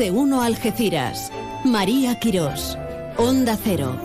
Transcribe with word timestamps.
de 0.00 0.10
uno 0.10 0.40
Algeciras. 0.40 1.30
María 1.62 2.18
Quirós. 2.18 2.78
Onda 3.18 3.58
Cero. 3.62 4.00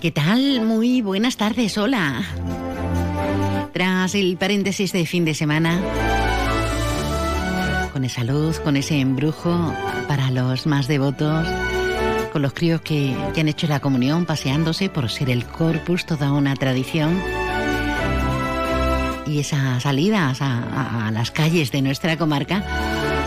¿Qué 0.00 0.12
tal? 0.12 0.60
Muy 0.64 1.02
buenas 1.02 1.36
tardes, 1.36 1.76
hola. 1.78 2.22
Tras 3.72 4.14
el 4.14 4.36
paréntesis 4.36 4.92
de 4.92 5.04
fin 5.04 5.24
de 5.24 5.34
semana, 5.34 5.80
con 7.92 8.04
esa 8.04 8.22
luz, 8.22 8.60
con 8.60 8.76
ese 8.76 9.00
embrujo 9.00 9.74
para 10.06 10.30
los 10.30 10.68
más 10.68 10.86
devotos, 10.86 11.44
con 12.32 12.40
los 12.40 12.52
críos 12.52 12.80
que, 12.82 13.16
han 13.36 13.48
hecho 13.48 13.66
la 13.66 13.80
comunión 13.80 14.26
paseándose 14.26 14.88
por 14.90 15.10
ser 15.10 15.28
el 15.28 15.44
corpus, 15.44 16.06
toda 16.06 16.30
una 16.30 16.54
tradición. 16.54 17.20
Y 19.36 19.40
esas 19.40 19.82
salidas 19.82 20.38
a, 20.40 21.10
las 21.12 21.30
calles 21.30 21.70
de 21.70 21.82
nuestra 21.82 22.16
comarca, 22.16 22.64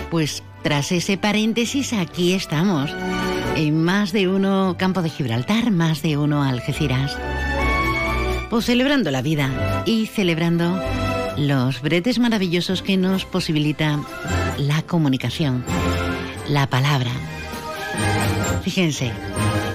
pues 0.10 0.42
tras 0.64 0.92
ese 0.92 1.20
paréntesis 1.20 1.94
aquí 1.94 2.34
estamos, 2.34 2.90
en 3.56 3.84
más 3.84 4.12
de 4.12 4.28
uno 4.28 4.76
Campo 4.80 5.04
de 5.04 5.12
Gibraltar, 5.12 5.70
más 5.70 6.02
de 6.02 6.18
uno 6.18 6.42
Algeciras. 6.42 7.16
Pues 8.50 8.66
celebrando 8.66 9.12
la 9.12 9.22
vida 9.22 9.84
y 9.86 10.08
celebrando 10.08 10.82
los 11.38 11.80
bretes 11.80 12.18
maravillosos 12.18 12.82
que 12.82 12.98
nos 12.98 13.26
posibilita 13.26 14.00
la 14.58 14.82
comunicación, 14.82 15.64
la 16.48 16.68
palabra. 16.72 17.12
Fíjense, 18.64 19.12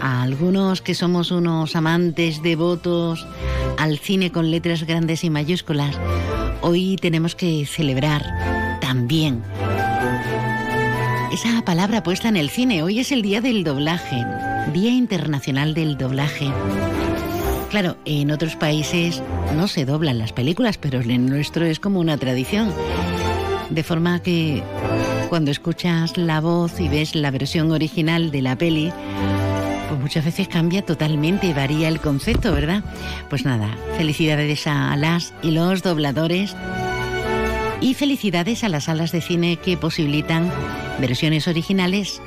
a 0.02 0.22
algunos 0.22 0.82
que 0.82 0.94
somos 0.94 1.30
unos 1.30 1.76
amantes 1.76 2.42
devotos 2.42 3.24
al 3.78 3.98
cine 3.98 4.32
con 4.32 4.50
letras 4.50 4.84
grandes 4.84 5.24
y 5.24 5.30
mayúsculas, 5.30 5.98
hoy 6.62 6.96
tenemos 7.00 7.34
que 7.34 7.66
celebrar 7.66 8.78
también 8.80 9.42
esa 11.32 11.64
palabra 11.64 12.02
puesta 12.02 12.28
en 12.28 12.36
el 12.36 12.48
cine. 12.48 12.82
Hoy 12.82 13.00
es 13.00 13.10
el 13.10 13.20
día 13.22 13.40
del 13.40 13.64
doblaje, 13.64 14.24
Día 14.72 14.90
Internacional 14.90 15.74
del 15.74 15.98
Doblaje. 15.98 16.48
Claro, 17.70 17.96
en 18.04 18.30
otros 18.30 18.54
países 18.54 19.20
no 19.56 19.66
se 19.66 19.84
doblan 19.84 20.18
las 20.18 20.32
películas, 20.32 20.78
pero 20.78 21.00
en 21.00 21.26
nuestro 21.26 21.66
es 21.66 21.80
como 21.80 21.98
una 21.98 22.16
tradición. 22.16 22.72
De 23.70 23.82
forma 23.82 24.20
que 24.20 24.62
cuando 25.28 25.50
escuchas 25.50 26.16
la 26.16 26.40
voz 26.40 26.78
y 26.78 26.88
ves 26.88 27.16
la 27.16 27.32
versión 27.32 27.72
original 27.72 28.30
de 28.30 28.42
la 28.42 28.56
peli, 28.56 28.92
pues 29.94 30.02
muchas 30.02 30.24
veces 30.24 30.48
cambia 30.48 30.82
totalmente, 30.82 31.54
varía 31.54 31.86
el 31.86 32.00
concepto, 32.00 32.52
¿verdad? 32.52 32.82
Pues 33.30 33.44
nada, 33.44 33.68
felicidades 33.96 34.66
a 34.66 34.96
las 34.96 35.32
y 35.40 35.52
los 35.52 35.84
dobladores 35.84 36.56
y 37.80 37.94
felicidades 37.94 38.64
a 38.64 38.68
las 38.68 38.84
salas 38.84 39.12
de 39.12 39.20
cine 39.20 39.56
que 39.56 39.76
posibilitan 39.76 40.50
versiones 40.98 41.46
originales 41.46 42.20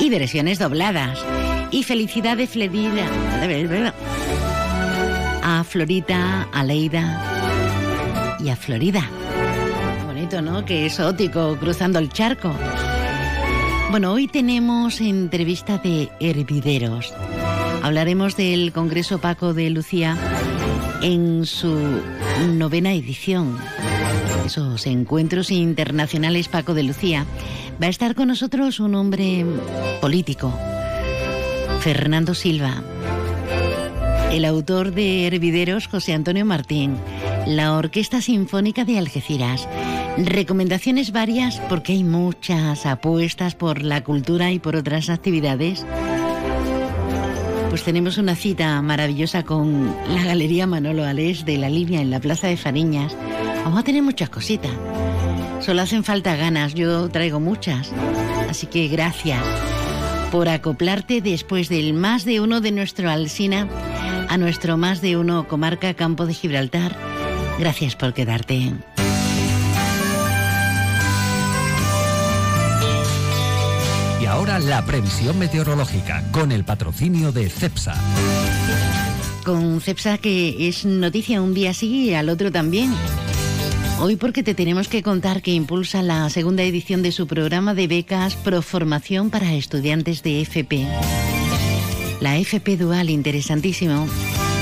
y 0.00 0.10
versiones 0.10 0.58
dobladas. 0.58 1.18
Y 1.70 1.82
felicidades, 1.82 2.50
Florida, 2.50 3.06
a 5.42 5.64
Florita, 5.64 6.48
a 6.52 6.62
Leida 6.62 8.36
y 8.38 8.50
a 8.50 8.56
Florida. 8.56 9.08
bonito, 10.04 10.42
¿no? 10.42 10.64
Qué 10.66 10.84
exótico, 10.84 11.56
cruzando 11.58 11.98
el 11.98 12.10
charco. 12.10 12.54
Bueno, 13.94 14.12
hoy 14.12 14.26
tenemos 14.26 15.00
entrevista 15.00 15.78
de 15.78 16.10
hervideros. 16.18 17.14
Hablaremos 17.80 18.36
del 18.36 18.72
Congreso 18.72 19.20
Paco 19.20 19.54
de 19.54 19.70
Lucía 19.70 20.16
en 21.00 21.46
su 21.46 21.78
novena 22.54 22.92
edición. 22.92 23.56
Esos 24.44 24.88
encuentros 24.88 25.52
internacionales 25.52 26.48
Paco 26.48 26.74
de 26.74 26.82
Lucía 26.82 27.24
Va 27.80 27.86
a 27.86 27.90
estar 27.90 28.16
con 28.16 28.26
nosotros 28.26 28.80
un 28.80 28.96
hombre 28.96 29.46
político, 30.00 30.52
Fernando 31.78 32.34
Silva, 32.34 32.82
el 34.32 34.44
autor 34.44 34.92
de 34.92 35.28
Hervideros, 35.28 35.86
José 35.86 36.14
Antonio 36.14 36.44
Martín, 36.44 36.96
la 37.46 37.76
Orquesta 37.76 38.20
Sinfónica 38.20 38.84
de 38.84 38.98
Algeciras. 38.98 39.68
Recomendaciones 40.16 41.12
varias 41.12 41.60
porque 41.68 41.92
hay 41.92 42.04
muchas 42.04 42.86
apuestas 42.86 43.54
por 43.54 43.82
la 43.82 44.02
cultura 44.02 44.52
y 44.52 44.58
por 44.58 44.76
otras 44.76 45.10
actividades. 45.10 45.84
Pues 47.70 47.82
tenemos 47.82 48.18
una 48.18 48.36
cita 48.36 48.80
maravillosa 48.82 49.42
con 49.42 49.94
la 50.08 50.24
Galería 50.24 50.66
Manolo 50.66 51.04
Alés 51.04 51.44
de 51.44 51.58
la 51.58 51.68
Línea 51.68 52.00
en 52.00 52.10
la 52.10 52.20
Plaza 52.20 52.46
de 52.46 52.56
Fariñas. 52.56 53.16
Vamos 53.64 53.80
a 53.80 53.84
tener 53.84 54.02
muchas 54.02 54.30
cositas. 54.30 54.72
Solo 55.60 55.82
hacen 55.82 56.04
falta 56.04 56.36
ganas, 56.36 56.74
yo 56.74 57.08
traigo 57.08 57.40
muchas. 57.40 57.92
Así 58.48 58.66
que 58.66 58.88
gracias 58.88 59.42
por 60.30 60.48
acoplarte 60.48 61.20
después 61.20 61.68
del 61.68 61.94
más 61.94 62.24
de 62.24 62.40
uno 62.40 62.60
de 62.60 62.72
nuestro 62.72 63.10
Alsina 63.10 63.68
a 64.28 64.38
nuestro 64.38 64.76
más 64.76 65.00
de 65.00 65.16
uno 65.16 65.46
comarca 65.48 65.94
Campo 65.94 66.26
de 66.26 66.34
Gibraltar. 66.34 67.13
Gracias 67.58 67.94
por 67.96 68.12
quedarte. 68.14 68.72
Y 74.20 74.26
ahora 74.26 74.58
la 74.58 74.84
previsión 74.84 75.38
meteorológica 75.38 76.24
con 76.32 76.50
el 76.50 76.64
patrocinio 76.64 77.30
de 77.30 77.48
CEPSA. 77.48 77.94
Con 79.44 79.80
CEPSA 79.80 80.18
que 80.18 80.68
es 80.68 80.84
noticia 80.84 81.42
un 81.42 81.54
día 81.54 81.74
sí 81.74 82.08
y 82.08 82.14
al 82.14 82.28
otro 82.28 82.50
también. 82.50 82.92
Hoy 84.00 84.16
porque 84.16 84.42
te 84.42 84.54
tenemos 84.54 84.88
que 84.88 85.02
contar 85.02 85.40
que 85.40 85.52
impulsa 85.52 86.02
la 86.02 86.28
segunda 86.30 86.62
edición 86.64 87.02
de 87.02 87.12
su 87.12 87.26
programa 87.26 87.74
de 87.74 87.86
becas 87.86 88.34
Pro 88.34 88.60
Formación 88.62 89.30
para 89.30 89.54
estudiantes 89.54 90.22
de 90.22 90.40
FP. 90.40 90.86
La 92.20 92.36
FP 92.38 92.76
Dual, 92.76 93.10
interesantísimo. 93.10 94.08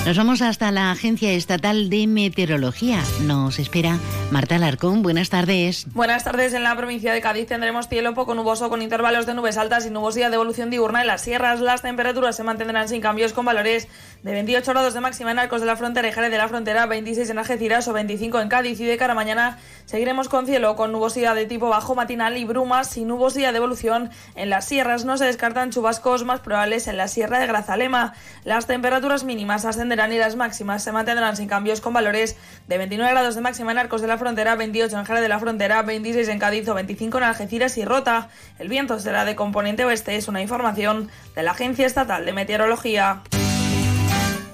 Nos 0.04 0.16
vamos 0.16 0.42
hasta 0.42 0.72
la 0.72 0.90
Agencia 0.90 1.30
Estatal 1.30 1.88
de 1.88 2.08
Meteorología. 2.08 3.00
Nos 3.20 3.60
espera 3.60 3.98
Marta 4.32 4.56
Alarcón. 4.56 5.00
Buenas 5.00 5.30
tardes. 5.30 5.86
Buenas 5.94 6.24
tardes. 6.24 6.54
En 6.54 6.64
la 6.64 6.76
provincia 6.76 7.12
de 7.12 7.20
Cádiz 7.20 7.46
tendremos 7.46 7.88
cielo 7.88 8.12
poco 8.12 8.34
nuboso 8.34 8.68
con 8.68 8.82
intervalos 8.82 9.26
de 9.26 9.34
nubes 9.34 9.56
altas 9.58 9.86
y 9.86 9.90
nubosidad 9.90 10.30
de 10.30 10.34
evolución 10.34 10.70
diurna. 10.70 11.02
En 11.02 11.06
las 11.06 11.22
sierras 11.22 11.60
las 11.60 11.82
temperaturas 11.82 12.34
se 12.34 12.42
mantendrán 12.42 12.88
sin 12.88 13.00
cambios 13.00 13.32
con 13.32 13.44
valores 13.44 13.86
de 14.22 14.30
28 14.30 14.70
grados 14.70 14.94
de 14.94 15.00
máxima 15.00 15.32
en 15.32 15.38
Arcos 15.40 15.60
de 15.60 15.66
la 15.66 15.76
Frontera 15.76 16.06
y 16.08 16.12
Jerez 16.12 16.30
de 16.30 16.38
la 16.38 16.48
Frontera, 16.48 16.86
26 16.86 17.28
en 17.30 17.38
Algeciras 17.38 17.88
o 17.88 17.92
25 17.92 18.40
en 18.40 18.48
Cádiz. 18.48 18.78
Y 18.80 18.84
de 18.84 18.96
cara 18.96 19.12
a 19.12 19.16
mañana 19.16 19.58
seguiremos 19.84 20.28
con 20.28 20.46
cielo 20.46 20.76
con 20.76 20.92
nubosidad 20.92 21.34
de 21.34 21.46
tipo 21.46 21.68
bajo 21.68 21.96
matinal 21.96 22.36
y 22.36 22.44
brumas 22.44 22.96
y 22.96 23.04
nubosidad 23.04 23.50
de 23.50 23.56
evolución 23.56 24.10
en 24.36 24.48
las 24.48 24.66
sierras. 24.66 25.04
No 25.04 25.18
se 25.18 25.24
descartan 25.24 25.70
chubascos 25.70 26.24
más 26.24 26.40
probables 26.40 26.86
en 26.86 26.96
la 26.96 27.08
sierra 27.08 27.40
de 27.40 27.48
Grazalema. 27.48 28.14
Las 28.44 28.66
temperaturas 28.66 29.24
mínimas 29.24 29.64
ascenderán 29.64 30.12
y 30.12 30.18
las 30.18 30.36
máximas 30.36 30.84
se 30.84 30.92
mantendrán 30.92 31.36
sin 31.36 31.48
cambios 31.48 31.80
con 31.80 31.92
valores 31.92 32.36
de 32.68 32.78
29 32.78 33.10
grados 33.12 33.34
de 33.34 33.40
máxima 33.40 33.72
en 33.72 33.78
Arcos 33.78 34.02
de 34.02 34.06
la 34.06 34.18
Frontera, 34.18 34.54
28 34.54 34.98
en 34.98 35.04
Jerez 35.04 35.22
de 35.22 35.28
la 35.28 35.40
Frontera, 35.40 35.82
26 35.82 36.28
en 36.28 36.38
Cádiz 36.38 36.68
o 36.68 36.74
25 36.74 37.18
en 37.18 37.24
Algeciras 37.24 37.76
y 37.76 37.84
Rota. 37.84 38.28
El 38.60 38.68
viento 38.68 39.00
será 39.00 39.24
de 39.24 39.34
componente 39.34 39.84
oeste, 39.84 40.14
es 40.14 40.28
una 40.28 40.40
información 40.40 41.10
de 41.34 41.42
la 41.42 41.50
Agencia 41.50 41.86
Estatal 41.86 42.24
de 42.24 42.32
Meteorología. 42.32 43.22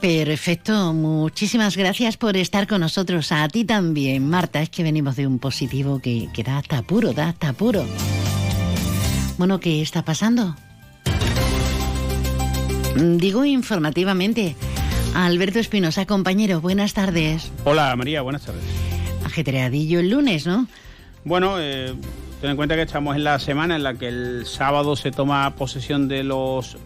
Perfecto, 0.01 0.93
muchísimas 0.93 1.77
gracias 1.77 2.17
por 2.17 2.37
estar 2.37 2.69
con 2.69 2.81
nosotros. 2.81 3.33
A 3.33 3.49
ti 3.49 3.65
también, 3.65 4.29
Marta, 4.29 4.63
es 4.63 4.71
que 4.71 4.85
venimos 4.85 5.17
de 5.17 5.27
un 5.27 5.41
positivo 5.41 5.99
que, 5.99 6.29
que 6.33 6.45
da 6.45 6.59
hasta 6.59 6.83
puro, 6.83 7.13
da 7.13 7.31
hasta 7.31 7.53
puro. 7.53 7.85
Bueno, 9.39 9.59
¿qué 9.59 9.83
está 9.83 10.05
pasando? 10.05 10.55
Digo 12.97 13.45
informativamente, 13.45 14.57
Alberto 15.15 15.59
Espinosa, 15.59 16.07
compañero, 16.07 16.61
buenas 16.61 16.95
tardes. 16.95 17.51
Hola 17.65 17.95
María, 17.97 18.23
buenas 18.23 18.43
tardes. 18.43 18.65
Ajetreadillo 19.25 20.01
el 20.01 20.11
lunes, 20.11 20.47
¿no? 20.47 20.67
Bueno, 21.25 21.61
eh, 21.61 21.95
ten 22.41 22.51
en 22.51 22.57
cuenta 22.57 22.77
que 22.77 22.83
estamos 22.83 23.17
en 23.17 23.25
la 23.25 23.39
semana 23.39 23.77
en 23.77 23.83
la 23.83 23.95
que 23.95 24.09
el 24.09 24.47
sábado 24.47 24.97
se 24.97 25.11
toma 25.11 25.55
posesión 25.57 26.09
de 26.09 26.25
los 26.25 26.77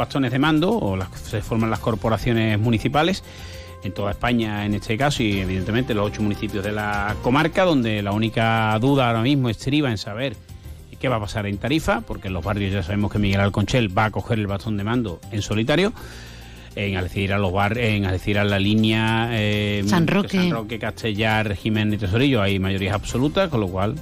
bastones 0.00 0.32
de 0.32 0.38
mando 0.38 0.72
o 0.72 0.98
se 1.14 1.42
forman 1.42 1.68
las 1.68 1.78
corporaciones 1.78 2.58
municipales 2.58 3.22
en 3.84 3.92
toda 3.92 4.12
España 4.12 4.64
en 4.64 4.72
este 4.74 4.96
caso 4.96 5.22
y 5.22 5.40
evidentemente 5.40 5.92
los 5.92 6.06
ocho 6.06 6.22
municipios 6.22 6.64
de 6.64 6.72
la 6.72 7.16
comarca 7.22 7.64
donde 7.64 8.02
la 8.02 8.12
única 8.12 8.78
duda 8.80 9.08
ahora 9.08 9.20
mismo 9.20 9.50
estriba 9.50 9.90
en 9.90 9.98
saber 9.98 10.36
qué 10.98 11.08
va 11.08 11.16
a 11.16 11.20
pasar 11.20 11.46
en 11.46 11.58
Tarifa 11.58 12.00
porque 12.02 12.28
en 12.28 12.34
los 12.34 12.44
barrios 12.44 12.72
ya 12.72 12.82
sabemos 12.82 13.12
que 13.12 13.18
Miguel 13.18 13.40
Alconchel 13.40 13.96
va 13.96 14.06
a 14.06 14.10
coger 14.10 14.38
el 14.38 14.46
bastón 14.46 14.76
de 14.76 14.84
mando 14.84 15.20
en 15.32 15.42
solitario 15.42 15.92
en 16.76 16.96
Algeciras 16.96 17.40
los 17.40 17.52
bar, 17.52 17.76
en 17.78 18.04
Algeciras 18.04 18.46
la 18.46 18.58
línea 18.58 19.30
eh, 19.32 19.82
San 19.86 20.06
Roque, 20.06 20.36
San 20.36 20.50
Roque 20.50 20.78
Castellar, 20.78 21.54
Jiménez 21.56 21.94
y 21.94 21.98
Tesorillo 21.98 22.42
hay 22.42 22.58
mayorías 22.58 22.94
absolutas, 22.94 23.48
con 23.48 23.60
lo 23.60 23.68
cual, 23.68 23.94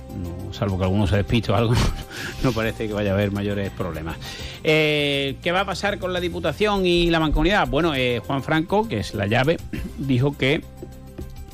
salvo 0.52 0.78
que 0.78 0.84
alguno 0.84 1.06
se 1.06 1.16
despiste 1.16 1.52
o 1.52 1.54
algo, 1.54 1.74
no 2.42 2.52
parece 2.52 2.86
que 2.86 2.92
vaya 2.92 3.10
a 3.10 3.14
haber 3.14 3.32
mayores 3.32 3.70
problemas. 3.70 4.16
Eh, 4.64 5.36
¿Qué 5.42 5.52
va 5.52 5.60
a 5.60 5.64
pasar 5.64 5.98
con 5.98 6.12
la 6.12 6.20
Diputación 6.20 6.84
y 6.84 7.10
la 7.10 7.20
Mancomunidad? 7.20 7.68
Bueno, 7.68 7.94
eh, 7.94 8.20
Juan 8.26 8.42
Franco, 8.42 8.88
que 8.88 8.98
es 8.98 9.14
la 9.14 9.26
llave, 9.26 9.56
dijo 9.98 10.36
que 10.36 10.62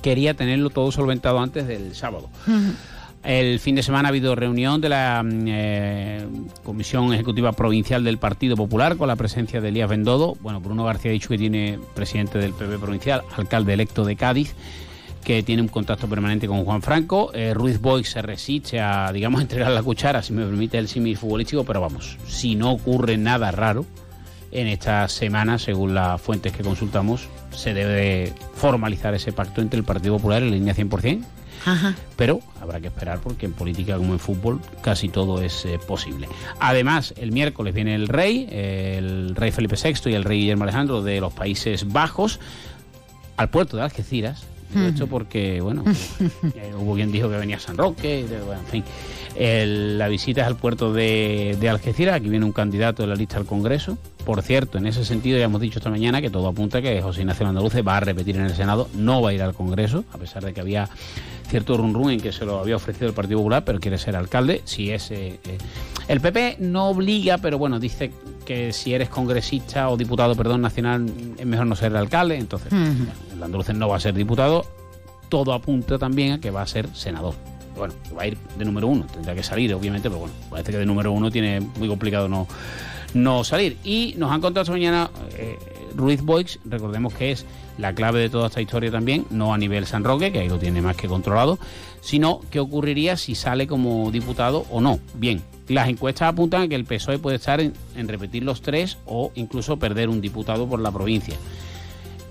quería 0.03 0.35
tenerlo 0.35 0.71
todo 0.71 0.91
solventado 0.93 1.39
antes 1.41 1.67
del 1.67 1.95
sábado. 1.95 2.29
El 3.25 3.59
fin 3.59 3.75
de 3.75 3.82
semana 3.82 4.09
ha 4.09 4.11
habido 4.11 4.35
reunión 4.35 4.82
de 4.82 4.91
la 4.91 5.23
mm, 5.23 5.44
eh, 5.47 6.26
Comisión 6.62 7.12
Ejecutiva 7.15 7.53
Provincial 7.53 8.05
del 8.05 8.19
Partido 8.19 8.55
Popular 8.55 8.99
con 8.99 9.09
la 9.09 9.17
presencia 9.17 9.62
de 9.62 9.69
Elías 9.69 9.88
Bendodo. 9.88 10.37
Bueno, 10.41 10.61
Bruno 10.61 10.85
García 10.85 11.11
ha 11.11 11.15
dicho 11.15 11.31
que 11.31 11.38
tiene 11.38 11.79
presidente 11.94 12.38
del 12.38 12.53
PP 12.53 12.79
Provincial, 12.79 13.23
alcalde 13.35 13.73
electo 13.73 14.05
de 14.05 14.17
Cádiz 14.17 14.55
que 15.25 15.43
tiene 15.43 15.62
un 15.62 15.69
contacto 15.69 16.06
permanente 16.06 16.47
con 16.47 16.65
Juan 16.65 16.82
Franco. 16.82 17.32
Eh, 17.32 17.55
Ruiz 17.55 17.81
Boy 17.81 18.05
se 18.05 18.21
resiste 18.21 18.79
a, 18.79 19.11
digamos, 19.11 19.41
entregar 19.43 19.73
la 19.73 19.82
cuchara, 19.82 20.23
si 20.23 20.35
me 20.35 20.44
permite 20.44 20.77
el 20.77 20.87
símil 20.87 21.17
futbolístico, 21.17 21.65
pero 21.65 21.81
vamos, 21.81 22.19
si 22.27 22.55
no 22.55 22.73
ocurre 22.73 23.17
nada 23.17 23.50
raro 23.50 23.87
en 24.53 24.69
esta 24.69 25.09
semana, 25.09 25.59
según 25.59 25.94
las 25.94 26.20
fuentes 26.20 26.53
que 26.53 26.62
consultamos, 26.62 27.29
se 27.50 27.75
debe 27.75 28.32
formalizar 28.55 29.15
ese 29.15 29.32
pacto 29.32 29.62
entre 29.62 29.79
el 29.79 29.85
Partido 29.85 30.17
Popular 30.17 30.43
y 30.43 30.50
la 30.50 30.56
línea 30.56 30.75
100%, 30.75 31.25
pero 32.17 32.41
habrá 32.61 32.81
que 32.81 32.89
esperar 32.89 33.21
porque 33.21 33.47
en 33.47 33.53
política 33.53 33.97
como 33.97 34.13
en 34.13 34.19
fútbol 34.19 34.61
casi 34.83 35.09
todo 35.09 35.43
es 35.43 35.65
eh, 35.65 35.79
posible. 35.79 36.29
Además, 36.61 37.15
el 37.17 37.33
miércoles 37.33 37.75
viene 37.75 37.95
el 37.95 38.09
rey, 38.09 38.49
el 38.51 39.35
rey 39.35 39.51
Felipe 39.51 39.77
VI 39.83 40.11
y 40.11 40.15
el 40.15 40.25
rey 40.25 40.41
Guillermo 40.41 40.65
Alejandro 40.65 41.03
de 41.03 41.21
los 41.21 41.33
Países 41.33 41.93
Bajos 41.93 42.41
al 43.37 43.51
puerto 43.51 43.77
de 43.77 43.83
Algeciras. 43.83 44.47
De 44.75 44.88
hecho, 44.88 45.06
porque, 45.06 45.61
bueno, 45.61 45.85
hubo 46.79 46.94
quien 46.94 47.12
dijo 47.12 47.29
que 47.31 47.37
venía 47.37 47.59
San 47.59 47.76
Roque, 47.76 48.21
en 48.21 48.67
fin. 48.71 48.85
la 49.99 50.09
visita 50.09 50.43
es 50.43 50.47
al 50.47 50.56
puerto 50.56 50.93
de, 50.93 51.56
de 51.61 51.69
Algeciras, 51.69 52.17
aquí 52.17 52.29
viene 52.29 52.44
un 52.44 52.53
candidato 52.53 53.03
de 53.03 53.09
la 53.09 53.15
lista 53.15 53.38
al 53.38 53.47
Congreso. 53.47 53.99
Por 54.25 54.41
cierto, 54.43 54.79
en 54.79 54.87
ese 54.87 55.05
sentido 55.05 55.38
ya 55.38 55.44
hemos 55.44 55.61
dicho 55.61 55.79
esta 55.79 55.91
mañana 55.91 56.23
que 56.23 56.31
todo 56.31 56.49
apunta 56.49 56.81
que 56.81 57.00
José 57.03 57.21
Ignacio 57.21 57.47
Andaluce 57.47 57.82
va 57.82 57.99
a 57.99 58.00
repetir 58.00 58.37
en 58.37 58.47
el 58.47 58.55
Senado, 58.55 58.88
no 58.94 59.21
va 59.21 59.31
a 59.31 59.32
ir 59.35 59.43
al 59.43 59.55
Congreso, 59.55 60.05
a 60.12 60.19
pesar 60.19 60.44
de 60.44 60.55
que 60.55 60.61
había 60.61 60.88
cierto 61.49 61.77
run 61.77 61.93
run 61.93 62.11
en 62.11 62.20
que 62.20 62.32
se 62.32 62.44
lo 62.44 62.59
había 62.59 62.77
ofrecido 62.77 63.06
el 63.09 63.15
Partido 63.15 63.38
Popular, 63.38 63.65
pero 63.65 63.81
quiere 63.81 63.99
ser 63.99 64.17
alcalde. 64.17 64.62
Si 64.65 64.91
es 64.91 65.11
eh, 65.11 65.38
eh, 65.44 65.59
el 66.09 66.20
PP 66.20 66.56
no 66.61 66.88
obliga, 66.88 67.38
pero 67.38 67.59
bueno, 67.59 67.79
dice 67.79 68.12
que 68.44 68.73
si 68.73 68.94
eres 68.94 69.09
congresista 69.09 69.88
o 69.88 69.97
diputado, 69.97 70.35
perdón, 70.35 70.61
nacional, 70.62 71.11
es 71.38 71.47
mejor 71.47 71.67
no 71.67 71.77
ser 71.77 71.97
alcalde. 71.97 72.37
Entonces, 72.37 72.73
el 72.73 73.34
Andalucía 73.44 73.75
no 73.75 73.88
va 73.88 73.96
a 73.96 74.00
ser 74.00 74.14
diputado. 74.14 74.64
Todo 75.29 75.52
apunta 75.52 75.99
también 75.99 76.32
a 76.32 76.41
que 76.41 76.50
va 76.50 76.62
a 76.62 76.67
ser 76.67 76.88
senador. 76.94 77.35
Bueno, 77.76 77.94
va 78.17 78.23
a 78.23 78.26
ir 78.29 78.38
de 78.56 78.64
número 78.64 78.87
uno, 78.87 79.05
tendrá 79.12 79.35
que 79.35 79.43
salir, 79.43 79.75
obviamente, 79.75 80.08
pero 80.08 80.20
bueno, 80.20 80.35
parece 80.49 80.73
que 80.73 80.79
de 80.79 80.87
número 80.87 81.11
uno 81.11 81.31
tiene 81.31 81.61
muy 81.61 81.88
complicado 81.88 82.29
no, 82.29 82.46
no 83.14 83.43
salir. 83.43 83.79
Y 83.82 84.14
nos 84.17 84.31
han 84.31 84.41
contado 84.41 84.62
esta 84.62 84.73
mañana 84.73 85.11
eh, 85.37 85.58
Ruiz 85.96 86.23
Boix, 86.23 86.58
recordemos 86.64 87.14
que 87.14 87.32
es 87.32 87.46
la 87.79 87.94
clave 87.94 88.20
de 88.20 88.31
toda 88.31 88.49
esta 88.49 88.61
historia 88.61 88.91
también, 88.91 89.26
no 89.31 89.55
a 89.55 89.58
nivel 89.58 89.87
San 89.87 90.05
Roque, 90.05 90.32
que 90.32 90.41
ahí 90.41 90.49
lo 90.49 90.58
tiene 90.58 90.81
más 90.82 90.96
que 90.96 91.08
controlado, 91.08 91.58
sino 92.00 92.41
qué 92.50 92.61
ocurriría 92.61 93.17
si 93.17 93.35
sale 93.35 93.67
como 93.67 94.11
diputado 94.11 94.67
o 94.70 94.81
no. 94.81 94.99
Bien, 95.14 95.43
las 95.69 95.88
encuestas 95.88 96.29
apuntan 96.29 96.62
a 96.62 96.69
que 96.69 96.75
el 96.75 96.85
PSOE 96.85 97.19
puede 97.19 97.37
estar 97.37 97.61
en, 97.61 97.75
repetir 97.96 98.44
los 98.44 98.61
tres 98.61 98.99
o 99.06 99.32
incluso 99.35 99.79
perder 99.79 100.08
un 100.08 100.20
diputado 100.20 100.69
por 100.69 100.81
la 100.81 100.93
provincia. 100.93 101.37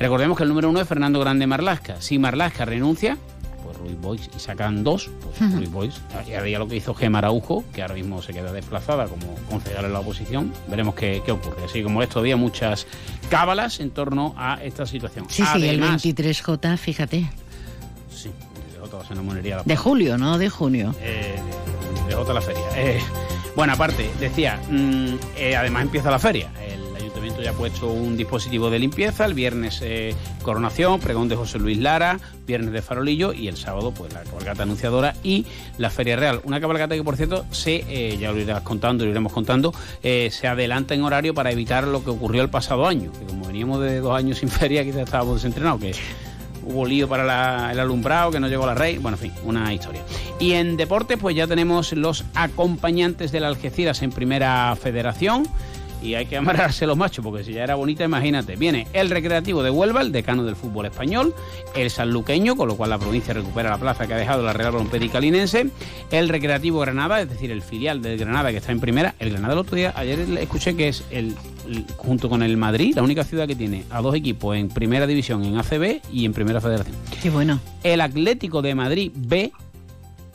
Recordemos 0.03 0.35
que 0.35 0.43
el 0.43 0.49
número 0.49 0.69
uno 0.69 0.81
es 0.81 0.87
Fernando 0.89 1.17
Grande 1.21 1.47
Marlasca. 1.47 2.01
Si 2.01 2.19
Marlasca 2.19 2.65
renuncia, 2.65 3.17
pues 3.63 3.77
Ruiz 3.77 3.97
Boix 4.01 4.29
y 4.35 4.39
sacan 4.41 4.83
dos, 4.83 5.09
pues 5.21 5.53
Ruiz 5.53 5.71
Boix 5.71 6.01
haría 6.37 6.59
lo 6.59 6.67
que 6.67 6.75
hizo 6.75 6.93
Gemma 6.93 7.19
Araujo, 7.19 7.63
que 7.73 7.83
ahora 7.83 7.93
mismo 7.93 8.21
se 8.21 8.33
queda 8.33 8.51
desplazada 8.51 9.07
como 9.07 9.33
concejal 9.49 9.85
en 9.85 9.93
la 9.93 10.01
oposición. 10.01 10.51
Veremos 10.67 10.95
qué, 10.95 11.21
ocurre. 11.31 11.63
Así 11.63 11.81
como 11.83 12.03
es 12.03 12.09
todavía 12.09 12.35
muchas 12.35 12.85
cábalas 13.29 13.79
en 13.79 13.91
torno 13.91 14.35
a 14.37 14.61
esta 14.61 14.85
situación. 14.85 15.25
Sí, 15.29 15.41
sí, 15.53 15.65
el 15.69 15.81
23J, 15.81 16.75
fíjate. 16.75 17.29
Sí, 18.13 18.29
de, 19.41 19.61
de 19.63 19.77
julio, 19.77 20.17
¿no? 20.17 20.37
De 20.37 20.49
junio. 20.49 20.93
Eh, 20.99 21.39
de 22.09 22.13
J 22.13 22.33
la 22.33 22.41
feria. 22.41 22.61
Eh, 22.75 22.99
bueno, 23.55 23.71
aparte, 23.71 24.11
decía, 24.19 24.59
mm, 24.69 25.15
eh, 25.37 25.55
además 25.55 25.83
empieza 25.83 26.11
la 26.11 26.19
feria. 26.19 26.49
Ayuntamiento 27.23 27.49
ya 27.49 27.55
ha 27.55 27.57
puesto 27.57 27.87
un 27.87 28.17
dispositivo 28.17 28.69
de 28.69 28.79
limpieza. 28.79 29.23
El 29.23 29.33
viernes 29.33 29.79
eh, 29.81 30.13
coronación, 30.41 30.99
pregón 30.99 31.29
de 31.29 31.37
José 31.37 31.57
Luis 31.57 31.77
Lara, 31.77 32.19
viernes 32.45 32.73
de 32.73 32.81
farolillo 32.81 33.31
y 33.31 33.47
el 33.47 33.55
sábado 33.55 33.93
pues 33.93 34.11
la 34.11 34.23
cabalgata 34.23 34.63
anunciadora 34.63 35.15
y 35.23 35.45
la 35.77 35.89
feria 35.89 36.17
real. 36.17 36.41
Una 36.43 36.59
cabalgata 36.59 36.95
que 36.95 37.03
por 37.03 37.15
cierto 37.15 37.45
se, 37.49 38.17
ya 38.17 38.33
lo 38.33 38.39
irás 38.39 38.61
contando, 38.63 39.05
lo 39.05 39.11
iremos 39.11 39.31
contando, 39.31 39.73
se 40.01 40.47
adelanta 40.47 40.95
en 40.95 41.03
horario 41.03 41.33
para 41.33 41.49
evitar 41.49 41.87
lo 41.87 42.03
que 42.03 42.09
ocurrió 42.09 42.41
el 42.41 42.49
pasado 42.49 42.85
año, 42.85 43.09
que 43.13 43.25
como 43.25 43.47
veníamos 43.47 43.79
de 43.79 44.01
dos 44.01 44.17
años 44.17 44.39
sin 44.39 44.49
feria 44.49 44.83
quizás 44.83 45.03
estábamos 45.03 45.35
desentrenados, 45.35 45.79
que 45.79 45.93
hubo 46.65 46.85
lío 46.85 47.07
para 47.07 47.71
el 47.71 47.79
alumbrado, 47.79 48.31
que 48.31 48.39
no 48.39 48.47
llegó 48.47 48.65
la 48.65 48.75
rey, 48.75 48.97
bueno, 48.97 49.17
en 49.17 49.31
fin, 49.31 49.33
una 49.43 49.73
historia. 49.73 50.01
Y 50.39 50.53
en 50.53 50.77
deporte, 50.77 51.17
pues 51.17 51.35
ya 51.35 51.47
tenemos 51.47 51.93
los 51.93 52.25
acompañantes 52.35 53.31
del 53.31 53.45
Algeciras 53.45 54.01
en 54.01 54.11
primera 54.11 54.75
federación. 54.75 55.47
Y 56.03 56.15
hay 56.15 56.25
que 56.25 56.37
amarrarse 56.37 56.85
los 56.87 56.97
machos, 56.97 57.23
porque 57.23 57.43
si 57.43 57.53
ya 57.53 57.63
era 57.63 57.75
bonita, 57.75 58.03
imagínate. 58.03 58.55
Viene 58.55 58.87
el 58.93 59.09
Recreativo 59.09 59.63
de 59.63 59.69
Huelva, 59.69 60.01
el 60.01 60.11
decano 60.11 60.43
del 60.43 60.55
fútbol 60.55 60.85
español, 60.85 61.33
el 61.75 61.89
sanluqueño, 61.89 62.55
con 62.55 62.67
lo 62.67 62.75
cual 62.75 62.89
la 62.89 62.99
provincia 62.99 63.33
recupera 63.33 63.69
la 63.69 63.77
plaza 63.77 64.05
que 64.05 64.13
ha 64.13 64.17
dejado 64.17 64.43
la 64.43 64.53
Real 64.53 64.73
Balompié 64.73 65.09
Calinense, 65.09 65.69
el 66.11 66.29
Recreativo 66.29 66.79
Granada, 66.79 67.21
es 67.21 67.29
decir, 67.29 67.51
el 67.51 67.61
filial 67.61 68.01
del 68.01 68.17
Granada 68.17 68.51
que 68.51 68.57
está 68.57 68.71
en 68.71 68.79
primera. 68.79 69.15
El 69.19 69.31
Granada 69.31 69.53
el 69.53 69.59
otro 69.59 69.75
día, 69.75 69.93
ayer 69.95 70.19
escuché 70.39 70.75
que 70.75 70.89
es 70.89 71.03
el 71.09 71.35
junto 71.95 72.29
con 72.29 72.43
el 72.43 72.57
Madrid, 72.57 72.95
la 72.95 73.03
única 73.03 73.23
ciudad 73.23 73.47
que 73.47 73.55
tiene 73.55 73.85
a 73.89 74.01
dos 74.01 74.15
equipos 74.15 74.57
en 74.57 74.67
primera 74.67 75.07
división, 75.07 75.43
en 75.45 75.57
ACB 75.57 76.01
y 76.11 76.25
en 76.25 76.33
primera 76.33 76.59
federación. 76.59 76.95
Qué 77.21 77.29
bueno. 77.29 77.59
El 77.83 78.01
Atlético 78.01 78.61
de 78.61 78.75
Madrid 78.75 79.11
B 79.15 79.51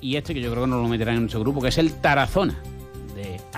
y 0.01 0.17
este 0.17 0.33
que 0.33 0.41
yo 0.41 0.51
creo 0.51 0.65
que 0.65 0.71
nos 0.71 0.83
lo 0.83 0.89
meterán 0.89 1.17
en 1.17 1.21
nuestro 1.23 1.41
grupo, 1.41 1.61
que 1.61 1.69
es 1.69 1.79
el 1.79 1.93
Tarazona 1.93 2.57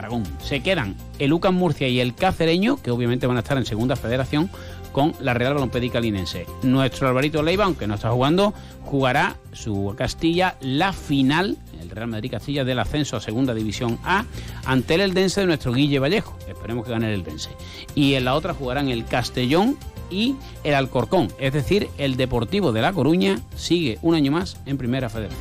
Aragón. 0.00 0.24
Se 0.42 0.60
quedan 0.60 0.96
el 1.18 1.32
UCAM 1.32 1.54
Murcia 1.54 1.88
y 1.88 2.00
el 2.00 2.14
Cacereño, 2.14 2.76
que 2.82 2.90
obviamente 2.90 3.26
van 3.26 3.36
a 3.36 3.40
estar 3.40 3.56
en 3.56 3.64
segunda 3.64 3.96
federación, 3.96 4.50
con 4.92 5.14
la 5.20 5.34
Real 5.34 5.54
Balompié 5.54 5.88
Calinense. 5.90 6.46
Nuestro 6.62 7.08
Alvarito 7.08 7.42
Leiva, 7.42 7.64
aunque 7.64 7.86
no 7.86 7.94
está 7.94 8.10
jugando, 8.10 8.52
jugará 8.82 9.36
su 9.52 9.94
Castilla 9.96 10.56
la 10.60 10.92
final, 10.92 11.56
el 11.80 11.90
Real 11.90 12.08
Madrid 12.08 12.30
Castilla 12.32 12.64
del 12.64 12.78
ascenso 12.78 13.16
a 13.16 13.20
Segunda 13.20 13.54
División 13.54 13.98
A, 14.04 14.24
ante 14.64 14.94
el 14.94 15.02
Eldense 15.02 15.42
de 15.42 15.46
nuestro 15.46 15.72
Guille 15.72 15.98
Vallejo. 15.98 16.36
Esperemos 16.48 16.84
que 16.84 16.90
gane 16.90 17.12
el 17.12 17.20
Eldense. 17.20 17.50
Y 17.94 18.14
en 18.14 18.24
la 18.24 18.34
otra 18.34 18.54
jugarán 18.54 18.88
el 18.88 19.04
Castellón 19.04 19.76
y 20.10 20.34
el 20.64 20.74
Alcorcón, 20.74 21.28
es 21.38 21.52
decir, 21.52 21.88
el 21.96 22.16
Deportivo 22.16 22.72
de 22.72 22.82
La 22.82 22.92
Coruña 22.92 23.38
sigue 23.54 23.98
un 24.02 24.16
año 24.16 24.32
más 24.32 24.56
en 24.66 24.76
Primera 24.76 25.08
Federación. 25.08 25.40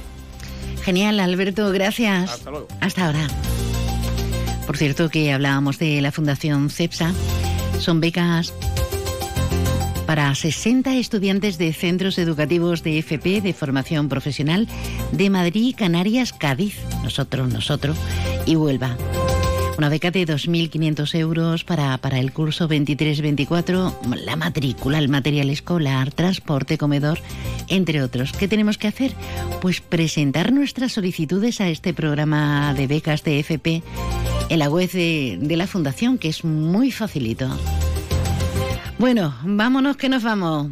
Genial, 0.84 1.20
Alberto, 1.20 1.72
gracias. 1.72 2.32
Hasta 2.32 2.52
luego. 2.52 2.68
Hasta 2.80 3.08
ahora. 3.08 3.28
Por 4.70 4.78
cierto 4.78 5.10
que 5.10 5.34
hablábamos 5.34 5.80
de 5.80 6.00
la 6.00 6.12
Fundación 6.12 6.70
CEPSA. 6.70 7.12
Son 7.80 8.00
becas 8.00 8.54
para 10.06 10.36
60 10.36 10.96
estudiantes 10.98 11.58
de 11.58 11.74
centros 11.74 12.20
educativos 12.20 12.84
de 12.84 13.00
FP 13.00 13.42
de 13.42 13.54
formación 13.54 14.10
profesional 14.10 14.68
de 15.12 15.32
Madrid, 15.32 15.74
Canarias, 15.76 16.34
Cádiz, 16.34 16.76
nosotros, 17.02 17.52
nosotros, 17.52 17.98
y 18.46 18.58
Huelva. 18.58 18.96
Una 19.80 19.88
beca 19.88 20.12
de 20.12 20.28
2.500 20.28 21.16
euros 21.16 21.64
para, 21.64 21.98
para 22.00 22.20
el 22.20 22.34
curso 22.34 22.68
23-24, 22.68 23.94
la 24.26 24.36
matrícula, 24.36 24.98
el 24.98 25.08
material 25.08 25.50
escolar, 25.50 26.12
transporte, 26.12 26.78
comedor, 26.78 27.18
entre 27.70 28.04
otros. 28.04 28.34
¿Qué 28.34 28.50
tenemos 28.50 28.78
que 28.78 28.90
hacer? 28.90 29.14
Pues 29.62 29.80
presentar 29.80 30.52
nuestras 30.52 30.92
solicitudes 30.92 31.62
a 31.62 31.70
este 31.70 31.94
programa 31.94 32.74
de 32.74 32.88
becas 32.88 33.24
de 33.24 33.40
FP 33.40 33.82
en 34.50 34.60
la 34.60 34.70
web 34.70 34.92
de, 34.92 35.40
de 35.40 35.56
la 35.56 35.66
Fundación, 35.66 36.18
que 36.18 36.28
es 36.28 36.44
muy 36.44 36.92
facilito. 36.92 37.48
Bueno, 38.98 39.34
vámonos 39.46 39.96
que 39.96 40.10
nos 40.10 40.24
vamos. 40.24 40.72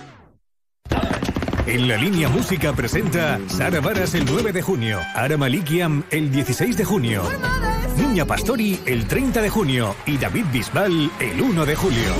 En 1.71 1.87
la 1.87 1.95
línea 1.95 2.27
música 2.27 2.73
presenta 2.73 3.39
Sara 3.47 3.79
Varas 3.79 4.13
el 4.13 4.25
9 4.25 4.51
de 4.51 4.61
junio, 4.61 4.99
Ara 5.15 5.37
Malikiam 5.37 6.03
el 6.11 6.29
16 6.29 6.75
de 6.75 6.83
junio, 6.83 7.23
Niña 7.97 8.25
Pastori 8.25 8.77
el 8.85 9.07
30 9.07 9.41
de 9.41 9.49
junio 9.49 9.95
y 10.05 10.17
David 10.17 10.43
Bisbal 10.51 11.09
el 11.17 11.41
1 11.41 11.65
de 11.65 11.75
julio. 11.77 12.13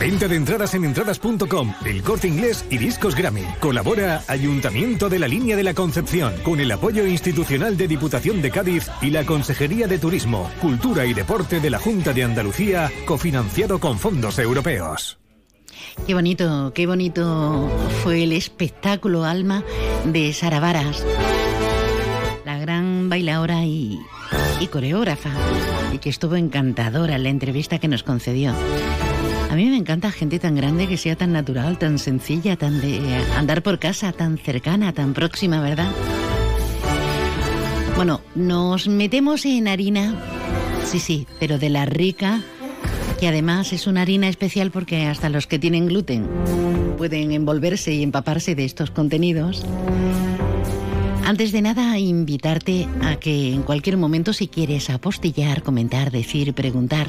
Venta 0.00 0.26
de 0.26 0.36
entradas 0.36 0.72
en 0.72 0.86
entradas.com, 0.86 1.74
El 1.84 2.02
Corte 2.02 2.28
Inglés 2.28 2.64
y 2.70 2.78
Discos 2.78 3.14
Grammy. 3.14 3.44
Colabora 3.60 4.22
Ayuntamiento 4.26 5.10
de 5.10 5.18
la 5.18 5.28
Línea 5.28 5.54
de 5.54 5.62
la 5.62 5.74
Concepción 5.74 6.32
con 6.42 6.60
el 6.60 6.72
apoyo 6.72 7.06
institucional 7.06 7.76
de 7.76 7.88
Diputación 7.88 8.40
de 8.40 8.50
Cádiz 8.50 8.90
y 9.02 9.10
la 9.10 9.26
Consejería 9.26 9.86
de 9.86 9.98
Turismo, 9.98 10.50
Cultura 10.62 11.04
y 11.04 11.12
Deporte 11.12 11.60
de 11.60 11.68
la 11.68 11.78
Junta 11.78 12.14
de 12.14 12.24
Andalucía, 12.24 12.90
cofinanciado 13.04 13.78
con 13.80 13.98
fondos 13.98 14.38
europeos. 14.38 15.21
Qué 16.06 16.14
bonito, 16.14 16.72
qué 16.74 16.86
bonito 16.86 17.70
fue 18.02 18.24
el 18.24 18.32
espectáculo 18.32 19.24
Alma 19.24 19.62
de 20.04 20.32
Sara 20.32 20.58
Varas, 20.58 21.04
la 22.44 22.58
gran 22.58 23.08
bailadora 23.08 23.64
y, 23.64 24.00
y 24.58 24.66
coreógrafa, 24.66 25.30
y 25.92 25.98
que 25.98 26.10
estuvo 26.10 26.34
encantadora 26.36 27.16
en 27.16 27.22
la 27.22 27.28
entrevista 27.28 27.78
que 27.78 27.88
nos 27.88 28.02
concedió. 28.02 28.52
A 29.50 29.54
mí 29.54 29.66
me 29.66 29.76
encanta 29.76 30.10
gente 30.10 30.38
tan 30.38 30.54
grande 30.54 30.88
que 30.88 30.96
sea 30.96 31.14
tan 31.14 31.32
natural, 31.32 31.78
tan 31.78 31.98
sencilla, 31.98 32.56
tan 32.56 32.80
de 32.80 32.98
andar 33.36 33.62
por 33.62 33.78
casa, 33.78 34.10
tan 34.12 34.38
cercana, 34.38 34.92
tan 34.92 35.12
próxima, 35.12 35.60
¿verdad? 35.60 35.92
Bueno, 37.96 38.22
nos 38.34 38.88
metemos 38.88 39.44
en 39.44 39.68
harina, 39.68 40.16
sí, 40.84 40.98
sí, 40.98 41.26
pero 41.38 41.58
de 41.58 41.68
la 41.68 41.84
rica, 41.84 42.40
que 43.22 43.28
además 43.28 43.72
es 43.72 43.86
una 43.86 44.02
harina 44.02 44.26
especial 44.26 44.72
porque 44.72 45.06
hasta 45.06 45.28
los 45.28 45.46
que 45.46 45.60
tienen 45.60 45.86
gluten 45.86 46.26
pueden 46.98 47.30
envolverse 47.30 47.94
y 47.94 48.02
empaparse 48.02 48.56
de 48.56 48.64
estos 48.64 48.90
contenidos. 48.90 49.64
Antes 51.24 51.52
de 51.52 51.62
nada, 51.62 51.96
invitarte 52.00 52.88
a 53.00 53.14
que 53.20 53.52
en 53.52 53.62
cualquier 53.62 53.96
momento, 53.96 54.32
si 54.32 54.48
quieres 54.48 54.90
apostillar, 54.90 55.62
comentar, 55.62 56.10
decir, 56.10 56.52
preguntar, 56.52 57.06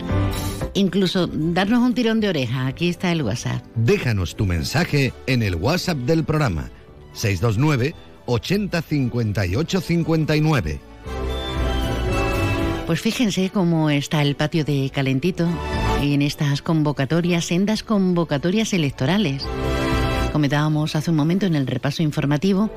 incluso 0.75 1.25
darnos 1.25 1.79
un 1.79 1.95
tirón 1.95 2.19
de 2.19 2.29
oreja, 2.29 2.67
aquí 2.67 2.89
está 2.89 3.11
el 3.11 3.23
WhatsApp. 3.23 3.65
Déjanos 3.73 4.35
tu 4.35 4.45
mensaje 4.45 5.13
en 5.25 5.41
el 5.41 5.55
WhatsApp 5.55 5.97
del 5.97 6.23
programa 6.23 6.69
629 7.13 7.95
80 8.27 8.81
58 8.83 9.81
59. 9.81 10.79
Pues 12.85 13.01
fíjense 13.01 13.49
cómo 13.49 13.89
está 13.89 14.21
el 14.21 14.35
patio 14.35 14.63
de 14.63 14.91
Calentito 14.93 15.49
en 16.11 16.21
estas 16.21 16.61
convocatorias, 16.61 17.45
sendas 17.45 17.83
convocatorias 17.83 18.73
electorales 18.73 19.45
comentábamos 20.33 20.95
hace 20.95 21.11
un 21.11 21.15
momento 21.15 21.45
en 21.45 21.53
el 21.53 21.67
repaso 21.67 22.01
informativo, 22.01 22.71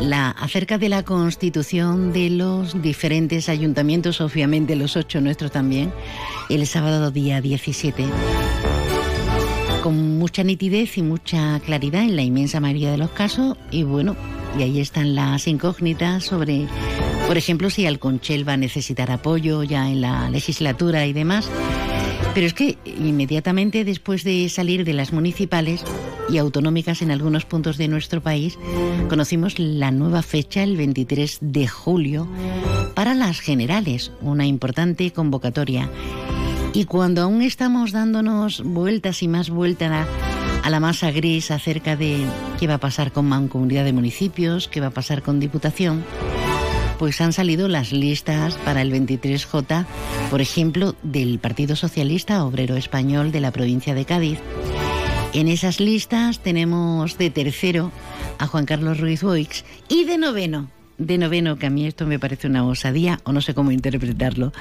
la, 0.00 0.30
acerca 0.30 0.76
de 0.76 0.88
la 0.88 1.04
constitución 1.04 2.12
de 2.12 2.30
los 2.30 2.82
diferentes 2.82 3.48
ayuntamientos, 3.48 4.20
obviamente 4.20 4.74
los 4.74 4.96
ocho 4.96 5.20
nuestros 5.20 5.52
también, 5.52 5.92
el 6.50 6.66
sábado 6.66 7.12
día 7.12 7.40
17 7.40 8.06
con 9.84 10.18
mucha 10.18 10.42
nitidez 10.42 10.98
y 10.98 11.02
mucha 11.02 11.60
claridad 11.60 12.02
en 12.02 12.16
la 12.16 12.22
inmensa 12.22 12.58
mayoría 12.58 12.90
de 12.90 12.98
los 12.98 13.10
casos 13.10 13.56
y 13.70 13.84
bueno, 13.84 14.16
y 14.58 14.62
ahí 14.64 14.80
están 14.80 15.14
las 15.14 15.46
incógnitas 15.46 16.24
sobre, 16.24 16.66
por 17.28 17.36
ejemplo, 17.38 17.70
si 17.70 17.86
Alconchel 17.86 18.48
va 18.48 18.54
a 18.54 18.56
necesitar 18.56 19.12
apoyo 19.12 19.62
ya 19.62 19.88
en 19.88 20.00
la 20.00 20.28
legislatura 20.28 21.06
y 21.06 21.12
demás. 21.12 21.48
Pero 22.36 22.48
es 22.48 22.52
que 22.52 22.76
inmediatamente 22.84 23.82
después 23.82 24.22
de 24.22 24.50
salir 24.50 24.84
de 24.84 24.92
las 24.92 25.10
municipales 25.10 25.82
y 26.28 26.36
autonómicas 26.36 27.00
en 27.00 27.10
algunos 27.10 27.46
puntos 27.46 27.78
de 27.78 27.88
nuestro 27.88 28.20
país, 28.20 28.58
conocimos 29.08 29.58
la 29.58 29.90
nueva 29.90 30.20
fecha, 30.20 30.62
el 30.62 30.76
23 30.76 31.38
de 31.40 31.66
julio, 31.66 32.28
para 32.94 33.14
las 33.14 33.40
generales, 33.40 34.12
una 34.20 34.44
importante 34.44 35.10
convocatoria. 35.12 35.88
Y 36.74 36.84
cuando 36.84 37.22
aún 37.22 37.40
estamos 37.40 37.92
dándonos 37.92 38.62
vueltas 38.62 39.22
y 39.22 39.28
más 39.28 39.48
vueltas 39.48 40.06
a, 40.62 40.68
la 40.68 40.78
masa 40.78 41.10
gris 41.12 41.50
acerca 41.50 41.96
de 41.96 42.22
qué 42.60 42.66
va 42.66 42.74
a 42.74 42.80
pasar 42.80 43.12
con 43.12 43.24
Mancomunidad 43.24 43.86
de 43.86 43.94
Municipios, 43.94 44.68
qué 44.68 44.82
va 44.82 44.88
a 44.88 44.90
pasar 44.90 45.22
con 45.22 45.40
Diputación, 45.40 46.04
pues 46.98 47.20
han 47.20 47.32
salido 47.32 47.68
las 47.68 47.92
listas 47.92 48.56
para 48.64 48.82
el 48.82 48.92
23J, 48.92 49.86
por 50.30 50.40
ejemplo, 50.40 50.94
del 51.02 51.38
Partido 51.38 51.76
Socialista 51.76 52.44
Obrero 52.44 52.76
Español 52.76 53.32
de 53.32 53.40
la 53.40 53.50
provincia 53.50 53.94
de 53.94 54.04
Cádiz. 54.04 54.38
En 55.32 55.48
esas 55.48 55.80
listas 55.80 56.40
tenemos 56.40 57.18
de 57.18 57.30
tercero 57.30 57.92
a 58.38 58.46
Juan 58.46 58.66
Carlos 58.66 58.98
Ruiz 59.00 59.22
Boix 59.22 59.64
y 59.88 60.04
de 60.04 60.18
noveno 60.18 60.70
de 60.98 61.18
noveno, 61.18 61.58
que 61.58 61.66
a 61.66 61.70
mí 61.70 61.86
esto 61.86 62.06
me 62.06 62.18
parece 62.18 62.46
una 62.46 62.66
osadía 62.66 63.20
o 63.24 63.32
no 63.32 63.40
sé 63.40 63.54
cómo 63.54 63.70
interpretarlo. 63.70 64.52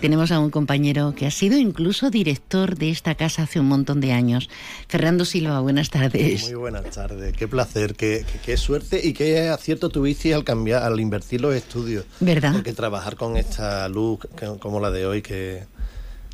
Tenemos 0.00 0.30
a 0.30 0.40
un 0.40 0.50
compañero 0.50 1.14
que 1.16 1.26
ha 1.26 1.30
sido 1.30 1.56
incluso 1.56 2.10
director 2.10 2.76
de 2.76 2.90
esta 2.90 3.14
casa 3.14 3.44
hace 3.44 3.60
un 3.60 3.66
montón 3.66 4.00
de 4.00 4.12
años. 4.12 4.50
Fernando 4.88 5.24
Silva, 5.24 5.60
buenas 5.60 5.90
tardes. 5.90 6.44
Muy 6.44 6.54
buenas 6.54 6.84
tardes, 6.90 7.34
qué 7.34 7.48
placer, 7.48 7.94
qué, 7.94 8.24
qué, 8.44 8.56
suerte 8.56 9.00
y 9.02 9.12
qué 9.12 9.48
acierto 9.48 9.88
tuviste 9.88 10.34
al 10.34 10.44
cambiar, 10.44 10.82
al 10.82 11.00
invertir 11.00 11.40
los 11.40 11.54
estudios. 11.54 12.04
¿Verdad? 12.20 12.52
Porque 12.52 12.72
trabajar 12.72 13.16
con 13.16 13.36
esta 13.36 13.88
luz 13.88 14.20
como 14.60 14.80
la 14.80 14.90
de 14.90 15.06
hoy 15.06 15.22
que, 15.22 15.64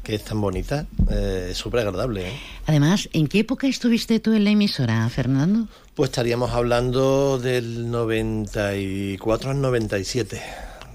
que 0.02 0.16
es 0.16 0.24
tan 0.24 0.40
bonita, 0.40 0.86
eh, 1.10 1.48
es 1.50 1.56
súper 1.56 1.80
agradable. 1.80 2.28
¿eh? 2.28 2.32
Además, 2.66 3.08
¿en 3.12 3.28
qué 3.28 3.40
época 3.40 3.66
estuviste 3.66 4.20
tú 4.20 4.32
en 4.32 4.44
la 4.44 4.50
emisora, 4.50 5.08
Fernando? 5.08 5.68
Pues 5.94 6.10
estaríamos 6.10 6.50
hablando 6.52 7.38
del 7.38 7.90
94 7.90 9.50
al 9.50 9.60
97. 9.60 10.42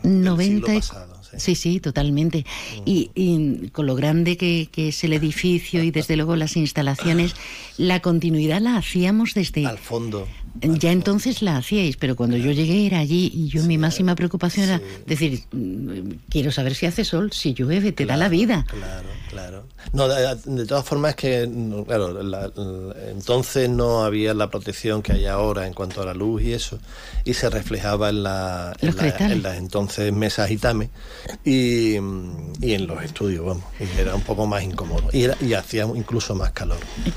90 0.04 0.74
pasado, 0.74 1.22
sí. 1.24 1.38
sí. 1.38 1.56
sí, 1.56 1.80
totalmente. 1.80 2.40
Mm. 2.40 2.82
Y, 2.86 3.12
y, 3.16 3.68
con 3.70 3.86
lo 3.86 3.96
grande 3.96 4.38
que, 4.38 4.70
que, 4.72 4.90
es 4.90 5.04
el 5.04 5.14
edificio 5.14 5.84
y 5.84 5.92
desde 5.92 6.16
luego 6.16 6.36
las 6.36 6.58
instalaciones, 6.58 7.36
la 7.78 8.02
continuidad 8.02 8.62
la 8.62 8.78
hacíamos 8.78 9.34
desde... 9.34 9.66
Al 9.66 9.78
fondo. 9.78 10.28
Ya 10.62 10.92
entonces 10.92 11.42
la 11.42 11.58
hacíais, 11.58 11.98
pero 11.98 12.16
cuando 12.16 12.36
yo 12.38 12.52
llegué 12.52 12.88
era 12.88 13.00
allí 13.00 13.32
y 13.34 13.48
yo 13.48 13.64
mi 13.64 13.78
máxima 13.78 14.16
preocupación 14.16 14.66
era 14.66 14.82
decir, 15.06 15.44
mm, 15.52 16.14
quiero 16.30 16.52
saber 16.52 16.74
si 16.74 16.88
hace 16.88 17.06
sol, 17.06 17.32
si 17.32 17.54
llueve, 17.54 17.92
te 17.92 18.06
da 18.06 18.18
la 18.18 18.28
vida. 18.28 18.66
Claro, 18.68 19.08
claro. 19.30 19.64
No, 19.94 20.08
de, 20.08 20.36
de 20.36 20.66
todas 20.66 20.84
formas 20.86 21.12
es 21.12 21.16
que, 21.16 21.50
claro, 21.86 22.24
la, 22.24 22.52
la, 22.54 22.96
entonces 23.12 23.70
no 23.70 24.04
había 24.04 24.34
la 24.34 24.50
protección 24.50 25.02
que 25.02 25.14
hay 25.14 25.26
ahora 25.28 25.68
en 25.68 25.74
cuanto 25.74 26.02
a 26.02 26.06
la 26.06 26.14
luz 26.14 26.42
y 26.42 26.54
eso, 26.54 26.80
y 27.24 27.34
se 27.34 27.50
reflejaba 27.50 28.10
en, 28.10 28.24
la, 28.24 28.76
en, 28.82 28.96
la, 28.96 29.32
en 29.32 29.44
las 29.44 29.58
entonces 29.58 30.12
mesas 30.12 30.50
y 30.50 30.58
tames 30.58 30.90
y, 31.46 31.94
y, 31.94 32.74
en 32.74 32.88
los 32.88 33.04
estudios, 33.04 33.46
vamos, 33.46 33.64
y 33.80 34.00
era 34.00 34.16
un 34.16 34.22
poco 34.22 34.46
más 34.48 34.64
incómodo 34.64 35.10
y, 35.14 35.24
era, 35.24 35.38
y 35.40 35.54
hacía 35.54 35.88
incluso 35.94 36.36
más 36.36 36.52
calor. 36.52 36.80
¿Y 37.06 37.12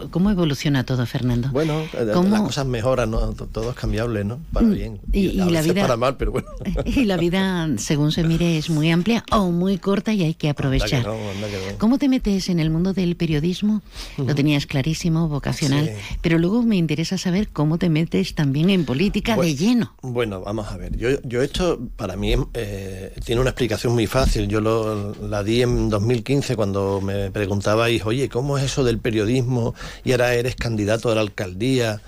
cómo, 0.00 0.10
cómo 0.10 0.30
evoluciona 0.30 0.84
todo, 0.84 1.04
Fernando? 1.06 1.48
Bueno, 1.50 1.82
¿Cómo? 2.12 2.28
las 2.28 2.42
cosas 2.42 2.66
mejora, 2.66 3.06
¿no? 3.06 3.32
Todo 3.32 3.70
es 3.70 3.76
cambiable, 3.76 4.24
¿no? 4.24 4.38
Para 4.52 4.66
bien. 4.68 5.00
Y, 5.12 5.26
y, 5.26 5.42
y 5.42 5.50
la 5.50 5.62
vida 5.62 5.82
para 5.82 5.96
mal, 5.96 6.16
pero 6.16 6.32
bueno. 6.32 6.48
Y 6.84 7.04
la 7.04 7.16
vida, 7.16 7.68
según 7.78 8.12
se 8.12 8.24
mire, 8.24 8.58
es 8.58 8.70
muy 8.70 8.90
amplia 8.90 9.24
o 9.32 9.50
muy 9.50 9.78
corta 9.78 10.12
y 10.12 10.22
hay 10.22 10.34
que 10.34 10.48
aprovechar. 10.48 11.06
Anda 11.06 11.12
que 11.12 11.24
no, 11.24 11.30
anda 11.30 11.48
que 11.48 11.72
no. 11.72 11.78
¿Cómo 11.78 11.98
te 11.98 12.08
metes 12.08 12.48
en 12.48 12.60
el 12.60 12.70
mundo 12.70 12.92
del 12.92 13.16
periodismo? 13.16 13.82
Uh 14.16 14.22
-huh. 14.22 14.26
Lo 14.28 14.34
tenías 14.34 14.66
clarísimo, 14.66 15.28
vocacional, 15.28 15.86
sí. 15.86 16.16
pero 16.20 16.38
luego 16.38 16.62
me 16.62 16.76
interesa 16.76 17.18
saber 17.18 17.48
cómo 17.48 17.78
te 17.78 17.88
metes 17.88 18.34
también 18.34 18.70
en 18.70 18.84
política 18.84 19.36
bueno, 19.36 19.50
de 19.50 19.56
lleno. 19.56 19.94
Bueno, 20.02 20.40
vamos 20.40 20.68
a 20.68 20.76
ver. 20.76 20.96
Yo, 20.96 21.08
yo 21.22 21.42
esto, 21.42 21.78
para 21.96 22.16
mí, 22.16 22.34
eh, 22.54 23.14
tiene 23.24 23.40
una 23.40 23.50
explicación 23.50 23.92
muy 23.92 24.06
fácil. 24.06 24.48
Yo 24.48 24.60
lo, 24.60 25.14
la 25.26 25.42
di 25.42 25.62
en 25.62 25.88
2015 25.88 26.56
cuando 26.56 27.00
me 27.00 27.30
preguntabais, 27.30 28.04
oye, 28.04 28.28
¿cómo 28.28 28.58
es 28.58 28.64
eso 28.64 28.84
del 28.84 28.98
periodismo? 28.98 29.74
Y 30.04 30.12
ahora 30.12 30.34
eres 30.34 30.56
candidato 30.56 31.10
a 31.10 31.14
la 31.14 31.20
alcaldía. 31.20 32.00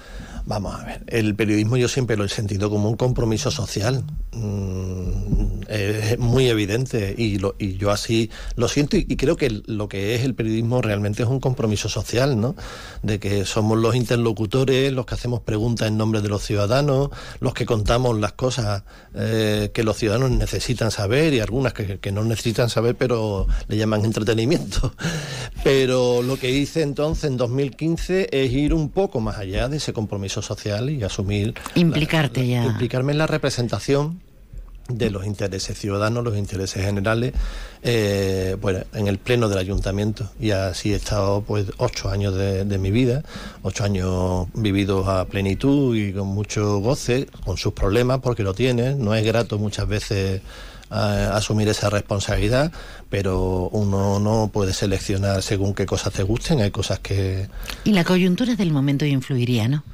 Vamos 0.44 0.74
a 0.74 0.84
ver, 0.84 1.04
el 1.06 1.34
periodismo 1.34 1.76
yo 1.76 1.88
siempre 1.88 2.16
lo 2.16 2.24
he 2.24 2.28
sentido 2.28 2.68
como 2.68 2.88
un 2.88 2.96
compromiso 2.96 3.50
social, 3.50 4.04
mm, 4.32 5.01
es 5.72 6.18
muy 6.18 6.48
evidente 6.48 7.14
y, 7.16 7.38
lo, 7.38 7.54
y, 7.58 7.76
yo 7.76 7.90
así 7.90 8.30
lo 8.56 8.68
siento 8.68 8.96
y, 8.96 9.06
y, 9.08 9.16
creo 9.16 9.36
que 9.36 9.62
lo 9.66 9.88
que 9.88 10.14
es 10.14 10.22
el 10.22 10.34
periodismo 10.34 10.82
realmente 10.82 11.22
es 11.22 11.28
un 11.28 11.40
compromiso 11.40 11.88
social, 11.88 12.40
¿no? 12.40 12.54
De 13.02 13.18
que 13.18 13.44
somos 13.44 13.78
los 13.78 13.94
interlocutores, 13.94 14.92
los 14.92 15.06
que 15.06 15.14
hacemos 15.14 15.40
preguntas 15.40 15.88
en 15.88 15.96
nombre 15.96 16.20
de 16.20 16.28
los 16.28 16.42
ciudadanos, 16.42 17.10
los 17.40 17.54
que 17.54 17.66
contamos 17.66 18.18
las 18.18 18.32
cosas 18.32 18.82
eh, 19.14 19.70
que 19.72 19.82
los 19.82 19.96
ciudadanos 19.96 20.30
necesitan 20.30 20.90
saber 20.90 21.32
y 21.32 21.40
algunas 21.40 21.72
que, 21.72 21.98
que 21.98 22.12
no 22.12 22.22
necesitan 22.24 22.68
saber 22.68 22.96
pero 22.96 23.46
le 23.68 23.76
llaman 23.76 24.04
entretenimiento. 24.04 24.94
Pero 25.64 26.22
lo 26.22 26.36
que 26.38 26.50
hice 26.50 26.82
entonces 26.82 27.24
en 27.24 27.36
2015 27.36 28.28
es 28.32 28.52
ir 28.52 28.74
un 28.74 28.90
poco 28.90 29.20
más 29.20 29.38
allá 29.38 29.68
de 29.68 29.76
ese 29.76 29.92
compromiso 29.92 30.42
social 30.42 30.90
y 30.90 31.04
asumir 31.04 31.54
implicarte 31.76 32.40
la, 32.40 32.46
la, 32.46 32.52
ya 32.52 32.64
implicarme 32.64 33.12
en 33.12 33.18
la 33.18 33.28
representación 33.28 34.20
de 34.98 35.10
los 35.10 35.26
intereses 35.26 35.78
ciudadanos, 35.78 36.24
los 36.24 36.36
intereses 36.36 36.84
generales, 36.84 37.32
eh, 37.82 38.56
bueno, 38.60 38.80
en 38.94 39.08
el 39.08 39.18
pleno 39.18 39.48
del 39.48 39.58
ayuntamiento. 39.58 40.30
Y 40.40 40.50
así 40.50 40.92
he 40.92 40.96
estado 40.96 41.42
pues 41.42 41.66
ocho 41.78 42.10
años 42.10 42.34
de, 42.34 42.78
mi 42.78 42.90
vida, 42.90 43.22
ocho 43.62 43.84
años 43.84 44.46
vividos 44.54 45.08
a 45.08 45.24
plenitud 45.26 45.96
y 45.96 46.12
con 46.12 46.28
mucho 46.28 46.78
goce, 46.78 47.26
con 47.44 47.56
sus 47.56 47.72
problemas, 47.72 48.20
porque 48.20 48.42
lo 48.42 48.54
tienen, 48.54 49.04
no 49.04 49.14
es 49.14 49.24
grato 49.24 49.58
muchas 49.58 49.88
veces 49.88 50.40
eh, 50.90 51.28
asumir 51.32 51.68
esa 51.68 51.88
responsabilidad, 51.90 52.70
pero 53.08 53.68
uno 53.72 54.18
no 54.20 54.50
puede 54.52 54.72
seleccionar 54.72 55.42
según 55.42 55.74
qué 55.74 55.86
cosas 55.86 56.12
te 56.12 56.22
gusten, 56.22 56.60
hay 56.60 56.70
cosas 56.70 56.98
que... 56.98 57.48
Y 57.84 57.92
la 57.92 58.04
coyuntura 58.04 58.56
del 58.56 58.72
momento 58.72 59.04
influiría, 59.04 59.68
¿no? 59.68 59.84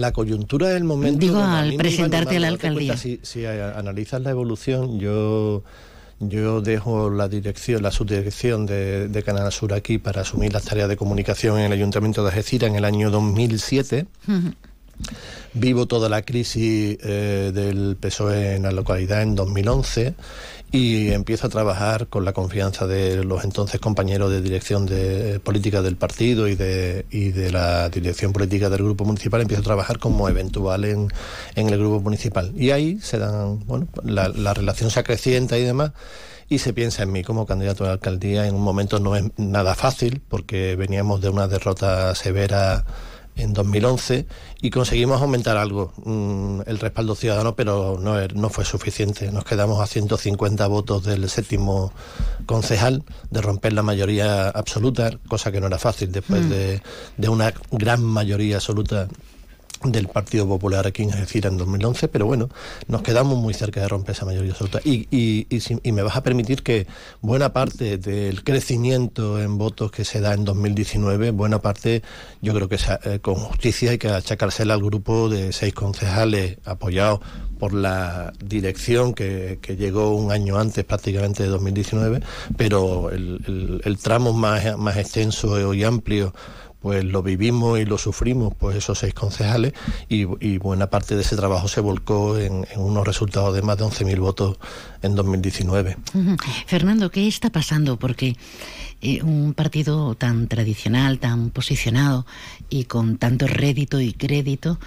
La 0.00 0.12
coyuntura 0.12 0.68
del 0.70 0.84
momento. 0.84 1.20
Digo, 1.20 1.38
al 1.38 1.74
presentarte 1.74 2.36
a 2.36 2.40
la 2.40 2.48
alcaldía. 2.48 2.96
si, 2.96 3.46
analizas 3.46 4.20
la 4.22 4.30
evolución, 4.30 4.98
yo 4.98 5.62
yo 6.20 6.60
dejo 6.60 7.08
la 7.08 7.28
dirección, 7.28 7.82
la 7.82 7.90
subdirección 7.90 8.66
de, 8.66 9.22
Canal 9.24 9.50
Sur 9.50 9.72
aquí 9.72 9.96
para 9.96 10.20
asumir 10.20 10.52
las 10.52 10.64
tareas 10.64 10.88
de 10.88 10.96
comunicación 10.96 11.58
en 11.58 11.64
el 11.64 11.72
Ayuntamiento 11.72 12.22
de 12.22 12.28
Algeciras 12.28 12.68
en 12.68 12.76
el 12.76 12.84
año 12.84 13.10
2007. 13.10 14.06
Vivo 15.54 15.86
toda 15.86 16.10
la 16.10 16.20
crisis 16.20 16.98
eh, 17.02 17.52
del 17.54 17.96
PSOE 17.98 18.56
en 18.56 18.64
la 18.64 18.70
localidad 18.70 19.22
en 19.22 19.34
2011 19.34 20.14
y 20.72 21.10
empiezo 21.10 21.48
a 21.48 21.50
trabajar 21.50 22.06
con 22.06 22.24
la 22.24 22.32
confianza 22.32 22.86
de 22.86 23.24
los 23.24 23.42
entonces 23.44 23.80
compañeros 23.80 24.30
de 24.30 24.40
dirección 24.40 24.86
de 24.86 25.40
política 25.40 25.82
del 25.82 25.96
partido 25.96 26.46
y 26.46 26.54
de, 26.54 27.06
y 27.10 27.30
de 27.30 27.50
la 27.50 27.88
dirección 27.88 28.32
política 28.32 28.70
del 28.70 28.84
grupo 28.84 29.04
municipal, 29.04 29.40
empiezo 29.40 29.62
a 29.62 29.64
trabajar 29.64 29.98
como 29.98 30.28
eventual 30.28 30.84
en, 30.84 31.08
en 31.56 31.68
el 31.68 31.78
grupo 31.78 32.00
municipal. 32.00 32.52
Y 32.56 32.70
ahí 32.70 33.00
se 33.00 33.18
dan, 33.18 33.64
bueno, 33.66 33.88
la, 34.04 34.28
la 34.28 34.54
relación 34.54 34.90
se 34.90 35.00
acrecienta 35.00 35.58
y 35.58 35.64
demás 35.64 35.92
y 36.48 36.58
se 36.58 36.72
piensa 36.72 37.04
en 37.04 37.12
mí 37.12 37.24
como 37.24 37.46
candidato 37.46 37.84
a 37.84 37.88
la 37.88 37.92
alcaldía. 37.94 38.46
En 38.46 38.54
un 38.54 38.62
momento 38.62 39.00
no 39.00 39.16
es 39.16 39.24
nada 39.36 39.74
fácil 39.74 40.22
porque 40.28 40.76
veníamos 40.76 41.20
de 41.20 41.30
una 41.30 41.48
derrota 41.48 42.14
severa 42.14 42.84
en 43.36 43.52
2011 43.52 44.26
y 44.60 44.70
conseguimos 44.70 45.20
aumentar 45.22 45.56
algo 45.56 45.92
mm, 46.04 46.62
el 46.66 46.78
respaldo 46.78 47.14
ciudadano, 47.14 47.56
pero 47.56 47.98
no, 48.00 48.18
er, 48.18 48.36
no 48.36 48.50
fue 48.50 48.64
suficiente. 48.64 49.30
Nos 49.32 49.44
quedamos 49.44 49.80
a 49.80 49.86
150 49.86 50.66
votos 50.66 51.04
del 51.04 51.28
séptimo 51.28 51.92
concejal 52.46 53.02
de 53.30 53.40
romper 53.40 53.72
la 53.72 53.82
mayoría 53.82 54.48
absoluta, 54.48 55.10
cosa 55.28 55.52
que 55.52 55.60
no 55.60 55.66
era 55.68 55.78
fácil 55.78 56.12
después 56.12 56.44
mm. 56.44 56.48
de, 56.48 56.82
de 57.16 57.28
una 57.28 57.54
gran 57.70 58.02
mayoría 58.02 58.56
absoluta 58.56 59.08
del 59.84 60.08
Partido 60.08 60.46
Popular 60.46 60.86
aquí 60.86 61.02
en 61.02 61.12
Algeciras 61.12 61.52
en 61.52 61.58
2011, 61.58 62.08
pero 62.08 62.26
bueno, 62.26 62.48
nos 62.88 63.02
quedamos 63.02 63.38
muy 63.38 63.54
cerca 63.54 63.80
de 63.80 63.88
romper 63.88 64.14
esa 64.14 64.26
mayoría 64.26 64.50
absoluta. 64.50 64.80
Y, 64.84 65.08
y, 65.10 65.46
y, 65.82 65.92
me 65.92 66.02
vas 66.02 66.16
a 66.16 66.22
permitir 66.22 66.62
que 66.62 66.86
buena 67.22 67.52
parte 67.52 67.96
del 67.96 68.44
crecimiento 68.44 69.40
en 69.40 69.56
votos 69.56 69.90
que 69.90 70.04
se 70.04 70.20
da 70.20 70.34
en 70.34 70.44
2019, 70.44 71.30
buena 71.30 71.60
parte 71.62 72.02
yo 72.42 72.54
creo 72.54 72.68
que 72.68 72.78
eh, 73.04 73.20
con 73.20 73.36
justicia 73.36 73.92
hay 73.92 73.98
que 73.98 74.08
achacársela 74.08 74.74
al 74.74 74.82
grupo 74.82 75.28
de 75.28 75.52
seis 75.52 75.72
concejales 75.72 76.58
apoyados 76.64 77.20
por 77.58 77.72
la 77.72 78.32
dirección 78.42 79.14
que, 79.14 79.58
que, 79.60 79.76
llegó 79.76 80.14
un 80.16 80.32
año 80.32 80.58
antes 80.58 80.84
prácticamente 80.84 81.42
de 81.42 81.48
2019, 81.50 82.20
pero 82.56 83.10
el, 83.10 83.80
el 83.84 83.98
tramo 83.98 84.32
más, 84.32 84.78
más 84.78 84.96
extenso 84.96 85.72
y 85.74 85.84
amplio 85.84 86.32
pues 86.80 87.04
lo 87.04 87.22
vivimos 87.22 87.78
y 87.78 87.84
lo 87.84 87.98
sufrimos, 87.98 88.54
pues 88.58 88.76
esos 88.76 88.98
seis 88.98 89.12
concejales, 89.12 89.74
y, 90.08 90.24
buena 90.58 90.88
parte 90.88 91.14
de 91.14 91.22
ese 91.22 91.36
trabajo 91.36 91.68
se 91.68 91.80
volcó 91.80 92.38
en, 92.38 92.66
unos 92.76 93.06
resultados 93.06 93.54
de 93.54 93.62
más 93.62 93.78
de 93.78 93.84
11.000 93.84 94.18
votos 94.18 94.58
en 95.02 95.14
2019. 95.14 95.96
Fernando, 96.66 97.10
¿qué 97.10 97.28
está 97.28 97.50
pasando? 97.50 97.98
Porque 97.98 98.36
eh, 99.02 99.22
un 99.22 99.54
partido 99.54 100.14
tan 100.14 100.48
tradicional, 100.48 101.18
tan 101.18 101.50
posicionado 101.50 102.26
y 102.68 102.84
con 102.84 103.18
tanto 103.18 103.46
rédito 103.46 104.00
y 104.00 104.12
crédito, 104.12 104.78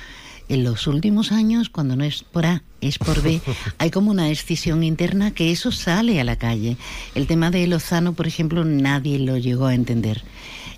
en 0.50 0.64
los 0.64 0.88
últimos 0.88 1.32
años, 1.32 1.70
cuando 1.70 1.96
no 1.96 2.04
es 2.04 2.24
por 2.24 2.46
A, 2.46 2.64
es 2.82 2.98
por 2.98 3.22
B, 3.22 3.42
hay 3.78 3.92
como 3.92 4.12
una 4.12 4.30
escisión 4.30 4.84
interna 4.84 5.32
que 5.32 5.52
eso 5.52 5.72
sale 5.72 6.20
a 6.20 6.24
la 6.24 6.36
calle. 6.36 6.78
El 7.16 7.28
tema 7.28 7.50
de 7.50 7.66
Lozano, 7.68 8.14
por 8.14 8.28
ejemplo, 8.28 8.66
nadie 8.66 9.20
lo 9.20 9.38
llegó 9.38 9.68
a 9.68 9.76
entender 9.76 10.24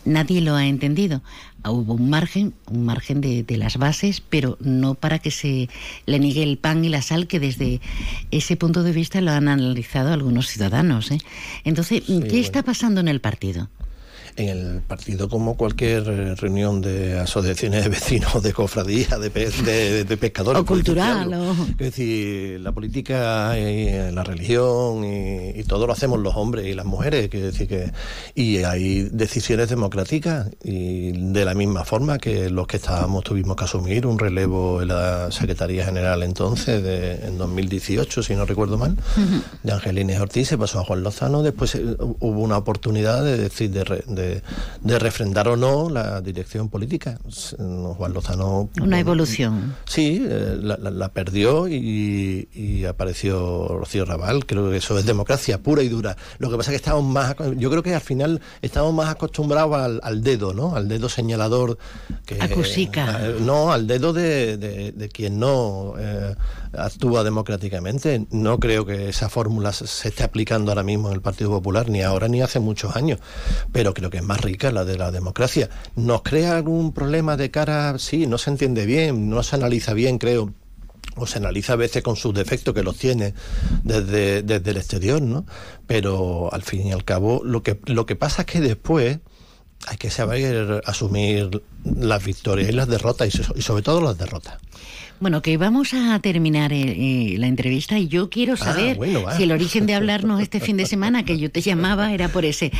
nadie 0.06 0.42
lo 0.42 0.56
ha 0.56 0.66
entendido. 0.66 1.22
Hubo 1.64 1.96
un 1.96 2.10
margen, 2.10 2.54
un 2.70 2.86
margen 2.86 3.22
de, 3.22 3.46
las 3.58 3.78
bases, 3.78 4.22
pero 4.22 4.58
no 4.62 4.94
para 4.94 5.20
que 5.20 5.32
se 5.32 5.70
le 6.06 6.20
niegue 6.20 6.44
el 6.44 6.58
pan 6.58 6.86
y 6.86 6.90
la 6.90 7.02
sal, 7.02 7.28
que 7.28 7.40
desde 7.40 7.82
ese 8.32 8.56
punto 8.56 8.84
de 8.84 8.92
vista 8.92 9.20
lo 9.22 9.32
han 9.32 9.48
analizado 9.48 10.14
algunos 10.14 10.48
ciudadanos. 10.48 11.12
¿eh? 11.12 11.18
Entonces, 11.64 12.04
¿qué 12.06 12.40
está 12.40 12.64
pasando 12.64 13.02
en 13.02 13.08
el 13.08 13.20
partido? 13.20 13.70
En 14.36 14.50
el 14.50 14.82
partido 14.82 15.30
como 15.30 15.56
cualquier 15.56 16.08
eh, 16.08 16.36
reunión 16.36 16.82
de 16.82 17.20
asociaciones 17.20 17.84
de 17.84 17.90
vecinos, 17.90 18.44
de 18.44 18.54
cofradías, 18.54 19.20
de, 19.20 20.04
de, 20.04 20.18
pescadores. 20.18 20.62
O 20.62 20.66
cultural. 20.66 21.34
Es 21.72 21.78
decir, 21.78 22.60
la 22.60 22.72
política 22.72 23.58
y 23.58 24.12
la 24.12 24.24
religión 24.24 25.04
y, 25.04 25.64
todo 25.66 25.88
lo 25.88 25.94
hacemos 25.94 26.20
los 26.20 26.36
hombres 26.36 26.68
y 26.68 26.74
las 26.74 26.86
mujeres. 26.86 27.28
Quiero 27.30 27.48
decir 27.48 27.68
que, 27.68 27.92
y 28.36 28.58
hay 28.58 29.10
decisiones 29.12 29.70
democráticas 29.70 30.50
y 30.64 31.12
de 31.12 31.44
la 31.44 31.56
misma 31.56 31.84
forma 31.86 32.20
que 32.20 32.50
los 32.50 32.68
que 32.68 32.78
estábamos 32.78 33.24
tuvimos 33.24 33.56
que 33.56 33.64
asumir 33.64 34.06
un 34.06 34.20
relevo 34.20 34.82
en 34.82 34.90
la 34.90 35.32
Secretaría 35.32 35.86
General 35.86 36.22
entonces, 36.22 36.84
de, 36.84 37.16
en 37.26 37.38
2018, 37.38 38.22
si 38.22 38.36
no 38.36 38.46
recuerdo 38.46 38.78
mal, 38.78 38.96
de 39.64 39.72
Angelines 39.72 40.20
Ortiz, 40.20 40.50
se 40.50 40.58
pasó 40.58 40.82
a 40.82 40.84
Juan 40.84 41.02
Lozano, 41.04 41.42
después 41.42 41.74
eh, 41.76 41.84
hubo 41.98 42.42
una 42.42 42.58
oportunidad 42.58 43.24
de 43.24 43.38
decir 43.38 43.72
de 43.72 43.86
de, 44.08 44.25
refrendar 44.84 45.48
o 45.48 45.56
no 45.56 45.90
la 45.90 46.22
dirección 46.22 46.70
política. 46.70 47.18
Juan 47.58 48.14
Lozano... 48.14 48.70
Una 48.82 49.00
evolución. 49.00 49.76
Sí, 49.86 50.26
eh, 50.28 50.58
la, 50.62 51.10
perdió 51.10 51.68
y, 51.68 52.86
apareció 52.88 53.68
Rocío 53.68 54.06
Raval. 54.06 54.46
Creo 54.46 54.70
que 54.70 54.78
eso 54.78 54.98
es 54.98 55.06
democracia 55.06 55.62
pura 55.62 55.84
y 55.84 55.90
dura. 55.90 56.16
Lo 56.40 56.50
que 56.50 56.58
pasa 56.58 56.72
es 56.72 56.74
que 56.74 56.84
estamos 56.84 57.04
más... 57.04 57.36
Yo 57.58 57.70
creo 57.70 57.84
que 57.84 57.94
al 57.94 58.02
final 58.02 58.42
estamos 58.62 58.94
más 58.94 59.10
acostumbrados 59.10 60.00
al, 60.02 60.24
dedo, 60.24 60.54
¿no? 60.54 60.76
Al 60.76 60.88
dedo 60.88 61.10
señalador. 61.10 61.78
Que, 62.26 62.42
A 62.42 62.48
no, 63.40 63.72
al 63.72 63.88
dedo 63.88 64.14
de, 64.14 65.10
quien 65.14 65.40
no 65.40 65.94
eh, 65.98 66.36
actúa 66.78 67.24
democráticamente. 67.24 68.26
No 68.32 68.60
creo 68.60 68.86
que 68.86 69.10
esa 69.10 69.30
fórmula 69.30 69.74
se 69.74 70.10
esté 70.10 70.24
aplicando 70.24 70.72
ahora 70.72 70.84
mismo 70.84 71.10
en 71.10 71.16
el 71.16 71.22
Partido 71.22 71.50
Popular, 71.50 71.90
ni 71.90 72.02
ahora 72.02 72.28
ni 72.28 72.42
hace 72.42 72.60
muchos 72.60 72.96
años. 72.96 73.20
Pero 73.72 73.94
creo 73.94 74.10
que 74.10 74.18
es 74.18 74.24
más 74.24 74.42
rica 74.42 74.72
la 74.72 74.86
de 74.86 74.98
la 74.98 75.12
democracia. 75.12 75.70
¿Nos 75.96 76.22
crea 76.22 76.56
algún 76.58 76.94
problema 76.94 77.38
de 77.38 77.52
cara? 77.52 77.98
Sí, 78.00 78.28
no 78.28 78.38
se 78.38 78.50
entiende 78.50 78.86
bien, 78.86 79.30
no 79.30 79.44
se 79.44 79.56
analiza 79.56 79.94
bien, 79.94 80.18
creo 80.18 80.54
o 81.18 81.28
se 81.28 81.38
analiza 81.38 81.74
a 81.74 81.78
veces 81.78 82.04
con 82.04 82.16
sus 82.16 82.34
defectos 82.34 82.74
que 82.74 82.84
los 82.84 82.98
tiene 82.98 83.34
desde, 83.84 84.42
desde 84.42 84.72
el 84.72 84.78
exterior, 84.78 85.22
¿no? 85.22 85.46
Pero 85.88 86.54
al 86.54 86.64
fin 86.64 86.88
y 86.88 86.92
al 86.92 87.06
cabo, 87.06 87.42
lo 87.44 87.64
que, 87.64 87.80
lo 87.86 88.06
que 88.06 88.16
pasa 88.16 88.42
es 88.42 88.48
que 88.48 88.60
después 88.60 89.20
hay 89.88 89.98
que 89.98 90.10
saber 90.10 90.82
asumir 90.86 91.64
las 91.84 92.24
victorias 92.24 92.70
y 92.70 92.74
las 92.74 92.88
derrotas, 92.88 93.30
y 93.56 93.62
sobre 93.62 93.84
todo 93.84 94.02
las 94.02 94.18
derrotas. 94.18 94.58
Bueno, 95.20 95.42
que 95.42 95.56
vamos 95.58 95.94
a 95.94 96.20
terminar 96.20 96.74
eh, 96.74 96.82
eh, 96.82 97.38
la 97.38 97.48
entrevista 97.48 97.98
y 97.98 98.08
yo 98.08 98.30
quiero 98.30 98.54
ah, 98.54 98.58
saber 98.58 98.98
si 99.38 99.44
el 99.44 99.52
origen 99.52 99.86
de 99.86 99.94
hablarnos 99.94 100.42
este 100.42 100.60
fin 100.60 100.76
de 100.76 100.86
semana, 100.86 101.24
que 101.24 101.38
yo 101.38 101.50
te 101.50 101.62
llamaba, 101.62 102.14
era 102.14 102.28
por 102.28 102.44
ese. 102.44 102.72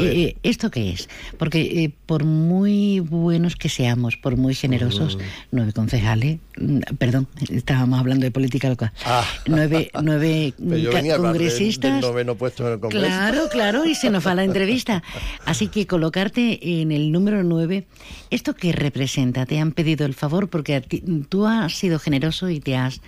Eh, 0.00 0.36
¿Esto 0.42 0.70
qué 0.70 0.90
es? 0.90 1.08
Porque 1.38 1.92
por 2.06 2.24
muy 2.24 2.98
buenos 2.98 3.54
que 3.54 3.68
seamos, 3.68 4.16
por 4.16 4.36
muy 4.36 4.54
generosos, 4.54 5.16
mm. 5.16 5.20
nueve 5.52 5.72
concejales, 5.72 6.38
mm, 6.58 6.80
perdón, 6.98 7.28
estábamos 7.48 8.00
hablando 8.00 8.24
de 8.24 8.32
política 8.32 8.68
local, 8.68 8.92
ah. 9.04 9.24
nueve, 9.46 9.90
nueve 10.02 10.52
congresistas. 11.16 12.04
puesto 12.36 12.66
en 12.66 12.72
el 12.72 12.80
Congreso. 12.80 13.06
Claro, 13.06 13.48
claro, 13.50 13.84
y 13.84 13.94
se 13.94 14.10
nos 14.10 14.26
va 14.26 14.34
la 14.34 14.44
entrevista. 14.44 15.04
Así 15.44 15.68
que 15.68 15.86
colocarte 15.86 16.80
en 16.80 16.90
el 16.90 17.12
número 17.12 17.44
nueve, 17.44 17.86
¿esto 18.30 18.54
qué 18.54 18.72
representa? 18.72 19.46
¿Te 19.46 19.60
han 19.60 19.70
pedido 19.70 20.04
el 20.06 20.14
favor? 20.14 20.48
Porque 20.48 20.80
tú 21.28 21.46
has 21.46 21.83
sido 21.84 21.98
generoso 21.98 22.48
y 22.48 22.60
te 22.60 22.76
has 22.76 23.02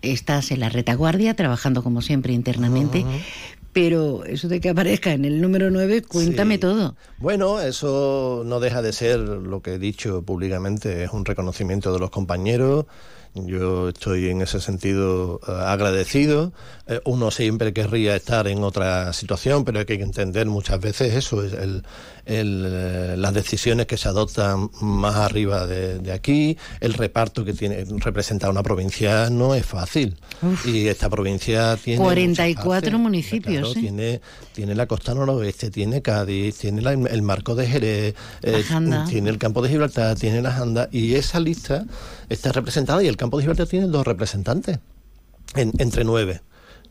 estás 0.00 0.50
en 0.50 0.60
la 0.60 0.70
retaguardia 0.70 1.34
trabajando 1.34 1.82
como 1.82 2.00
siempre 2.00 2.32
internamente. 2.32 3.04
Pero 3.74 4.24
eso 4.24 4.48
de 4.48 4.60
que 4.60 4.70
aparezca 4.70 5.12
en 5.12 5.26
el 5.26 5.40
número 5.40 5.70
9, 5.70 6.02
cuéntame 6.02 6.56
todo. 6.58 6.96
Bueno, 7.18 7.60
eso 7.60 8.42
no 8.44 8.58
deja 8.58 8.80
de 8.80 8.92
ser 8.92 9.18
lo 9.18 9.60
que 9.60 9.74
he 9.74 9.78
dicho 9.78 10.22
públicamente, 10.22 11.04
es 11.04 11.10
un 11.12 11.24
reconocimiento 11.26 11.92
de 11.92 11.98
los 11.98 12.10
compañeros. 12.10 12.86
Yo 13.34 13.88
estoy 13.88 14.28
en 14.28 14.42
ese 14.42 14.60
sentido 14.60 15.40
eh, 15.48 15.52
agradecido. 15.52 16.52
Eh, 16.86 17.00
uno 17.06 17.30
siempre 17.30 17.72
querría 17.72 18.14
estar 18.14 18.46
en 18.46 18.62
otra 18.62 19.14
situación, 19.14 19.64
pero 19.64 19.78
hay 19.78 19.86
que 19.86 19.94
entender 19.94 20.46
muchas 20.46 20.80
veces 20.80 21.14
eso, 21.14 21.42
es 21.42 21.54
el, 21.54 21.82
el, 22.26 23.20
las 23.22 23.32
decisiones 23.32 23.86
que 23.86 23.96
se 23.96 24.08
adoptan 24.08 24.68
más 24.82 25.16
arriba 25.16 25.66
de, 25.66 26.12
aquí, 26.12 26.58
el 26.80 26.92
reparto 26.92 27.44
que 27.44 27.54
tiene 27.54 27.86
representar 27.98 28.50
una 28.50 28.62
provincia 28.62 29.30
no 29.30 29.54
es 29.54 29.64
fácil. 29.64 30.16
Y 30.66 30.88
esta 30.88 31.08
provincia 31.08 31.76
tiene 31.76 32.02
44 32.02 32.98
municipios. 32.98 33.72
tiene, 33.72 34.20
tiene 34.52 34.74
la 34.74 34.86
costa 34.86 35.14
noroeste, 35.14 35.70
tiene 35.70 36.02
Cádiz, 36.02 36.58
tiene 36.58 36.82
el 36.82 37.22
marco 37.22 37.54
de 37.54 37.66
Jerez, 37.66 38.14
tiene 39.08 39.30
el 39.30 39.38
campo 39.38 39.62
de 39.62 39.70
Gibraltar, 39.70 40.16
tiene 40.16 40.42
las 40.42 40.60
andas, 40.60 40.88
y 40.92 41.14
esa 41.14 41.40
lista 41.40 41.86
está 42.32 42.52
representada 42.52 43.02
y 43.02 43.08
el 43.08 43.16
campo 43.16 43.36
de 43.36 43.44
Gibraltar 43.44 43.66
tiene 43.66 43.86
dos 43.86 44.06
representantes 44.06 44.78
entre 45.54 46.04
nueve 46.04 46.40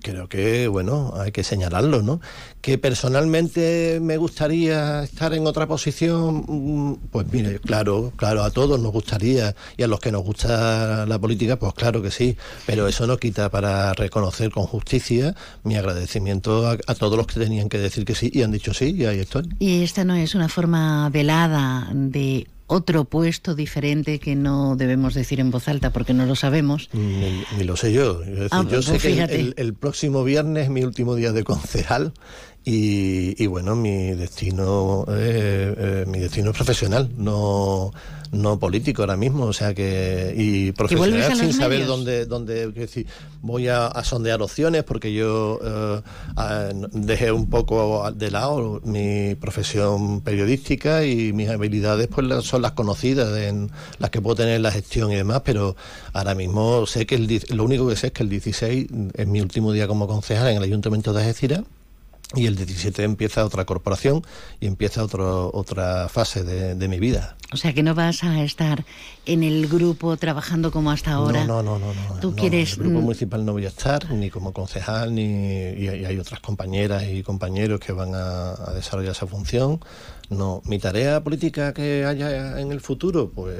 creo 0.01 0.27
que, 0.27 0.67
bueno, 0.67 1.13
hay 1.15 1.31
que 1.31 1.43
señalarlo, 1.43 2.01
¿no? 2.01 2.19
Que 2.59 2.77
personalmente 2.77 3.99
me 4.01 4.17
gustaría 4.17 5.03
estar 5.03 5.33
en 5.33 5.47
otra 5.47 5.67
posición, 5.67 6.43
mm, 6.47 6.95
pues 7.11 7.27
mire, 7.31 7.59
claro, 7.59 8.11
claro, 8.15 8.43
a 8.43 8.51
todos 8.51 8.79
nos 8.79 8.91
gustaría 8.91 9.55
y 9.77 9.83
a 9.83 9.87
los 9.87 9.99
que 9.99 10.11
nos 10.11 10.23
gusta 10.23 11.05
la 11.05 11.19
política, 11.19 11.57
pues 11.57 11.73
claro 11.73 12.01
que 12.01 12.11
sí, 12.11 12.37
pero 12.65 12.87
eso 12.87 13.07
no 13.07 13.17
quita 13.17 13.49
para 13.49 13.93
reconocer 13.93 14.51
con 14.51 14.65
justicia 14.65 15.35
mi 15.63 15.75
agradecimiento 15.75 16.67
a, 16.67 16.77
a 16.87 16.95
todos 16.95 17.17
los 17.17 17.27
que 17.27 17.39
tenían 17.39 17.69
que 17.69 17.77
decir 17.77 18.05
que 18.05 18.15
sí 18.15 18.31
y 18.33 18.43
han 18.43 18.51
dicho 18.51 18.73
sí 18.73 18.95
y 18.97 19.05
ahí 19.05 19.19
estoy. 19.19 19.43
Y 19.59 19.83
esta 19.83 20.03
no 20.03 20.15
es 20.15 20.35
una 20.35 20.49
forma 20.49 21.09
velada 21.09 21.89
de 21.93 22.47
otro 22.71 23.03
puesto 23.03 23.53
diferente 23.53 24.19
que 24.19 24.33
no 24.37 24.77
debemos 24.77 25.13
decir 25.13 25.41
en 25.41 25.51
voz 25.51 25.67
alta 25.67 25.91
porque 25.91 26.13
no 26.13 26.25
lo 26.25 26.35
sabemos. 26.35 26.89
Ni, 26.93 27.63
lo 27.65 27.75
sé 27.75 27.91
yo. 27.91 28.21
Ah, 28.49 28.63
yo 28.63 28.81
pues 28.81 28.85
sé 28.85 28.97
que 28.97 29.21
el, 29.23 29.53
el, 29.57 29.73
próximo 29.73 30.23
viernes 30.23 30.63
es 30.63 30.69
mi 30.69 30.81
último 30.81 31.15
día 31.15 31.33
de 31.33 31.43
concejal 31.43 32.13
y, 32.63 33.47
bueno, 33.47 33.75
mi 33.75 34.11
destino, 34.11 35.05
eh, 35.09 35.73
eh, 35.77 36.05
mi 36.07 36.19
destino 36.19 36.51
es 36.51 36.55
profesional, 36.55 37.09
no, 37.17 37.91
no 38.31 38.59
político 38.59 39.01
ahora 39.01 39.17
mismo, 39.17 39.45
o 39.45 39.53
sea 39.53 39.73
que 39.73 40.31
y 40.37 40.71
profesional 40.71 41.35
sin 41.35 41.53
saber 41.53 41.87
dónde, 41.87 42.27
dónde 42.27 42.71
decir, 42.71 43.07
voy 43.41 43.67
a, 43.67 43.91
sondear 44.03 44.43
opciones 44.43 44.83
porque 44.83 45.11
yo 45.11 45.59
eh, 45.63 46.01
dejé 46.91 47.31
un 47.31 47.49
poco 47.49 48.11
de 48.11 48.29
lado 48.29 48.79
mi 48.83 49.33
profesión 49.33 50.21
periodística 50.21 51.03
y 51.03 51.33
mis 51.33 51.49
habilidades 51.49 52.09
pues 52.09 52.45
son 52.45 52.61
las 52.61 52.73
conocidas 52.73 53.35
en 53.39 53.71
las 53.97 54.11
que 54.11 54.21
puedo 54.21 54.35
tener 54.35 54.61
la 54.61 54.71
gestión 54.71 55.11
y 55.11 55.15
demás, 55.15 55.41
pero 55.43 55.75
ahora 56.13 56.35
mismo 56.35 56.85
sé 56.85 57.07
que 57.07 57.15
el, 57.15 57.41
lo 57.49 57.63
único 57.63 57.87
que 57.87 57.95
sé 57.95 58.07
es 58.07 58.13
que 58.13 58.21
el 58.21 58.29
16 58.29 58.87
es 59.15 59.27
mi 59.27 59.41
último 59.41 59.71
día 59.71 59.87
como 59.87 60.07
concejal 60.07 60.49
en 60.49 60.57
el 60.57 60.63
Ayuntamiento 60.63 61.11
de 61.11 61.21
Algeciras 61.21 61.63
y 62.35 62.45
el 62.45 62.55
17 62.55 63.03
empieza 63.03 63.45
otra 63.45 63.65
corporación 63.65 64.23
y 64.59 64.67
empieza 64.67 65.03
otro, 65.03 65.51
otra 65.53 66.07
fase 66.09 66.43
de, 66.43 66.87
mi 66.87 66.99
vida. 66.99 67.37
O 67.53 67.57
sea 67.57 67.73
que 67.73 67.83
no 67.83 67.95
vas 67.95 68.23
a 68.23 68.43
estar 68.43 68.85
en 69.25 69.43
el 69.43 69.67
grupo 69.67 70.17
trabajando 70.17 70.71
como 70.71 70.91
hasta 70.91 71.13
ahora. 71.13 71.45
No, 71.45 71.61
no, 71.63 71.79
no, 71.79 71.93
no. 71.93 72.19
¿Tú 72.19 72.35
quieres... 72.35 72.73
En 72.73 72.83
el 72.83 72.89
grupo 72.89 73.01
municipal 73.01 73.45
no 73.45 73.53
voy 73.53 73.65
a 73.65 73.69
estar, 73.69 74.09
ni 74.11 74.29
como 74.29 74.53
concejal, 74.53 75.13
ni 75.13 75.21
y 75.23 75.87
hay 75.87 76.17
otras 76.17 76.39
compañeras 76.39 77.03
y 77.09 77.23
compañeros 77.23 77.79
que 77.79 77.91
van 77.91 78.15
a, 78.15 78.51
a 78.51 78.73
desarrollar 78.73 79.11
esa 79.11 79.27
función. 79.27 79.79
No, 80.29 80.61
mi 80.65 80.79
tarea 80.79 81.23
política 81.23 81.73
que 81.73 82.05
haya 82.05 82.59
en 82.59 82.71
el 82.71 82.79
futuro, 82.81 83.29
pues 83.29 83.57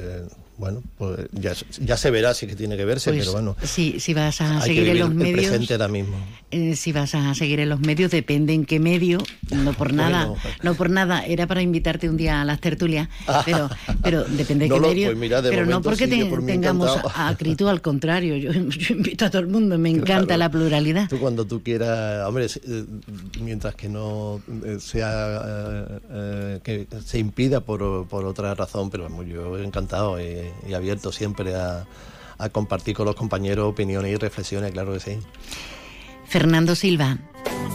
bueno, 0.62 0.80
pues 0.96 1.18
ya, 1.32 1.54
ya, 1.80 1.96
se 1.96 2.12
verá 2.12 2.34
si 2.34 2.46
que 2.46 2.54
tiene 2.54 2.76
que 2.76 2.84
verse, 2.84 3.10
pues 3.10 3.22
pero 3.22 3.32
bueno. 3.32 3.56
Si, 3.64 3.98
si 3.98 4.14
vas 4.14 4.40
a 4.40 4.60
seguir 4.60 4.90
en 4.90 5.00
los 5.00 5.12
medios. 5.12 5.48
presente 5.48 5.74
ahora 5.74 5.88
mismo. 5.88 6.16
Eh, 6.52 6.76
si 6.76 6.92
vas 6.92 7.16
a 7.16 7.34
seguir 7.34 7.58
en 7.58 7.68
los 7.68 7.80
medios, 7.80 8.12
depende 8.12 8.52
en 8.52 8.64
qué 8.64 8.78
medio, 8.78 9.18
no 9.50 9.72
por 9.72 9.92
nada, 9.92 10.32
no 10.62 10.74
por 10.74 10.88
nada, 10.88 11.26
era 11.26 11.48
para 11.48 11.62
invitarte 11.62 12.08
un 12.08 12.16
día 12.16 12.42
a 12.42 12.44
las 12.44 12.60
tertulias, 12.60 13.08
pero, 13.44 13.70
pero 14.04 14.22
depende 14.22 14.68
de 14.68 14.70
qué 14.74 14.80
medio. 14.80 15.18
Pues 15.18 15.42
pero 15.42 15.66
no 15.66 15.82
porque 15.82 16.06
tengamos 16.06 16.96
acritud, 17.16 17.66
al 17.66 17.82
contrario, 17.82 18.36
yo, 18.36 18.52
invito 18.52 19.24
a 19.24 19.30
todo 19.30 19.42
el 19.42 19.48
mundo, 19.48 19.76
me 19.78 19.90
encanta 19.90 20.36
la 20.36 20.48
pluralidad. 20.48 21.08
Tú 21.08 21.18
cuando 21.18 21.44
tú 21.44 21.60
quieras, 21.64 22.24
hombre, 22.24 22.46
eh, 22.46 22.84
mientras 23.40 23.74
que 23.74 23.88
no 23.88 24.40
eh, 24.64 24.78
sea 24.78 25.88
que 26.62 26.86
se 27.04 27.18
impida 27.18 27.62
por, 27.62 28.06
por 28.06 28.26
otra 28.26 28.54
razón, 28.54 28.90
pero 28.90 29.08
yo 29.24 29.58
encantado 29.58 30.20
y 30.66 30.74
abierto 30.74 31.12
siempre 31.12 31.54
a, 31.54 31.86
compartir 32.50 32.96
con 32.96 33.06
los 33.06 33.14
compañeros 33.14 33.70
opiniones 33.70 34.12
y 34.12 34.16
reflexiones, 34.16 34.72
claro 34.72 34.94
que 34.94 35.00
sí. 35.00 35.18
Fernando 36.26 36.74
Silva, 36.74 37.18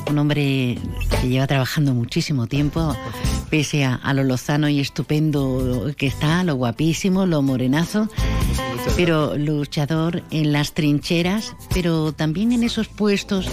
un 0.09 0.17
hombre 0.17 0.77
que 1.21 1.29
lleva 1.29 1.47
trabajando 1.47 1.93
muchísimo 1.93 2.47
tiempo, 2.47 2.93
pese 3.49 3.85
a, 3.85 4.13
lo 4.13 4.25
lozano 4.25 4.67
y 4.67 4.81
estupendo 4.81 5.93
que 5.95 6.07
está, 6.07 6.43
lo 6.43 6.55
guapísimo, 6.55 7.25
lo 7.25 7.41
morenazo, 7.41 8.09
pero 8.95 9.35
luchador 9.37 10.23
en 10.31 10.51
las 10.51 10.73
trincheras, 10.73 11.55
pero 11.73 12.13
también 12.13 12.51
en 12.51 12.63
esos 12.63 12.87
puestos 12.87 13.47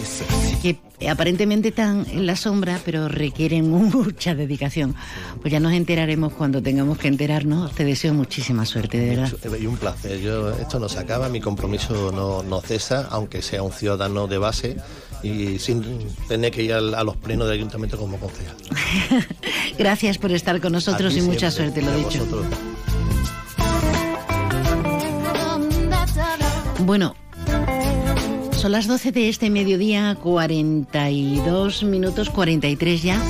que 0.62 0.78
aparentemente 1.08 1.68
están 1.68 2.06
en 2.10 2.26
la 2.26 2.36
sombra, 2.36 2.80
pero 2.84 3.08
requieren 3.08 3.70
mucha 3.92 4.34
dedicación. 4.34 4.94
Pues 5.40 5.52
ya 5.52 5.60
nos 5.60 5.72
enteraremos 5.72 6.32
cuando 6.32 6.62
tengamos 6.62 6.98
que 6.98 7.08
enterarnos. 7.08 7.72
Te 7.72 7.84
deseo 7.84 8.14
muchísima 8.14 8.64
suerte, 8.64 8.98
de 8.98 9.16
verdad. 9.16 9.32
Y 9.60 9.66
un 9.66 9.76
placer. 9.76 10.20
Yo, 10.20 10.50
esto 10.50 10.78
no 10.78 10.88
se 10.88 10.98
acaba, 10.98 11.28
mi 11.28 11.40
compromiso 11.40 12.12
no, 12.12 12.42
no 12.42 12.60
cesa, 12.60 13.08
aunque 13.10 13.42
sea 13.42 13.62
un 13.62 13.72
ciudadano 13.72 14.26
de 14.26 14.38
base 14.38 14.76
y 15.22 15.58
sin 15.58 15.82
tener 16.28 16.50
que 16.50 16.62
ir 16.62 16.74
a, 16.74 16.80
los 16.80 17.16
plenos 17.16 17.48
del 17.48 17.58
ayuntamiento 17.58 17.98
como 17.98 18.18
concejal. 18.18 18.56
Gracias 19.78 20.18
por 20.18 20.32
estar 20.32 20.60
con 20.60 20.72
nosotros 20.72 21.16
y 21.16 21.22
mucha 21.22 21.50
suerte, 21.50 21.82
lo 21.82 21.96
dicho. 21.96 22.26
Bueno, 26.84 27.14
son 28.52 28.72
las 28.72 28.86
12 28.86 29.10
de 29.10 29.30
este 29.30 29.48
mediodía, 29.48 30.18
42 30.22 31.82
minutos 31.82 32.28
43 32.28 33.02
ya 33.02 33.22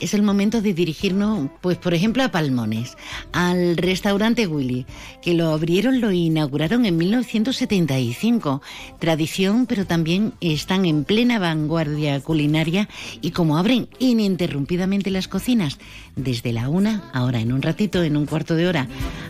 es 0.00 0.14
el 0.14 0.22
momento 0.22 0.60
de 0.60 0.74
dirigirnos, 0.74 1.48
pues 1.60 1.78
por 1.78 1.94
ejemplo, 1.94 2.22
a 2.22 2.28
Palmones, 2.28 2.96
al 3.32 3.76
restaurante 3.76 4.46
Willy, 4.46 4.86
que 5.22 5.34
lo 5.34 5.48
abrieron, 5.50 6.00
lo 6.00 6.12
inauguraron 6.12 6.84
en 6.84 6.96
1975. 6.96 8.62
Tradición, 8.98 9.66
pero 9.66 9.86
también 9.86 10.34
están 10.40 10.84
en 10.84 11.04
plena 11.04 11.38
vanguardia 11.38 12.20
culinaria 12.20 12.88
y 13.20 13.30
como 13.30 13.56
abren 13.58 13.88
ininterrumpidamente 13.98 15.10
las 15.10 15.28
cocinas 15.28 15.78
desde 16.16 16.52
la 16.52 16.68
una, 16.68 17.04
ahora 17.12 17.40
en 17.40 17.52
un 17.52 17.62
ratito, 17.62 18.02
en 18.02 18.16
un 18.16 18.26
cuarto 18.26 18.56
de 18.56 18.66
hora, 18.66 18.88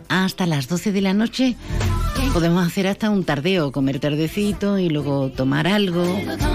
hasta 0.08 0.46
las 0.46 0.68
12 0.68 0.92
de 0.92 1.00
la 1.02 1.12
noche, 1.12 1.56
podemos 2.32 2.66
hacer 2.66 2.86
hasta 2.86 3.10
un 3.10 3.24
tardeo, 3.24 3.72
comer 3.72 3.98
tardecito 3.98 4.78
y 4.78 4.88
luego 4.88 5.30
tomar 5.30 5.66
algo, 5.66 6.04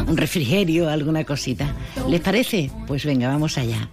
un 0.08 0.18
refrigerio, 0.18 0.90
alguna 0.90 1.26
cosita. 1.26 1.76
¿Les 2.08 2.22
parece? 2.22 2.72
Pues 2.88 3.06
venga, 3.06 3.28
vamos 3.28 3.58
allá. 3.58 3.90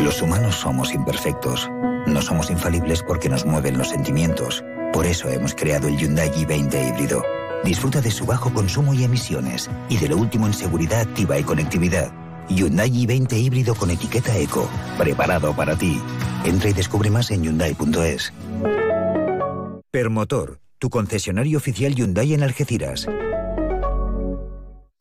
Los 0.00 0.20
humanos 0.20 0.56
somos 0.56 0.92
imperfectos. 0.92 1.68
No 2.06 2.20
somos 2.20 2.50
infalibles 2.50 3.02
porque 3.06 3.28
nos 3.28 3.46
mueven 3.46 3.78
los 3.78 3.88
sentimientos. 3.88 4.64
Por 4.92 5.06
eso 5.06 5.28
hemos 5.28 5.54
creado 5.54 5.88
el 5.88 5.96
Hyundai 5.96 6.30
i20 6.30 6.88
híbrido. 6.88 7.22
Disfruta 7.64 8.00
de 8.00 8.10
su 8.10 8.26
bajo 8.26 8.52
consumo 8.52 8.92
y 8.92 9.04
emisiones 9.04 9.70
y 9.88 9.96
de 9.98 10.08
lo 10.08 10.16
último 10.16 10.46
en 10.46 10.54
seguridad 10.54 11.00
activa 11.00 11.38
y 11.38 11.44
conectividad. 11.44 12.21
Hyundai 12.48 12.90
i20 12.90 13.32
híbrido 13.38 13.74
con 13.74 13.90
etiqueta 13.90 14.36
Eco. 14.36 14.68
Preparado 14.98 15.54
para 15.54 15.76
ti. 15.76 16.00
Entra 16.44 16.70
y 16.70 16.72
descubre 16.72 17.10
más 17.10 17.30
en 17.30 17.42
Hyundai.es. 17.42 18.32
Permotor, 19.90 20.60
tu 20.78 20.90
concesionario 20.90 21.58
oficial 21.58 21.94
Hyundai 21.94 22.34
en 22.34 22.42
Algeciras. 22.42 23.06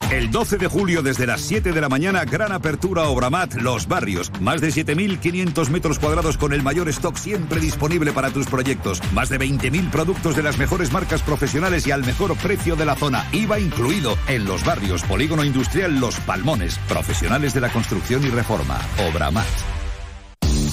El 0.10 0.32
12 0.32 0.58
de 0.58 0.68
julio 0.68 1.02
desde 1.02 1.26
las 1.26 1.42
7 1.42 1.72
de 1.72 1.82
la 1.82 1.88
mañana, 1.88 2.26
gran 2.26 2.52
apertura 2.52 3.04
Obramat 3.04 3.56
Los 3.56 3.88
Barrios. 3.88 4.32
Más 4.42 4.60
de 4.60 4.70
7.500 4.70 5.70
metros 5.70 6.00
cuadrados 6.00 6.38
con 6.38 6.54
el 6.54 6.64
mayor 6.64 6.90
stock 6.90 7.16
siempre 7.16 7.60
disponible 7.60 8.12
para 8.12 8.32
tus 8.32 8.48
proyectos. 8.48 9.02
Más 9.14 9.30
de 9.30 9.40
20.000 9.40 9.90
productos 9.90 10.36
de 10.36 10.44
las 10.44 10.58
mejores 10.58 10.92
marcas 10.92 11.22
profesionales 11.22 11.88
y 11.88 11.92
al 11.92 12.06
mejor 12.06 12.36
precio 12.38 12.76
de 12.76 12.86
la 12.86 12.96
zona. 12.96 13.26
IVA 13.32 13.60
incluido 13.60 14.18
en 14.28 14.46
Los 14.46 14.66
Barrios, 14.66 15.04
Polígono 15.04 15.44
Industrial 15.44 16.00
Los 16.00 16.20
Palmones. 16.22 16.78
Profesionales 16.88 17.54
de 17.54 17.62
la 17.62 17.70
construcción 17.70 18.24
y 18.26 18.30
reforma. 18.30 18.80
Obramat. 19.10 19.81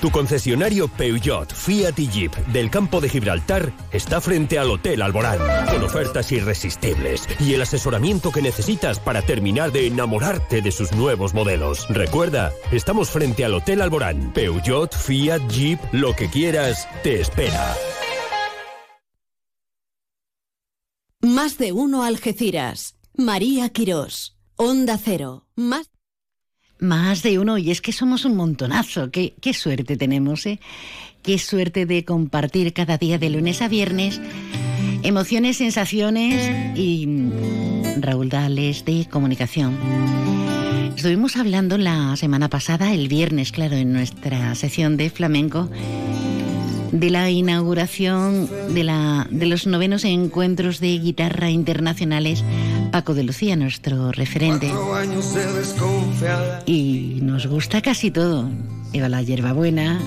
Tu 0.00 0.10
concesionario 0.10 0.88
Peugeot, 0.88 1.52
Fiat 1.52 1.98
y 1.98 2.08
Jeep 2.08 2.34
del 2.48 2.70
campo 2.70 3.00
de 3.00 3.08
Gibraltar 3.08 3.72
está 3.92 4.20
frente 4.20 4.58
al 4.58 4.70
Hotel 4.70 5.00
Alborán, 5.00 5.38
con 5.68 5.82
ofertas 5.82 6.30
irresistibles 6.32 7.26
y 7.40 7.54
el 7.54 7.62
asesoramiento 7.62 8.30
que 8.30 8.42
necesitas 8.42 9.00
para 9.00 9.22
terminar 9.22 9.72
de 9.72 9.86
enamorarte 9.86 10.60
de 10.60 10.70
sus 10.70 10.92
nuevos 10.92 11.32
modelos. 11.32 11.86
Recuerda, 11.88 12.52
estamos 12.72 13.10
frente 13.10 13.44
al 13.44 13.54
Hotel 13.54 13.80
Alborán. 13.80 14.32
Peugeot, 14.34 14.94
Fiat, 14.94 15.40
Jeep, 15.48 15.80
lo 15.92 16.14
que 16.14 16.28
quieras, 16.28 16.86
te 17.02 17.20
espera. 17.20 17.74
Más 21.22 21.56
de 21.56 21.72
uno 21.72 22.04
Algeciras. 22.04 22.96
María 23.14 23.70
Quirós. 23.70 24.36
Onda 24.56 24.98
Cero. 25.02 25.46
Más. 25.56 25.90
Más 26.78 27.22
de 27.22 27.38
uno, 27.38 27.58
y 27.58 27.70
es 27.70 27.80
que 27.80 27.92
somos 27.92 28.24
un 28.24 28.36
montonazo. 28.36 29.10
Qué, 29.10 29.32
suerte 29.54 29.96
tenemos, 29.96 30.44
¿eh? 30.46 30.60
Qué 31.22 31.38
suerte 31.38 31.86
de 31.86 32.04
compartir 32.04 32.72
cada 32.72 32.98
día 32.98 33.18
de 33.18 33.30
lunes 33.30 33.62
a 33.62 33.68
viernes 33.68 34.20
emociones, 35.02 35.58
sensaciones 35.58 36.76
y 36.76 37.06
mm, 37.06 38.00
raudales 38.00 38.84
de 38.84 39.06
comunicación. 39.10 39.76
Estuvimos 40.96 41.36
hablando 41.36 41.78
la 41.78 42.16
semana 42.16 42.48
pasada, 42.48 42.92
el 42.92 43.08
viernes, 43.08 43.52
claro, 43.52 43.76
en 43.76 43.92
nuestra 43.92 44.54
sesión 44.54 44.96
de 44.96 45.10
flamenco, 45.10 45.70
de 46.92 47.10
la 47.10 47.30
inauguración 47.30 48.48
de, 48.70 48.84
la, 48.84 49.26
de 49.30 49.46
los 49.46 49.66
novenos 49.66 50.04
encuentros 50.04 50.80
de 50.80 50.98
guitarra 50.98 51.50
internacionales 51.50 52.44
Paco 52.92 53.14
de 53.14 53.24
Lucía, 53.24 53.56
nuestro 53.56 54.12
referente. 54.12 54.72
Y 56.66 57.18
nos 57.22 57.46
gusta 57.46 57.82
casi 57.82 58.10
todo. 58.10 58.48
Eva 58.92 59.08
la 59.08 59.22
hierbabuena, 59.22 60.00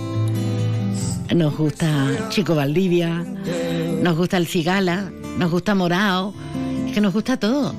nos 1.35 1.55
gusta 1.55 2.29
Chico 2.29 2.55
Valdivia, 2.55 3.25
nos 4.01 4.17
gusta 4.17 4.37
el 4.37 4.47
Cigala, 4.47 5.11
nos 5.37 5.51
gusta 5.51 5.75
Morao, 5.75 6.33
es 6.87 6.93
que 6.93 7.01
nos 7.01 7.13
gusta 7.13 7.37
todo. 7.37 7.75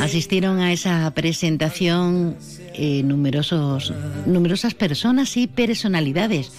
Asistieron 0.00 0.60
a 0.60 0.72
esa 0.72 1.10
presentación 1.10 2.36
eh, 2.74 3.02
numerosos, 3.02 3.92
numerosas 4.26 4.74
personas 4.74 5.36
y 5.36 5.46
personalidades 5.46 6.52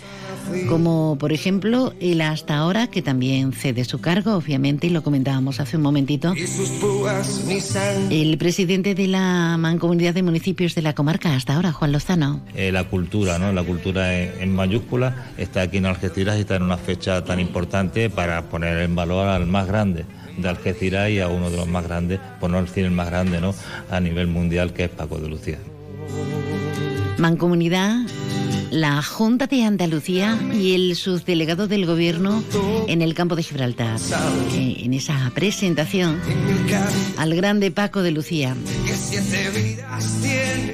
como 0.67 1.17
por 1.19 1.33
ejemplo 1.33 1.93
el 1.99 2.21
hasta 2.21 2.57
ahora, 2.57 2.87
que 2.87 3.01
también 3.01 3.53
cede 3.53 3.85
su 3.85 3.99
cargo, 4.01 4.35
obviamente, 4.35 4.87
y 4.87 4.89
lo 4.89 5.03
comentábamos 5.03 5.59
hace 5.59 5.77
un 5.77 5.83
momentito, 5.83 6.33
el 8.09 8.37
presidente 8.37 8.95
de 8.95 9.07
la 9.07 9.57
Mancomunidad 9.57 10.13
de 10.13 10.23
Municipios 10.23 10.75
de 10.75 10.81
la 10.81 10.93
comarca 10.93 11.35
hasta 11.35 11.55
ahora, 11.55 11.71
Juan 11.71 11.91
Lozano. 11.91 12.41
Eh, 12.55 12.71
la 12.71 12.85
cultura, 12.85 13.39
¿no? 13.39 13.51
La 13.53 13.63
cultura 13.63 14.17
en, 14.17 14.53
mayúscula 14.53 15.31
está 15.37 15.61
aquí 15.61 15.77
en 15.77 15.85
Algeciras 15.85 16.37
y 16.37 16.41
está 16.41 16.55
en 16.55 16.63
una 16.63 16.77
fecha 16.77 17.23
tan 17.23 17.39
importante 17.39 18.09
para 18.09 18.49
poner 18.49 18.79
en 18.79 18.95
valor 18.95 19.27
al 19.27 19.47
más 19.47 19.67
grande 19.67 20.05
de 20.37 20.49
Algeciras 20.49 21.09
y 21.09 21.19
a 21.19 21.27
uno 21.27 21.49
de 21.49 21.57
los 21.57 21.67
más 21.67 21.85
grandes, 21.85 22.19
por 22.39 22.49
no 22.49 22.61
decir 22.61 22.85
el 22.85 22.91
más 22.91 23.09
grande, 23.09 23.41
¿no? 23.41 23.53
A 23.89 23.99
nivel 23.99 24.27
mundial, 24.27 24.73
que 24.73 24.85
es 24.85 24.89
Paco 24.89 25.19
de 25.19 25.29
Lucía. 25.29 25.57
Mancomunidad 27.17 28.05
la 28.71 29.03
Junta 29.03 29.47
de 29.47 29.63
Andalucía 29.63 30.39
y 30.53 30.73
el 30.73 30.95
subdelegado 30.95 31.67
del 31.67 31.85
Gobierno 31.85 32.41
en 32.87 33.01
el 33.01 33.13
campo 33.13 33.35
de 33.35 33.43
Gibraltar. 33.43 33.99
Eh, 34.53 34.77
en 34.79 34.93
esa 34.93 35.29
presentación 35.35 36.17
al 37.17 37.35
grande 37.35 37.69
Paco 37.69 38.01
de 38.01 38.11
Lucía. 38.11 38.55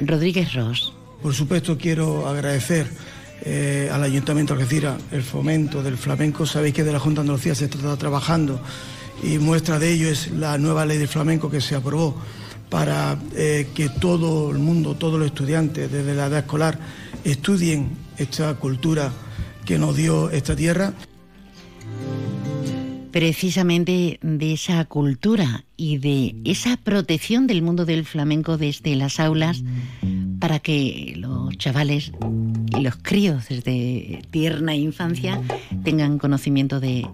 Rodríguez 0.02 0.54
Ross. 0.54 0.92
Por 1.20 1.34
supuesto 1.34 1.76
quiero 1.76 2.28
agradecer 2.28 2.86
eh, 3.42 3.90
al 3.92 4.04
Ayuntamiento 4.04 4.54
de 4.54 4.62
Algeciras 4.62 5.00
el 5.10 5.24
fomento 5.24 5.82
del 5.82 5.98
flamenco. 5.98 6.46
Sabéis 6.46 6.74
que 6.74 6.84
de 6.84 6.92
la 6.92 7.00
Junta 7.00 7.20
de 7.20 7.26
Andalucía 7.26 7.56
se 7.56 7.64
está 7.64 7.96
trabajando 7.96 8.60
y 9.24 9.38
muestra 9.38 9.80
de 9.80 9.92
ello 9.92 10.08
es 10.08 10.30
la 10.30 10.56
nueva 10.56 10.86
ley 10.86 10.98
del 10.98 11.08
flamenco 11.08 11.50
que 11.50 11.60
se 11.60 11.74
aprobó 11.74 12.14
para 12.70 13.18
eh, 13.34 13.66
que 13.74 13.88
todo 13.88 14.52
el 14.52 14.58
mundo, 14.58 14.94
todos 14.94 15.18
los 15.18 15.26
estudiantes 15.26 15.90
desde 15.90 16.14
la 16.14 16.26
edad 16.26 16.40
escolar 16.40 16.78
estudien 17.32 17.90
esta 18.16 18.54
cultura 18.54 19.12
que 19.64 19.78
nos 19.78 19.96
dio 19.96 20.30
esta 20.30 20.56
tierra. 20.56 20.92
Precisamente 23.10 24.18
de 24.22 24.52
esa 24.52 24.84
cultura 24.84 25.64
y 25.76 25.98
de 25.98 26.34
esa 26.44 26.76
protección 26.76 27.46
del 27.46 27.62
mundo 27.62 27.84
del 27.84 28.04
flamenco 28.04 28.58
desde 28.58 28.96
las 28.96 29.18
aulas 29.20 29.62
para 30.40 30.58
que 30.58 31.14
los 31.16 31.56
chavales 31.58 32.12
y 32.76 32.80
los 32.80 32.96
críos 32.96 33.48
desde 33.48 34.22
tierna 34.30 34.74
infancia 34.74 35.40
tengan 35.84 36.18
conocimiento 36.18 36.80
de, 36.80 37.08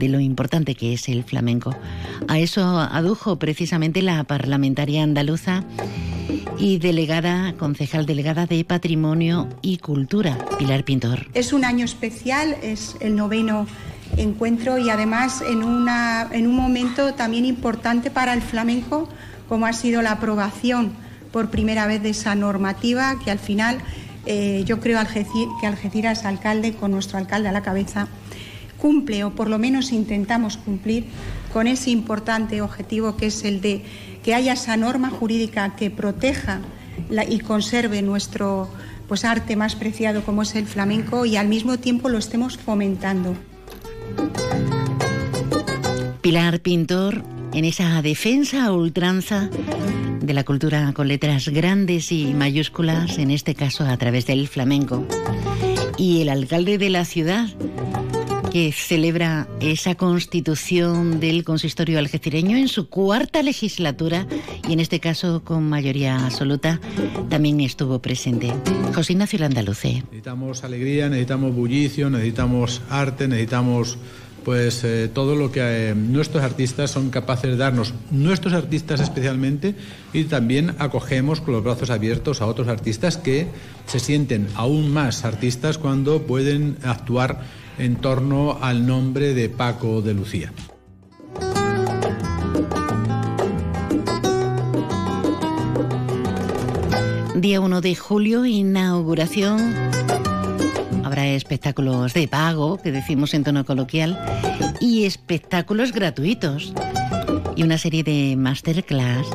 lo 0.00 0.20
importante 0.20 0.74
que 0.74 0.94
es 0.94 1.08
el 1.08 1.24
flamenco. 1.24 1.76
A 2.28 2.38
eso 2.38 2.80
adujo 2.80 3.38
precisamente 3.38 4.02
la 4.02 4.24
parlamentaria 4.24 5.02
andaluza 5.02 5.64
y 6.58 6.78
delegada, 6.78 7.54
concejal 7.54 8.06
delegada 8.06 8.46
de 8.46 8.64
Patrimonio 8.64 9.48
y 9.62 9.78
Cultura, 9.78 10.38
Pilar 10.58 10.84
Pintor. 10.84 11.28
Es 11.34 11.52
un 11.52 11.64
año 11.64 11.84
especial, 11.84 12.56
es 12.62 12.96
el 13.00 13.16
noveno 13.16 13.66
encuentro 14.16 14.76
y 14.78 14.90
además 14.90 15.42
en, 15.42 15.62
una, 15.62 16.28
en 16.32 16.46
un 16.46 16.56
momento 16.56 17.14
también 17.14 17.44
importante 17.44 18.10
para 18.10 18.34
el 18.34 18.42
flamenco, 18.42 19.08
como 19.48 19.66
ha 19.66 19.72
sido 19.72 20.02
la 20.02 20.12
aprobación 20.12 20.92
por 21.32 21.50
primera 21.50 21.86
vez 21.86 22.02
de 22.02 22.10
esa 22.10 22.34
normativa 22.34 23.18
que 23.24 23.30
al 23.30 23.38
final 23.38 23.78
eh, 24.26 24.62
yo 24.66 24.80
creo 24.80 24.98
que 25.04 25.66
Algeciras, 25.66 26.24
alcalde, 26.24 26.74
con 26.74 26.90
nuestro 26.90 27.18
alcalde 27.18 27.48
a 27.48 27.52
la 27.52 27.62
cabeza, 27.62 28.08
cumple 28.76 29.24
o 29.24 29.30
por 29.30 29.48
lo 29.48 29.58
menos 29.58 29.92
intentamos 29.92 30.56
cumplir 30.56 31.04
con 31.52 31.66
ese 31.66 31.90
importante 31.90 32.62
objetivo 32.62 33.16
que 33.16 33.26
es 33.26 33.44
el 33.44 33.60
de 33.60 33.82
que 34.22 34.34
haya 34.34 34.54
esa 34.54 34.76
norma 34.76 35.10
jurídica 35.10 35.76
que 35.76 35.90
proteja 35.90 36.60
y 37.28 37.40
conserve 37.40 38.02
nuestro 38.02 38.68
pues, 39.08 39.24
arte 39.24 39.56
más 39.56 39.74
preciado 39.74 40.22
como 40.22 40.42
es 40.42 40.54
el 40.54 40.66
flamenco 40.66 41.24
y 41.24 41.36
al 41.36 41.48
mismo 41.48 41.78
tiempo 41.78 42.08
lo 42.08 42.18
estemos 42.18 42.56
fomentando. 42.56 43.34
Pilar 46.20 46.60
Pintor, 46.60 47.24
en 47.52 47.64
esa 47.64 48.02
defensa 48.02 48.66
a 48.66 48.72
ultranza 48.72 49.50
de 50.20 50.34
la 50.34 50.44
cultura 50.44 50.92
con 50.92 51.08
letras 51.08 51.48
grandes 51.48 52.12
y 52.12 52.34
mayúsculas, 52.34 53.18
en 53.18 53.30
este 53.30 53.54
caso 53.54 53.84
a 53.84 53.96
través 53.96 54.26
del 54.26 54.48
flamenco. 54.48 55.06
Y 55.96 56.22
el 56.22 56.28
alcalde 56.28 56.78
de 56.78 56.90
la 56.90 57.04
ciudad, 57.04 57.48
que 58.50 58.72
celebra 58.72 59.46
esa 59.60 59.94
constitución 59.94 61.20
del 61.20 61.44
consistorio 61.44 61.98
algecireño 61.98 62.56
en 62.56 62.68
su 62.68 62.88
cuarta 62.88 63.42
legislatura 63.42 64.26
y 64.68 64.72
en 64.72 64.80
este 64.80 64.98
caso 64.98 65.42
con 65.44 65.68
mayoría 65.68 66.26
absoluta, 66.26 66.80
también 67.28 67.60
estuvo 67.60 68.00
presente. 68.00 68.52
José 68.92 69.12
Ignacio 69.12 69.38
Landaluce. 69.38 70.02
Necesitamos 70.02 70.64
alegría, 70.64 71.08
necesitamos 71.08 71.54
bullicio, 71.54 72.10
necesitamos 72.10 72.82
arte, 72.90 73.28
necesitamos 73.28 73.98
pues 74.44 74.84
eh, 74.84 75.10
todo 75.12 75.34
lo 75.36 75.52
que 75.52 75.60
eh, 75.60 75.94
nuestros 75.94 76.42
artistas 76.42 76.90
son 76.90 77.10
capaces 77.10 77.50
de 77.50 77.56
darnos, 77.56 77.94
nuestros 78.10 78.54
artistas 78.54 79.00
especialmente, 79.00 79.74
y 80.12 80.24
también 80.24 80.74
acogemos 80.78 81.40
con 81.40 81.54
los 81.54 81.64
brazos 81.64 81.90
abiertos 81.90 82.40
a 82.40 82.46
otros 82.46 82.68
artistas 82.68 83.16
que 83.16 83.48
se 83.86 83.98
sienten 83.98 84.48
aún 84.54 84.92
más 84.92 85.24
artistas 85.24 85.78
cuando 85.78 86.22
pueden 86.22 86.76
actuar 86.82 87.40
en 87.78 87.96
torno 87.96 88.58
al 88.60 88.86
nombre 88.86 89.34
de 89.34 89.48
Paco 89.48 90.02
de 90.02 90.14
Lucía. 90.14 90.52
Día 97.40 97.60
1 97.60 97.80
de 97.80 97.94
julio, 97.94 98.44
inauguración. 98.44 99.74
Habrá 101.10 101.26
espectáculos 101.26 102.14
de 102.14 102.28
pago, 102.28 102.76
que 102.80 102.92
decimos 102.92 103.34
en 103.34 103.42
tono 103.42 103.64
coloquial, 103.64 104.16
y 104.80 105.06
espectáculos 105.06 105.90
gratuitos. 105.90 106.72
Y 107.56 107.64
una 107.64 107.78
serie 107.78 108.04
de 108.04 108.36
masterclass 108.36 109.26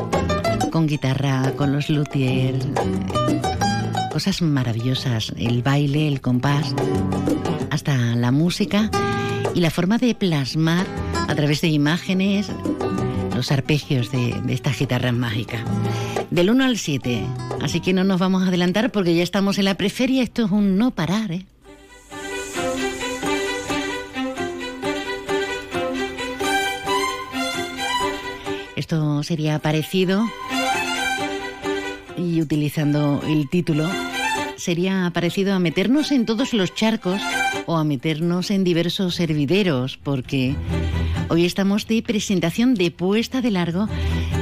con 0.72 0.88
guitarra, 0.88 1.52
con 1.58 1.74
los 1.74 1.90
luthiers. 1.90 2.66
Cosas 4.10 4.42
maravillosas, 4.42 5.34
el 5.38 5.64
baile, 5.64 6.08
el 6.08 6.22
compás 6.22 6.74
hasta 7.72 7.98
la 8.16 8.32
música 8.32 8.90
y 9.54 9.60
la 9.60 9.70
forma 9.70 9.98
de 9.98 10.16
plasmar 10.16 10.88
a 11.28 11.36
través 11.36 11.60
de 11.60 11.68
imágenes 11.68 12.50
los 13.36 13.52
arpegios 13.52 14.14
de, 14.14 14.34
esta 14.48 14.72
guitarra 14.72 15.12
mágica. 15.12 15.62
Del 16.32 16.52
1 16.52 16.64
al 16.64 16.78
7, 16.78 17.22
así 17.62 17.82
que 17.82 17.92
no 17.92 18.06
nos 18.06 18.22
vamos 18.22 18.44
a 18.44 18.48
adelantar 18.48 18.94
porque 18.94 19.14
ya 19.14 19.24
estamos 19.24 19.58
en 19.58 19.66
la 19.66 19.76
preferia, 19.76 20.24
esto 20.24 20.46
es 20.46 20.52
un 20.52 20.78
no 20.78 20.92
parar, 20.92 21.34
¿eh? 21.34 21.46
Esto 28.86 29.24
sería 29.24 29.58
parecido. 29.58 30.30
Y 32.16 32.40
utilizando 32.40 33.20
el 33.28 33.50
título 33.50 33.90
sería 34.58 35.10
parecido 35.12 35.56
a 35.56 35.60
meternos 35.60 36.12
en 36.12 36.28
todos 36.28 36.54
los 36.54 36.76
charcos 36.76 37.20
o 37.66 37.78
a 37.78 37.84
meternos 37.84 38.52
en 38.52 38.64
diversos 38.64 39.20
hervideros, 39.20 39.98
porque 39.98 40.56
hoy 41.30 41.46
estamos 41.46 41.88
de 41.88 42.02
presentación 42.02 42.76
de 42.76 42.92
puesta 42.92 43.42
de 43.42 43.52
largo 43.52 43.88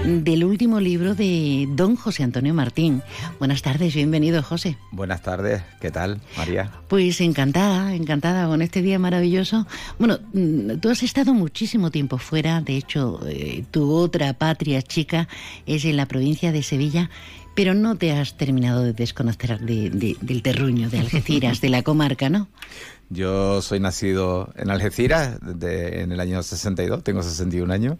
del 0.05 0.43
último 0.43 0.79
libro 0.79 1.15
de 1.15 1.67
don 1.69 1.95
José 1.95 2.23
Antonio 2.23 2.53
Martín. 2.53 3.01
Buenas 3.39 3.61
tardes, 3.61 3.95
bienvenido 3.95 4.43
José. 4.43 4.77
Buenas 4.91 5.21
tardes, 5.21 5.61
¿qué 5.79 5.91
tal, 5.91 6.19
María? 6.37 6.71
Pues 6.87 7.21
encantada, 7.21 7.93
encantada 7.95 8.47
con 8.47 8.61
este 8.61 8.81
día 8.81 8.99
maravilloso. 8.99 9.67
Bueno, 9.99 10.19
mm, 10.33 10.77
tú 10.79 10.89
has 10.89 11.03
estado 11.03 11.33
muchísimo 11.33 11.91
tiempo 11.91 12.17
fuera, 12.17 12.61
de 12.61 12.77
hecho, 12.77 13.19
eh, 13.27 13.63
tu 13.71 13.91
otra 13.93 14.33
patria 14.33 14.81
chica 14.81 15.27
es 15.65 15.85
en 15.85 15.97
la 15.97 16.05
provincia 16.05 16.51
de 16.51 16.63
Sevilla 16.63 17.09
pero 17.55 17.75
no 17.75 17.95
te 17.95 18.11
has 18.11 18.35
terminado 18.35 18.81
de 18.81 18.93
desconocer 18.93 19.59
del 19.59 20.41
terruño, 20.41 20.89
de 20.89 20.99
Algeciras, 20.99 21.61
de 21.61 21.69
la 21.69 21.83
comarca, 21.83 22.29
¿no? 22.29 22.47
Yo 23.13 23.61
soy 23.61 23.79
nacido 23.79 24.49
en 24.55 24.71
Algeciras 24.71 25.37
en 25.61 26.11
el 26.11 26.19
año 26.19 26.41
62, 26.41 27.03
tengo 27.03 27.21
61 27.21 27.71
años. 27.71 27.97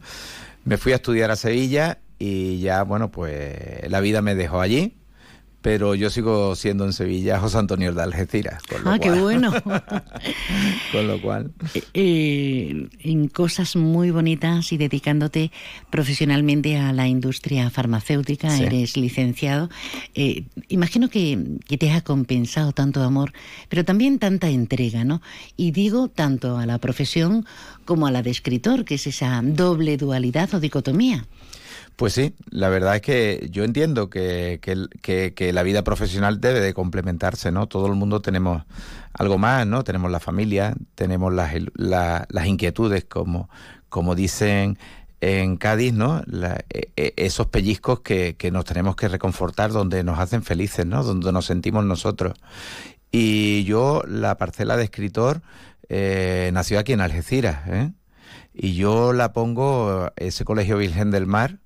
Me 0.66 0.78
fui 0.78 0.92
a 0.92 0.96
estudiar 0.96 1.30
a 1.30 1.36
Sevilla 1.36 2.00
y 2.18 2.60
ya, 2.60 2.84
bueno, 2.84 3.12
pues 3.12 3.90
la 3.90 4.00
vida 4.00 4.22
me 4.22 4.34
dejó 4.34 4.60
allí 4.60 4.96
pero 5.64 5.96
yo 5.96 6.10
sigo 6.10 6.56
siendo 6.58 6.86
en 6.86 6.92
Sevilla 6.92 7.40
José 7.40 7.58
Antonio 7.58 7.94
de 7.94 8.04
Algeciras. 8.04 8.62
ah, 8.86 9.00
qué 9.00 9.12
bueno. 9.12 9.52
con 10.92 11.08
lo 11.08 11.22
cual. 11.22 11.52
Eh, 11.74 11.84
eh, 11.94 12.90
en 13.00 13.30
cosas 13.30 13.78
muy 13.78 14.12
bonitas 14.12 14.74
y 14.74 14.78
dedicándote 14.78 15.52
profesionalmente 15.90 16.78
a 16.78 16.92
la 16.92 17.08
industria 17.08 17.70
farmacéutica, 17.70 18.56
eres 18.60 18.98
licenciado. 18.98 19.70
Eh, 20.16 20.44
imagino 20.68 21.10
que, 21.10 21.40
que, 21.66 21.78
te 21.78 21.92
ha 21.92 22.02
compensado 22.02 22.74
tanto 22.74 23.02
amor, 23.02 23.32
pero 23.70 23.86
también 23.86 24.20
tanta 24.20 24.50
entrega, 24.50 25.06
¿no? 25.06 25.22
Y 25.56 25.72
digo 25.72 26.10
tanto 26.10 26.58
a 26.58 26.66
la 26.66 26.78
profesión 26.80 27.46
como 27.86 28.06
a 28.06 28.12
la 28.12 28.22
de 28.22 28.32
escritor, 28.32 28.84
que 28.84 28.96
es 28.96 29.08
esa 29.08 29.42
doble 29.42 29.96
dualidad 29.96 30.54
o 30.54 30.60
dicotomía. 30.60 31.26
Pues 31.96 32.14
sí, 32.14 32.36
la 32.50 32.70
verdad 32.70 32.96
es 32.96 33.02
que 33.02 33.48
yo 33.52 33.64
entiendo 33.64 34.10
que, 34.10 34.60
que, 34.62 35.54
la 35.54 35.64
vida 35.64 35.84
profesional 35.84 36.42
debe 36.42 36.60
de 36.60 36.74
complementarse, 36.74 37.52
¿no? 37.52 37.68
Todo 37.68 37.88
el 37.88 37.94
mundo 37.94 38.22
tenemos 38.22 38.64
algo 39.14 39.38
más, 39.38 39.68
¿no? 39.68 39.84
Tenemos 39.84 40.10
la 40.10 40.20
familia, 40.20 40.76
tenemos 40.96 41.32
las, 41.34 41.54
las 41.76 42.48
inquietudes, 42.48 43.06
como, 43.06 43.50
como 43.90 44.16
dicen 44.16 44.80
en 45.22 45.58
Cádiz, 45.58 45.94
¿no? 45.94 46.22
E, 46.70 46.92
e, 46.96 47.14
esos 47.16 47.48
pellizcos 47.48 48.02
que, 48.02 48.36
que, 48.38 48.52
nos 48.52 48.66
tenemos 48.66 48.96
que 48.96 49.08
reconfortar, 49.08 49.72
donde 49.72 50.04
nos 50.04 50.20
hacen 50.20 50.44
felices, 50.44 50.86
¿no? 50.86 51.04
Donde 51.04 51.32
nos 51.32 51.46
sentimos 51.46 51.86
nosotros. 51.86 52.34
Y 53.12 53.64
yo, 53.66 54.02
la 54.08 54.38
parcela 54.38 54.76
de 54.78 54.86
escritor, 54.86 55.44
eh, 55.90 56.50
nació 56.54 56.80
aquí 56.80 56.94
en 56.94 57.02
Algeciras, 57.02 57.68
¿eh? 57.68 57.94
Y 58.54 58.76
yo 58.76 59.14
la 59.14 59.34
pongo, 59.34 60.12
ese 60.16 60.46
Colegio 60.46 60.78
Virgen 60.78 61.12
del 61.12 61.26
Mar, 61.26 61.60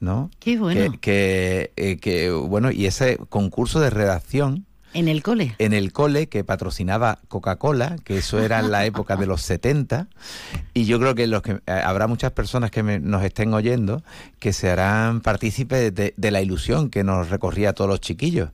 ¿no? 0.00 0.30
Qué 0.38 0.58
bueno. 0.58 0.94
Que, 1.00 1.72
eh, 1.76 1.98
que, 1.98 2.30
bueno, 2.30 2.70
y 2.70 2.86
ese 2.86 3.18
concurso 3.28 3.80
de 3.80 3.90
redacción. 3.90 4.66
En 4.94 5.08
el 5.08 5.22
cole. 5.22 5.54
En 5.58 5.74
el 5.74 5.92
cole 5.92 6.28
que 6.28 6.42
patrocinaba 6.42 7.18
Coca-Cola, 7.28 7.96
que 8.02 8.18
eso 8.18 8.40
era 8.40 8.60
en 8.60 8.70
la 8.70 8.86
época 8.86 9.16
de 9.16 9.26
los 9.26 9.42
70. 9.42 10.08
Y 10.72 10.86
yo 10.86 10.98
creo 10.98 11.14
que, 11.14 11.26
los 11.26 11.42
que 11.42 11.52
eh, 11.52 11.60
habrá 11.66 12.06
muchas 12.06 12.32
personas 12.32 12.70
que 12.70 12.82
nos 12.82 13.22
estén 13.22 13.52
oyendo 13.52 14.02
que 14.38 14.54
se 14.54 14.70
harán 14.70 15.20
partícipes 15.20 15.94
de, 15.94 16.14
de, 16.16 16.30
la 16.30 16.40
ilusión 16.40 16.88
que 16.88 17.04
nos 17.04 17.28
recorría 17.28 17.70
a 17.70 17.72
todos 17.74 17.90
los 17.90 18.00
chiquillos. 18.00 18.48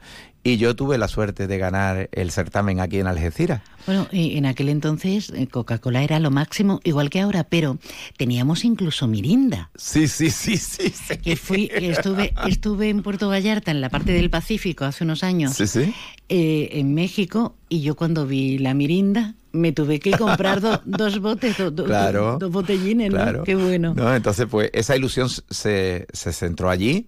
Y 0.45 0.57
yo 0.57 0.75
tuve 0.75 0.99
la 0.99 1.07
suerte 1.07 1.47
de 1.47 1.59
ganar 1.59 2.09
el 2.13 2.31
certamen 2.33 2.81
aquí 2.81 2.99
en 2.99 3.07
Algeciras. 3.07 3.63
Bueno, 3.87 4.09
en 4.13 4.47
aquel 4.47 4.69
entonces 4.69 5.31
eh, 5.31 5.47
Coca-Cola 5.47 6.03
era 6.03 6.19
lo 6.21 6.31
máximo, 6.31 6.81
igual 6.85 7.11
que 7.11 7.21
ahora, 7.21 7.45
pero 7.45 7.79
teníamos 8.17 8.65
incluso 8.65 9.07
Mirinda. 9.07 9.71
Sí, 9.77 10.09
sí, 10.09 10.31
sí, 10.31 10.57
sí. 10.57 10.93
Que 11.19 11.37
fui, 11.37 11.71
estuve, 11.73 12.33
estuve 12.47 12.89
en 12.89 13.03
Puerto 13.03 13.29
Vallarta, 13.29 13.71
en 13.71 13.81
la 13.81 13.89
parte 13.89 14.13
del 14.13 14.31
Pacífico, 14.31 14.85
hace 14.85 15.05
unos 15.05 15.23
años. 15.23 15.55
Sí, 15.55 15.67
sí. 15.67 15.95
Eh, 16.29 16.71
en 16.73 16.95
México, 16.95 17.55
y 17.69 17.83
yo 17.83 17.95
cuando 17.95 18.27
vi 18.27 18.59
la 18.59 18.75
Mirinda, 18.75 19.35
me 19.53 19.73
tuve 19.73 20.01
que 20.01 20.13
comprar 20.13 20.61
dos 20.85 21.21
botes, 21.21 21.57
dos 21.59 22.51
botellines, 22.51 23.13
¿no? 23.13 23.43
Qué 23.45 23.55
bueno. 23.55 23.95
No, 23.95 24.15
entonces, 24.15 24.47
pues 24.51 24.71
esa 24.73 24.97
ilusión 24.97 25.29
se, 25.29 26.07
se 26.13 26.33
centró 26.33 26.71
allí 26.71 27.07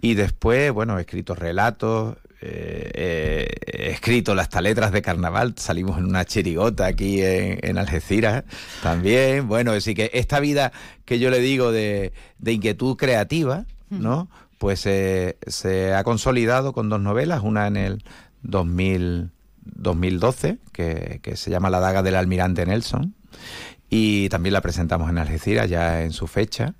y 0.00 0.14
después, 0.14 0.72
bueno, 0.72 0.98
he 0.98 1.00
escrito 1.00 1.34
relatos, 1.34 2.16
eh, 2.40 3.48
he 3.66 3.90
escrito 3.90 4.34
las 4.34 4.48
letras 4.62 4.92
de 4.92 5.02
carnaval, 5.02 5.54
salimos 5.56 5.98
en 5.98 6.04
una 6.04 6.24
chirigota 6.24 6.86
aquí 6.86 7.20
en, 7.22 7.78
Algeciras 7.78 8.44
también. 8.82 9.48
Bueno, 9.48 9.72
así 9.72 9.94
que 9.94 10.10
esta 10.14 10.40
vida 10.40 10.72
que 11.04 11.18
yo 11.18 11.30
le 11.30 11.40
digo 11.40 11.72
de, 11.72 12.12
inquietud 12.44 12.96
creativa, 12.96 13.64
¿no? 13.90 14.28
Pues 14.58 14.80
se 14.80 15.94
ha 15.94 16.04
consolidado 16.04 16.72
con 16.72 16.88
dos 16.88 17.00
novelas, 17.00 17.42
una 17.42 17.66
en 17.66 17.76
el 17.76 18.04
2000, 18.42 19.30
2012, 19.62 20.58
que, 20.72 21.20
que 21.22 21.36
se 21.36 21.50
llama 21.50 21.70
La 21.70 21.80
daga 21.80 22.02
del 22.02 22.16
almirante 22.16 22.66
Nelson, 22.66 23.14
y 23.90 24.28
también 24.28 24.52
la 24.52 24.60
presentamos 24.60 25.08
en 25.08 25.18
Algeciras 25.18 25.68
ya 25.68 26.02
en 26.02 26.12
su 26.12 26.26
fecha. 26.26 26.74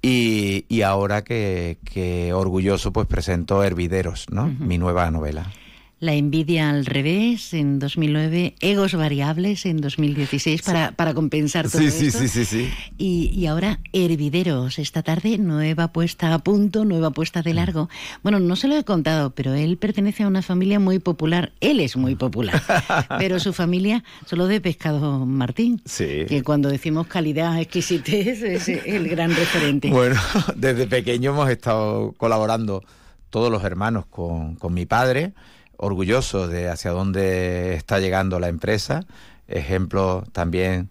Y, 0.00 0.64
y 0.68 0.82
ahora 0.82 1.24
que, 1.24 1.78
que, 1.84 2.32
orgulloso 2.32 2.92
pues 2.92 3.06
presento 3.06 3.62
Hervideros, 3.64 4.26
¿no? 4.30 4.46
Mi 4.46 4.78
nueva 4.78 5.10
novela. 5.10 5.52
La 6.00 6.14
envidia 6.14 6.70
al 6.70 6.86
revés 6.86 7.52
en 7.54 7.80
2009, 7.80 8.54
egos 8.60 8.94
variables 8.94 9.66
en 9.66 9.80
2016 9.80 10.62
para, 10.62 10.92
para 10.92 11.12
compensar 11.12 11.68
todo 11.68 11.82
sí, 11.82 11.88
esto. 11.88 12.20
Sí, 12.20 12.28
sí, 12.28 12.28
sí, 12.28 12.44
sí. 12.44 12.72
Y, 12.98 13.30
y, 13.34 13.46
ahora 13.46 13.80
hervideros, 13.92 14.78
esta 14.78 15.02
tarde 15.02 15.38
nueva 15.38 15.88
puesta 15.88 16.34
a 16.34 16.38
punto, 16.38 16.84
nueva 16.84 17.10
puesta 17.10 17.42
de 17.42 17.52
largo. 17.52 17.88
Bueno, 18.22 18.38
no 18.38 18.54
se 18.54 18.68
lo 18.68 18.76
he 18.76 18.84
contado, 18.84 19.30
pero 19.30 19.54
él 19.54 19.76
pertenece 19.76 20.22
a 20.22 20.28
una 20.28 20.40
familia 20.42 20.78
muy 20.78 21.00
popular. 21.00 21.50
Él 21.60 21.80
es 21.80 21.96
muy 21.96 22.14
popular, 22.14 22.62
pero 23.18 23.40
su 23.40 23.52
familia 23.52 24.04
solo 24.24 24.46
de 24.46 24.60
pescado 24.60 25.26
Martín. 25.26 25.82
Sí. 25.84 26.26
Que 26.28 26.44
cuando 26.44 26.68
decimos 26.68 27.08
calidad, 27.08 27.58
exquisitez, 27.58 28.42
es 28.42 28.68
el 28.86 29.08
gran 29.08 29.34
referente. 29.34 29.90
Bueno, 29.90 30.20
desde 30.54 30.86
pequeño 30.86 31.32
hemos 31.32 31.50
estado 31.50 32.12
colaborando 32.12 32.84
todos 33.30 33.50
los 33.50 33.64
hermanos 33.64 34.06
con, 34.06 34.54
con 34.54 34.72
mi 34.72 34.86
padre 34.86 35.32
orgulloso 35.78 36.46
de 36.46 36.68
hacia 36.68 36.90
dónde 36.90 37.74
está 37.74 37.98
llegando 37.98 38.38
la 38.38 38.48
empresa, 38.48 39.06
ejemplo 39.48 40.24
también 40.32 40.90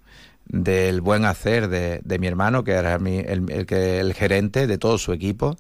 del 0.49 1.01
buen 1.01 1.25
hacer 1.25 1.67
de, 1.67 1.99
de 2.03 2.19
mi 2.19 2.27
hermano, 2.27 2.63
que 2.63 2.71
era 2.71 2.95
el, 2.95 3.49
el, 3.51 3.65
el, 3.69 4.13
gerente 4.13 4.65
de 4.65 4.77
todo 4.77 4.97
su 4.97 5.11
equipo 5.11 5.57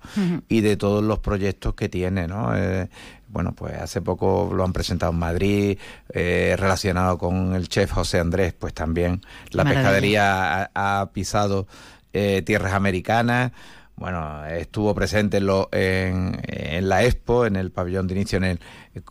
y 0.47 0.61
de 0.61 0.77
todos 0.77 1.03
los 1.03 1.19
proyectos 1.19 1.75
que 1.75 1.89
tiene, 1.89 2.27
¿no? 2.27 2.55
Eh, 2.55 2.87
bueno, 3.27 3.53
pues 3.53 3.73
hace 3.75 4.01
poco 4.01 4.49
lo 4.53 4.63
han 4.63 4.71
presentado 4.71 5.11
en 5.11 5.19
Madrid, 5.19 5.77
eh, 6.13 6.55
relacionado 6.57 7.17
con 7.17 7.53
el 7.53 7.67
chef 7.67 7.91
José 7.91 8.19
Andrés, 8.19 8.53
pues 8.57 8.73
también 8.73 9.21
la 9.51 9.65
pescadería 9.65 10.71
ha, 10.73 11.09
pisado 11.11 11.67
eh, 12.13 12.41
tierras 12.45 12.73
americanas, 12.73 13.51
bueno, 13.97 14.45
estuvo 14.45 14.93
presente 14.93 15.37
en, 15.37 15.47
lo, 15.47 15.69
en, 15.71 16.39
en, 16.47 16.87
la 16.87 17.03
Expo, 17.03 17.47
en 17.47 17.55
el 17.55 17.71
pabellón 17.71 18.05
de 18.05 18.13
inicio, 18.13 18.37
en 18.37 18.43
el, 18.43 18.59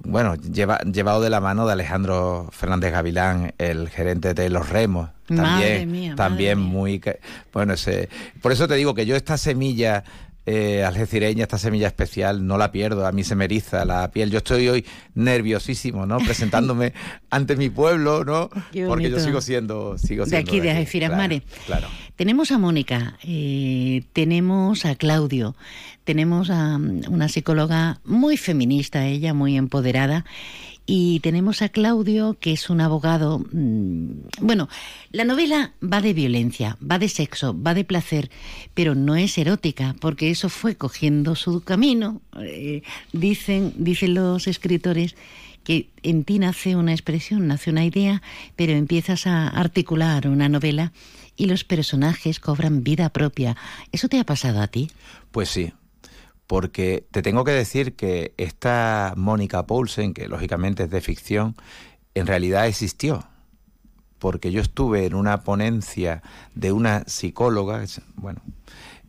bueno, 0.05 0.37
lleva, 0.37 0.79
llevado 0.79 1.21
de 1.21 1.29
la 1.29 1.41
mano 1.41 1.67
de 1.67 1.73
Alejandro 1.73 2.49
Fernández 2.53 2.93
Gavilán, 2.93 3.53
el 3.59 3.89
gerente 3.89 4.33
de 4.33 4.49
los 4.49 4.69
remos. 4.69 5.11
También, 5.27 6.15
también 6.15 6.61
muy, 6.61 7.03
bueno, 7.53 7.73
ese, 7.73 8.09
por 8.41 8.53
eso 8.53 8.69
te 8.69 8.77
digo 8.77 8.95
que 8.95 9.07
yo 9.07 9.17
esta 9.17 9.37
semilla 9.37 10.05
eh, 10.47 10.85
algecireña, 10.85 11.43
esta 11.43 11.59
semilla 11.59 11.89
especial, 11.89 12.47
no 12.47 12.57
la 12.57 12.71
pierdo, 12.71 13.05
a 13.05 13.11
mí 13.11 13.25
se 13.25 13.35
me 13.35 13.47
eriza 13.47 13.85
la 13.85 14.11
piel. 14.13 14.31
Yo 14.31 14.39
estoy 14.39 14.69
hoy 14.69 14.87
nerviosísimo, 15.15 16.07
¿no? 16.07 16.19
Presentándome 16.25 16.93
ante 17.31 17.57
mi 17.57 17.69
pueblo, 17.69 18.25
¿no? 18.25 18.49
Porque 18.87 19.11
yo 19.11 19.19
sigo 19.19 19.41
siendo... 19.41 19.99
Sigo 19.99 20.25
de 20.25 20.37
aquí, 20.37 20.61
de, 20.61 20.71
Algeciras 20.71 21.11
Mare. 21.11 21.43
Claro. 21.67 21.89
Tenemos 22.15 22.53
a 22.53 22.59
Mónica, 22.59 23.19
eh, 23.25 24.05
tenemos 24.13 24.87
a 24.87 24.95
Claudio, 24.95 25.57
tenemos 26.05 26.49
a 26.49 26.79
mm, 26.79 27.03
una 27.11 27.29
psicóloga 27.29 28.01
muy 28.05 28.37
feminista, 28.37 29.05
ella, 29.05 29.35
muy 29.35 29.57
empoderada, 29.57 30.25
y 30.87 31.21
tenemos 31.21 31.63
a 31.63 31.69
Claudio, 31.69 32.37
que 32.39 32.53
es 32.53 32.71
un 32.71 32.81
abogado. 32.81 33.45
Mm, 33.53 34.11
bueno, 34.41 34.69
la 35.11 35.25
novela 35.25 35.73
va 35.83 36.01
de 36.01 36.15
violencia, 36.15 36.79
va 36.81 36.99
de 36.99 37.09
sexo, 37.09 37.61
va 37.61 37.75
de 37.75 37.85
placer, 37.85 38.31
pero 38.73 38.95
no 38.95 39.17
es 39.17 39.37
erótica, 39.37 39.97
porque 40.01 40.31
eso 40.31 40.49
fue 40.49 40.77
cogiendo 40.77 41.35
su 41.35 41.63
camino. 41.63 42.23
Eh, 42.41 42.83
dicen, 43.13 43.75
dicen 43.77 44.15
los 44.15 44.47
escritores 44.47 45.17
que 45.65 45.89
en 46.05 46.23
ti 46.23 46.39
nace 46.39 46.77
una 46.77 46.93
expresión, 46.93 47.49
nace 47.49 47.71
una 47.71 47.85
idea, 47.85 48.23
pero 48.55 48.73
empiezas 48.73 49.27
a 49.27 49.49
articular 49.49 50.29
una 50.29 50.49
novela 50.49 50.93
y 51.37 51.47
los 51.47 51.65
personajes 51.65 52.39
cobran 52.39 52.85
vida 52.85 53.09
propia. 53.09 53.57
¿Eso 53.91 54.09
te 54.09 54.21
ha 54.21 54.25
pasado 54.25 54.61
a 54.61 54.69
ti? 54.69 54.93
Pues 55.33 55.49
sí, 55.49 55.73
porque 56.47 57.07
te 57.11 57.23
tengo 57.23 57.45
que 57.45 57.53
decir 57.53 57.97
que 57.97 58.35
esta 58.37 59.15
Mónica 59.17 59.67
Poulsen, 59.67 60.15
que 60.15 60.29
lógicamente 60.29 60.85
es 60.85 60.91
de 60.91 61.01
ficción, 61.01 61.57
en 62.15 62.27
realidad 62.27 62.67
existió 62.67 63.25
porque 64.19 64.51
yo 64.51 64.61
estuve 64.61 65.07
en 65.07 65.15
una 65.15 65.43
ponencia 65.43 66.23
de 66.55 66.73
una 66.73 67.05
psicóloga, 67.07 67.85
bueno, 68.17 68.41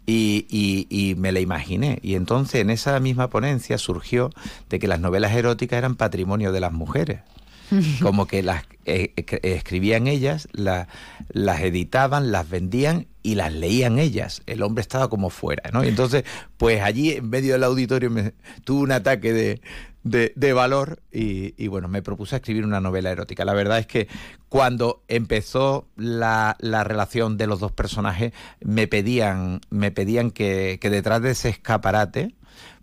y, 0.06 1.16
me 1.18 1.32
la 1.32 1.40
imaginé. 1.40 2.00
Y 2.02 2.16
entonces 2.16 2.62
en 2.62 2.70
esa 2.70 3.00
misma 3.00 3.30
ponencia 3.30 3.78
surgió 3.78 4.30
de 4.70 4.80
que 4.80 4.88
las 4.88 5.00
novelas 5.00 5.34
eróticas 5.34 5.78
eran 5.78 5.96
patrimonio 5.96 6.52
de 6.52 6.60
las 6.60 6.72
mujeres. 6.72 7.22
Como 8.02 8.28
que 8.28 8.44
las 8.44 8.64
eh, 8.86 9.14
escribían 9.44 10.08
ellas, 10.08 10.48
las 10.54 11.62
editaban, 11.62 12.32
las 12.32 12.50
vendían 12.50 13.08
y 13.24 13.36
las 13.36 13.54
leían 13.54 14.00
ellas. 14.00 14.42
El 14.46 14.64
hombre 14.64 14.82
estaba 14.82 15.10
como 15.10 15.30
fuera, 15.30 15.70
¿no? 15.72 15.84
Y 15.84 15.90
entonces, 15.90 16.24
pues 16.56 16.82
allí 16.82 17.12
en 17.12 17.30
medio 17.30 17.54
del 17.54 17.64
auditorio 17.66 18.10
me 18.10 18.34
tuve 18.64 18.84
un 18.84 18.92
ataque 18.94 19.34
de, 19.34 19.62
de, 20.04 20.54
valor 20.54 21.02
y, 21.12 21.68
bueno, 21.68 21.90
me 21.90 22.02
propuse 22.02 22.38
escribir 22.38 22.64
una 22.64 22.80
novela 22.80 23.12
erótica. 23.12 23.44
La 23.44 23.54
verdad 23.54 23.80
es 23.80 23.88
que 23.88 24.08
cuando 24.48 25.04
empezó 25.10 25.88
la, 25.98 26.56
la 26.60 26.86
relación 26.86 27.38
de 27.38 27.48
los 27.48 27.60
dos 27.60 27.74
personajes, 27.74 28.32
me 28.62 28.88
pedían, 28.88 29.60
me 29.70 29.92
pedían 29.92 30.32
que, 30.32 30.78
que 30.80 30.90
detrás 30.90 31.22
de 31.22 31.32
ese 31.32 31.50
escaparate 31.50 32.36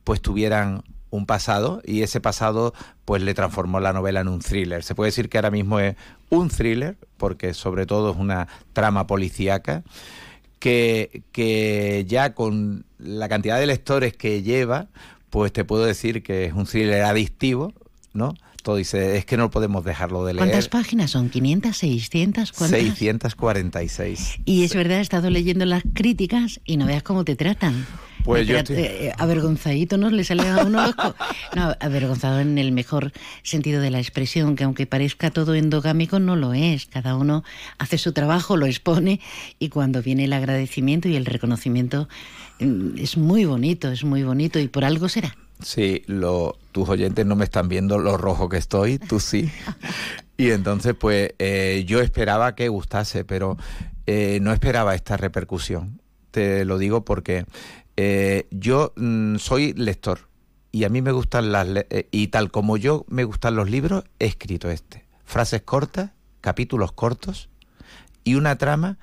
pues 0.05 0.21
tuvieran 0.21 0.85
un 1.15 1.27
pasado 1.27 1.81
y 1.85 2.03
ese 2.03 2.21
pasado 2.21 2.75
pues 3.05 3.23
le 3.23 3.35
transformó 3.35 3.79
la 3.79 3.93
novela 3.93 4.21
en 4.21 4.29
un 4.29 4.41
thriller. 4.41 4.83
Se 4.83 4.95
puede 4.95 5.09
decir 5.09 5.29
que 5.29 5.39
ahora 5.39 5.51
mismo 5.51 5.79
es 5.79 5.95
un 6.29 6.49
thriller 6.49 6.97
porque 7.17 7.55
sobre 7.55 7.87
todo 7.87 8.11
es 8.11 8.17
una 8.17 8.49
trama 8.73 9.07
policíaca 9.07 9.85
que, 10.59 11.23
que 11.31 12.05
ya 12.09 12.35
con 12.35 12.85
la 12.99 13.29
cantidad 13.29 13.61
de 13.61 13.67
lectores 13.67 14.17
que 14.17 14.43
lleva 14.43 14.89
pues 15.31 15.53
te 15.53 15.65
puedo 15.65 15.85
decir 15.85 16.23
que 16.23 16.47
es 16.47 16.53
un 16.53 16.65
thriller 16.65 17.03
adictivo, 17.03 17.73
¿no? 18.13 18.35
Todo 18.63 18.77
dice, 18.77 19.19
es 19.19 19.27
que 19.27 19.37
no 19.37 19.51
podemos 19.51 19.85
dejarlo 19.85 20.25
de 20.25 20.33
leer. 20.33 20.47
¿Cuántas 20.47 20.69
páginas 20.69 21.11
son? 21.11 21.31
¿500, 21.31 21.73
600? 21.73 22.53
¿cuántas? 22.53 22.81
646. 22.81 24.39
Y 24.47 24.65
es 24.65 24.75
verdad, 24.75 24.99
he 24.99 25.01
estado 25.03 25.31
leyendo 25.31 25.67
las 25.67 25.83
críticas 25.93 26.61
y 26.65 26.77
no 26.77 26.87
veas 26.87 27.03
cómo 27.03 27.25
te 27.25 27.37
tratan. 27.37 27.85
Pues 28.25 28.49
yo 28.49 28.57
eh, 28.71 29.13
avergonzadito, 29.19 29.99
¿no? 29.99 30.11
Le 30.11 30.25
sale 30.25 30.49
a 30.49 30.65
uno 30.65 30.87
los... 30.87 30.97
No, 31.55 31.77
avergonzado 31.79 32.41
en 32.41 32.59
el 32.59 32.73
mejor 32.73 33.13
sentido 33.43 33.81
de 33.81 33.91
la 33.91 34.01
expresión, 34.01 34.57
que 34.57 34.65
aunque 34.65 34.87
parezca 34.87 35.31
todo 35.31 35.55
endogámico, 35.55 36.19
no 36.19 36.35
lo 36.35 36.55
es. 36.55 36.87
Cada 36.87 37.17
uno 37.17 37.45
hace 37.79 37.99
su 37.99 38.13
trabajo, 38.13 38.57
lo 38.57 38.67
expone 38.67 39.21
y 39.59 39.69
cuando 39.69 40.03
viene 40.03 40.25
el 40.25 40.33
agradecimiento 40.33 41.09
y 41.09 41.17
el 41.17 41.27
reconocimiento 41.27 42.09
Mm, 42.61 42.99
es 42.99 43.17
muy 43.17 43.45
bonito, 43.45 43.91
es 43.91 44.05
muy 44.05 44.23
bonito 44.23 44.59
y 44.59 44.69
por 44.69 44.85
algo 44.85 45.09
será. 45.09 45.37
Sí, 45.63 46.03
lo, 46.07 46.57
tus 46.73 46.89
oyentes 46.89 47.25
no 47.25 47.37
me 47.37 47.45
están 47.45 47.69
viendo 47.69 47.99
lo 47.99 48.17
rojo 48.17 48.49
que 48.49 48.59
estoy, 48.59 48.99
tú 48.99 49.21
sí. 49.21 49.51
y 50.37 50.51
entonces, 50.51 50.95
pues 50.95 51.35
eh, 51.39 51.85
yo 51.87 52.01
esperaba 52.01 52.55
que 52.55 52.69
gustase, 52.69 53.25
pero 53.25 53.57
eh, 54.07 54.39
no 54.43 54.53
esperaba 54.53 54.95
esta 54.95 55.17
repercusión. 55.17 56.01
Te 56.31 56.65
lo 56.65 56.79
digo 56.79 57.05
porque 57.05 57.47
eh, 57.97 58.47
yo 58.51 58.93
mm, 58.97 59.37
soy 59.37 59.73
lector 59.75 60.29
y 60.73 60.85
a 60.85 60.89
mí 60.89 61.03
me 61.03 61.13
gustan 61.13 61.53
las... 61.53 61.69
y 62.11 62.29
tal 62.29 62.51
como 62.51 62.77
yo 62.77 63.05
me 63.09 63.25
gustan 63.25 63.55
los 63.55 63.71
libros, 63.71 64.05
he 64.19 64.27
escrito 64.27 64.71
este. 64.71 65.05
Frases 65.25 65.63
cortas, 65.63 66.11
capítulos 66.41 66.93
cortos 66.93 67.49
y 68.25 68.35
una 68.35 68.57
trama 68.59 68.99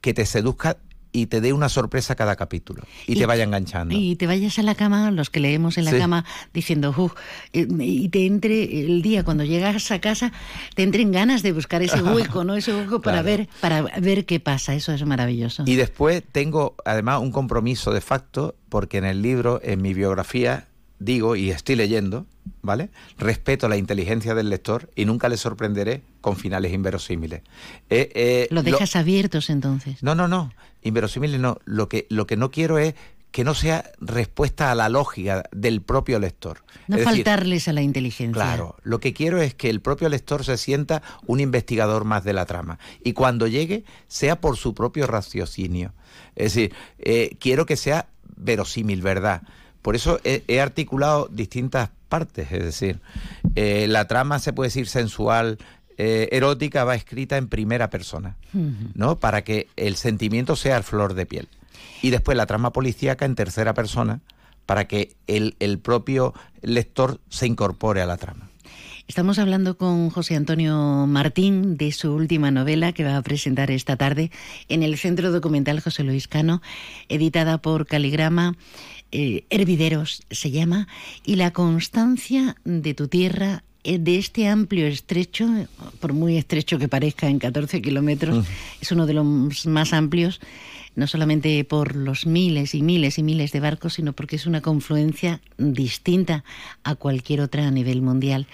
que 0.00 0.14
te 0.14 0.24
seduzca 0.24 0.78
y 1.16 1.26
te 1.26 1.40
dé 1.40 1.54
una 1.54 1.70
sorpresa 1.70 2.14
cada 2.14 2.36
capítulo 2.36 2.82
y, 3.06 3.16
te 3.16 3.24
vaya 3.24 3.44
enganchando. 3.44 3.94
Y 3.96 4.16
te 4.16 4.26
vayas 4.26 4.58
a 4.58 4.62
la 4.62 4.74
cama, 4.74 5.10
los 5.10 5.30
que 5.30 5.40
leemos 5.40 5.78
en 5.78 5.86
la 5.86 5.96
cama, 5.96 6.26
diciendo, 6.52 6.94
Uf, 6.96 7.14
y 7.52 8.08
te 8.10 8.26
entre 8.26 8.84
el 8.84 9.00
día 9.00 9.24
cuando 9.24 9.44
llegas 9.44 9.90
a 9.90 10.00
casa, 10.00 10.32
te 10.74 10.82
entren 10.82 11.12
ganas 11.12 11.42
de 11.42 11.52
buscar 11.52 11.82
ese 11.82 12.02
hueco, 12.02 12.44
¿no? 12.44 12.54
Ese 12.54 12.74
hueco 12.74 13.00
para 13.00 13.22
ver 13.22 13.48
para 13.60 13.82
ver 13.82 14.26
qué 14.26 14.40
pasa, 14.40 14.74
eso 14.74 14.92
es 14.92 15.04
maravilloso. 15.06 15.64
Y 15.66 15.76
después 15.76 16.22
tengo 16.30 16.76
además 16.84 17.20
un 17.20 17.32
compromiso 17.32 17.92
de 17.92 18.02
facto 18.02 18.54
porque 18.68 18.98
en 18.98 19.06
el 19.06 19.22
libro, 19.22 19.60
en 19.62 19.80
mi 19.80 19.94
biografía, 19.94 20.68
digo 20.98 21.36
y 21.36 21.50
estoy 21.50 21.76
leyendo, 21.76 22.26
¿vale? 22.62 22.90
Respeto 23.18 23.68
la 23.68 23.76
inteligencia 23.76 24.34
del 24.34 24.50
lector 24.50 24.90
y 24.94 25.04
nunca 25.04 25.28
le 25.28 25.36
sorprenderé 25.36 26.02
con 26.20 26.36
finales 26.36 26.72
inverosímiles. 26.72 27.42
Eh, 27.90 28.10
eh, 28.14 28.48
lo 28.50 28.62
dejas 28.62 28.96
abiertos 28.96 29.50
entonces. 29.50 30.02
No, 30.02 30.14
no, 30.14 30.28
no. 30.28 30.52
Inverosímiles 30.86 31.40
no. 31.40 31.58
Lo 31.64 31.88
que, 31.88 32.06
lo 32.10 32.26
que 32.26 32.36
no 32.36 32.50
quiero 32.50 32.78
es 32.78 32.94
que 33.36 33.44
no 33.44 33.54
sea 33.54 33.92
respuesta 34.00 34.70
a 34.70 34.74
la 34.74 34.88
lógica 34.88 35.44
del 35.52 35.82
propio 35.82 36.18
lector. 36.18 36.62
No 36.86 36.96
faltarles 36.96 37.68
a 37.68 37.74
la 37.74 37.82
inteligencia. 37.82 38.32
Claro, 38.32 38.76
lo 38.82 38.98
que 38.98 39.12
quiero 39.12 39.42
es 39.42 39.54
que 39.54 39.68
el 39.68 39.82
propio 39.82 40.08
lector 40.08 40.42
se 40.42 40.56
sienta 40.56 41.02
un 41.26 41.40
investigador 41.40 42.04
más 42.04 42.24
de 42.24 42.32
la 42.32 42.46
trama 42.46 42.78
y 43.04 43.12
cuando 43.12 43.46
llegue 43.46 43.84
sea 44.08 44.40
por 44.40 44.56
su 44.56 44.74
propio 44.74 45.06
raciocinio. 45.06 45.92
Es 46.34 46.54
decir, 46.54 46.74
eh, 46.98 47.36
quiero 47.38 47.66
que 47.66 47.76
sea 47.76 48.08
verosímil, 48.36 49.02
¿verdad? 49.02 49.42
Por 49.82 49.96
eso 49.96 50.18
he, 50.24 50.60
articulado 50.60 51.28
distintas 51.30 51.90
partes, 52.08 52.50
es 52.50 52.64
decir, 52.64 53.00
eh, 53.54 53.86
la 53.86 54.08
trama 54.08 54.38
se 54.38 54.52
puede 54.52 54.68
decir 54.68 54.88
sensual, 54.88 55.58
eh, 55.98 56.28
erótica, 56.32 56.84
va 56.84 56.94
escrita 56.94 57.36
en 57.36 57.48
primera 57.48 57.90
persona, 57.90 58.36
¿no? 58.94 59.18
Para 59.18 59.44
que 59.44 59.68
el 59.76 59.96
sentimiento 59.96 60.56
sea 60.56 60.82
flor 60.82 61.14
de 61.14 61.26
piel. 61.26 61.48
Y 62.02 62.10
después 62.10 62.36
la 62.36 62.46
trama 62.46 62.72
policíaca 62.72 63.24
en 63.24 63.34
tercera 63.34 63.74
persona, 63.74 64.20
para 64.66 64.86
que 64.86 65.16
el, 65.26 65.56
el 65.60 65.78
propio 65.78 66.34
lector 66.62 67.20
se 67.28 67.46
incorpore 67.46 68.02
a 68.02 68.06
la 68.06 68.16
trama. 68.16 68.50
Estamos 69.08 69.38
hablando 69.38 69.76
con 69.76 70.10
José 70.10 70.34
Antonio 70.34 71.06
Martín 71.06 71.76
de 71.76 71.92
su 71.92 72.12
última 72.12 72.50
novela 72.50 72.92
que 72.92 73.04
va 73.04 73.16
a 73.16 73.22
presentar 73.22 73.70
esta 73.70 73.96
tarde 73.96 74.32
en 74.68 74.82
el 74.82 74.98
Centro 74.98 75.30
Documental 75.30 75.78
José 75.78 76.02
Luis 76.02 76.26
Cano, 76.26 76.60
editada 77.08 77.58
por 77.58 77.86
Caligrama 77.86 78.56
eh, 79.12 79.44
hervideros 79.50 80.24
se 80.30 80.50
llama, 80.50 80.88
y 81.24 81.36
la 81.36 81.52
constancia 81.52 82.56
de 82.64 82.92
tu 82.92 83.06
tierra 83.06 83.62
de 83.86 84.18
este 84.18 84.48
amplio 84.48 84.86
estrecho, 84.86 85.48
por 86.00 86.12
muy 86.12 86.36
estrecho 86.36 86.78
que 86.78 86.88
parezca 86.88 87.28
en 87.28 87.38
14 87.38 87.80
kilómetros, 87.80 88.46
es 88.80 88.92
uno 88.92 89.06
de 89.06 89.14
los 89.14 89.66
más 89.66 89.92
amplios, 89.92 90.40
no 90.94 91.06
solamente 91.06 91.62
por 91.64 91.94
los 91.94 92.26
miles 92.26 92.74
y 92.74 92.82
miles 92.82 93.18
y 93.18 93.22
miles 93.22 93.52
de 93.52 93.60
barcos, 93.60 93.94
sino 93.94 94.12
porque 94.12 94.36
es 94.36 94.46
una 94.46 94.60
confluencia 94.60 95.40
distinta 95.58 96.44
a 96.82 96.94
cualquier 96.94 97.40
otra 97.40 97.68
a 97.68 97.70
nivel 97.70 98.02
mundial. 98.02 98.46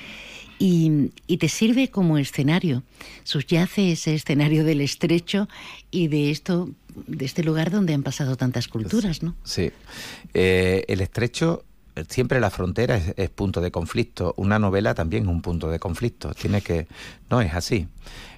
Y, 0.58 1.10
y, 1.26 1.38
te 1.38 1.48
sirve 1.48 1.88
como 1.88 2.18
escenario. 2.18 2.84
Subyace 3.24 3.90
ese 3.90 4.14
escenario 4.14 4.62
del 4.62 4.80
estrecho 4.80 5.48
y 5.90 6.06
de 6.06 6.30
esto 6.30 6.70
de 6.94 7.24
este 7.24 7.42
lugar 7.42 7.70
donde 7.70 7.94
han 7.94 8.02
pasado 8.02 8.36
tantas 8.36 8.68
culturas, 8.68 9.22
¿no? 9.22 9.34
Sí. 9.44 9.70
Eh, 10.34 10.84
el 10.88 11.00
estrecho 11.00 11.64
siempre 12.08 12.40
la 12.40 12.50
frontera 12.50 12.96
es, 12.96 13.30
punto 13.30 13.60
de 13.60 13.70
conflicto. 13.70 14.34
Una 14.36 14.58
novela 14.58 14.94
también 14.94 15.24
es 15.24 15.28
un 15.28 15.42
punto 15.42 15.70
de 15.70 15.78
conflicto. 15.78 16.32
Tiene 16.34 16.60
que. 16.62 16.86
No 17.30 17.40
es 17.40 17.54
así. 17.54 17.88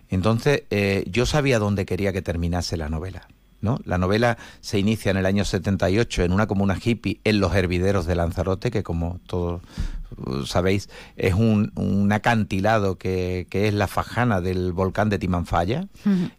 Entonces, 0.09 0.65
eh, 0.71 1.05
yo 1.11 1.27
sabía 1.27 1.59
dónde 1.59 1.87
quería 1.87 2.13
que 2.13 2.23
terminase 2.23 2.77
la 2.77 2.89
novela. 2.89 3.27
¿no? 3.61 3.81
La 3.85 3.97
novela 3.97 4.37
se 4.61 4.79
inicia 4.79 5.11
en 5.11 5.17
el 5.17 5.25
año 5.25 5.45
78 5.45 6.23
en 6.23 6.33
una 6.33 6.47
comuna 6.47 6.79
hippie 6.83 7.21
en 7.25 7.41
los 7.41 7.55
hervideros 7.55 8.05
de 8.05 8.15
Lanzarote, 8.15 8.71
que 8.71 8.83
como 8.83 9.21
todos 9.27 9.63
uh, 10.19 10.45
sabéis 10.45 10.91
es 11.17 11.33
un, 11.33 11.73
acantilado 12.13 12.99
que, 12.99 13.47
que, 13.49 13.67
es 13.67 13.73
la 13.73 13.87
fajana 13.87 14.43
del 14.43 14.75
volcán 14.75 15.09
de 15.09 15.19
Timanfaya, 15.19 15.89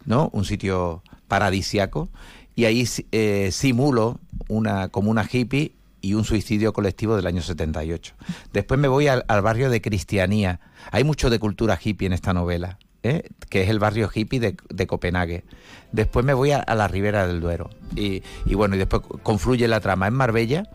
¿no? 0.04 0.30
Un 0.32 0.44
sitio 0.44 1.02
paradisiaco 1.26 2.08
y 2.56 2.64
ahí 2.64 2.88
eh, 3.12 3.50
simulo 3.52 4.18
una 4.48 4.88
comuna 4.88 5.28
hippie 5.30 5.75
y 6.06 6.14
un 6.14 6.24
suicidio 6.24 6.72
colectivo 6.72 7.16
del 7.16 7.26
año 7.26 7.42
78. 7.42 8.14
Después 8.52 8.78
me 8.78 8.86
voy 8.86 9.08
al, 9.08 9.24
barrio 9.42 9.70
de 9.70 9.80
Cristianía. 9.80 10.60
Hay 10.92 11.02
mucho 11.02 11.30
de 11.30 11.40
cultura 11.40 11.76
hippie 11.82 12.06
en 12.06 12.12
esta 12.12 12.32
novela, 12.32 12.78
¿eh? 13.02 13.24
que 13.50 13.62
es 13.62 13.68
el 13.70 13.80
barrio 13.80 14.08
hippie 14.14 14.38
de, 14.38 14.86
Copenhague. 14.86 15.42
Después 15.90 16.24
me 16.24 16.32
voy 16.32 16.52
a, 16.52 16.64
la 16.76 16.86
ribera 16.86 17.26
del 17.26 17.40
Duero. 17.40 17.70
Y, 17.96 18.22
bueno, 18.54 18.76
y 18.76 18.78
después 18.78 19.02
confluye 19.24 19.66
la 19.66 19.80
trama 19.80 20.06
en 20.06 20.14
Marbella 20.14 20.70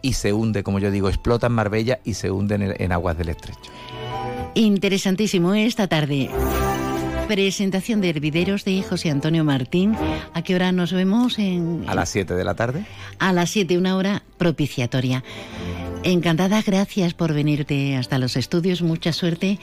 y 0.00 0.14
se 0.14 0.32
hunde, 0.32 0.62
como 0.62 0.78
yo 0.78 0.90
digo, 0.90 1.10
explota 1.10 1.48
en 1.48 1.52
Marbella 1.52 2.00
y 2.02 2.14
se 2.14 2.30
hunde 2.30 2.54
en, 2.54 2.74
en 2.82 2.92
aguas 2.92 3.18
del 3.18 3.28
estrecho. 3.28 3.70
Interesantísimo 4.54 5.52
esta 5.52 5.88
tarde 5.88 6.30
Presentación 7.30 8.00
de 8.00 8.10
Hervideros 8.10 8.64
de 8.64 8.82
José 8.82 9.08
Antonio 9.08 9.44
Martín. 9.44 9.94
¿A 10.34 10.42
qué 10.42 10.56
hora 10.56 10.72
nos 10.72 10.92
vemos? 10.92 11.38
En, 11.38 11.84
a 11.86 11.94
las 11.94 12.08
7 12.08 12.34
de 12.34 12.42
la 12.42 12.56
tarde. 12.56 12.84
A 13.20 13.32
las 13.32 13.50
7, 13.50 13.78
una 13.78 13.96
hora 13.96 14.24
propiciatoria. 14.36 15.22
Encantada, 16.02 16.60
gracias 16.60 17.14
por 17.14 17.32
venirte 17.32 17.96
hasta 17.96 18.18
los 18.18 18.36
estudios, 18.36 18.82
mucha 18.82 19.12
suerte 19.12 19.60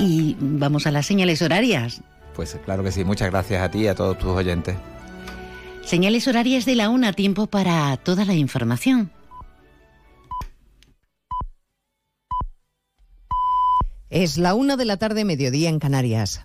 y 0.00 0.36
vamos 0.40 0.88
a 0.88 0.90
las 0.90 1.06
señales 1.06 1.42
horarias. 1.42 2.02
Pues 2.34 2.58
claro 2.64 2.82
que 2.82 2.90
sí, 2.90 3.04
muchas 3.04 3.30
gracias 3.30 3.62
a 3.62 3.70
ti 3.70 3.82
y 3.82 3.86
a 3.86 3.94
todos 3.94 4.18
tus 4.18 4.30
oyentes. 4.30 4.74
Señales 5.84 6.26
horarias 6.26 6.64
de 6.64 6.74
la 6.74 6.88
una, 6.88 7.12
tiempo 7.12 7.46
para 7.46 7.96
toda 7.98 8.24
la 8.24 8.34
información. 8.34 9.12
Es 14.10 14.38
la 14.38 14.54
una 14.54 14.76
de 14.76 14.86
la 14.86 14.96
tarde, 14.96 15.24
mediodía 15.24 15.68
en 15.68 15.78
Canarias. 15.78 16.44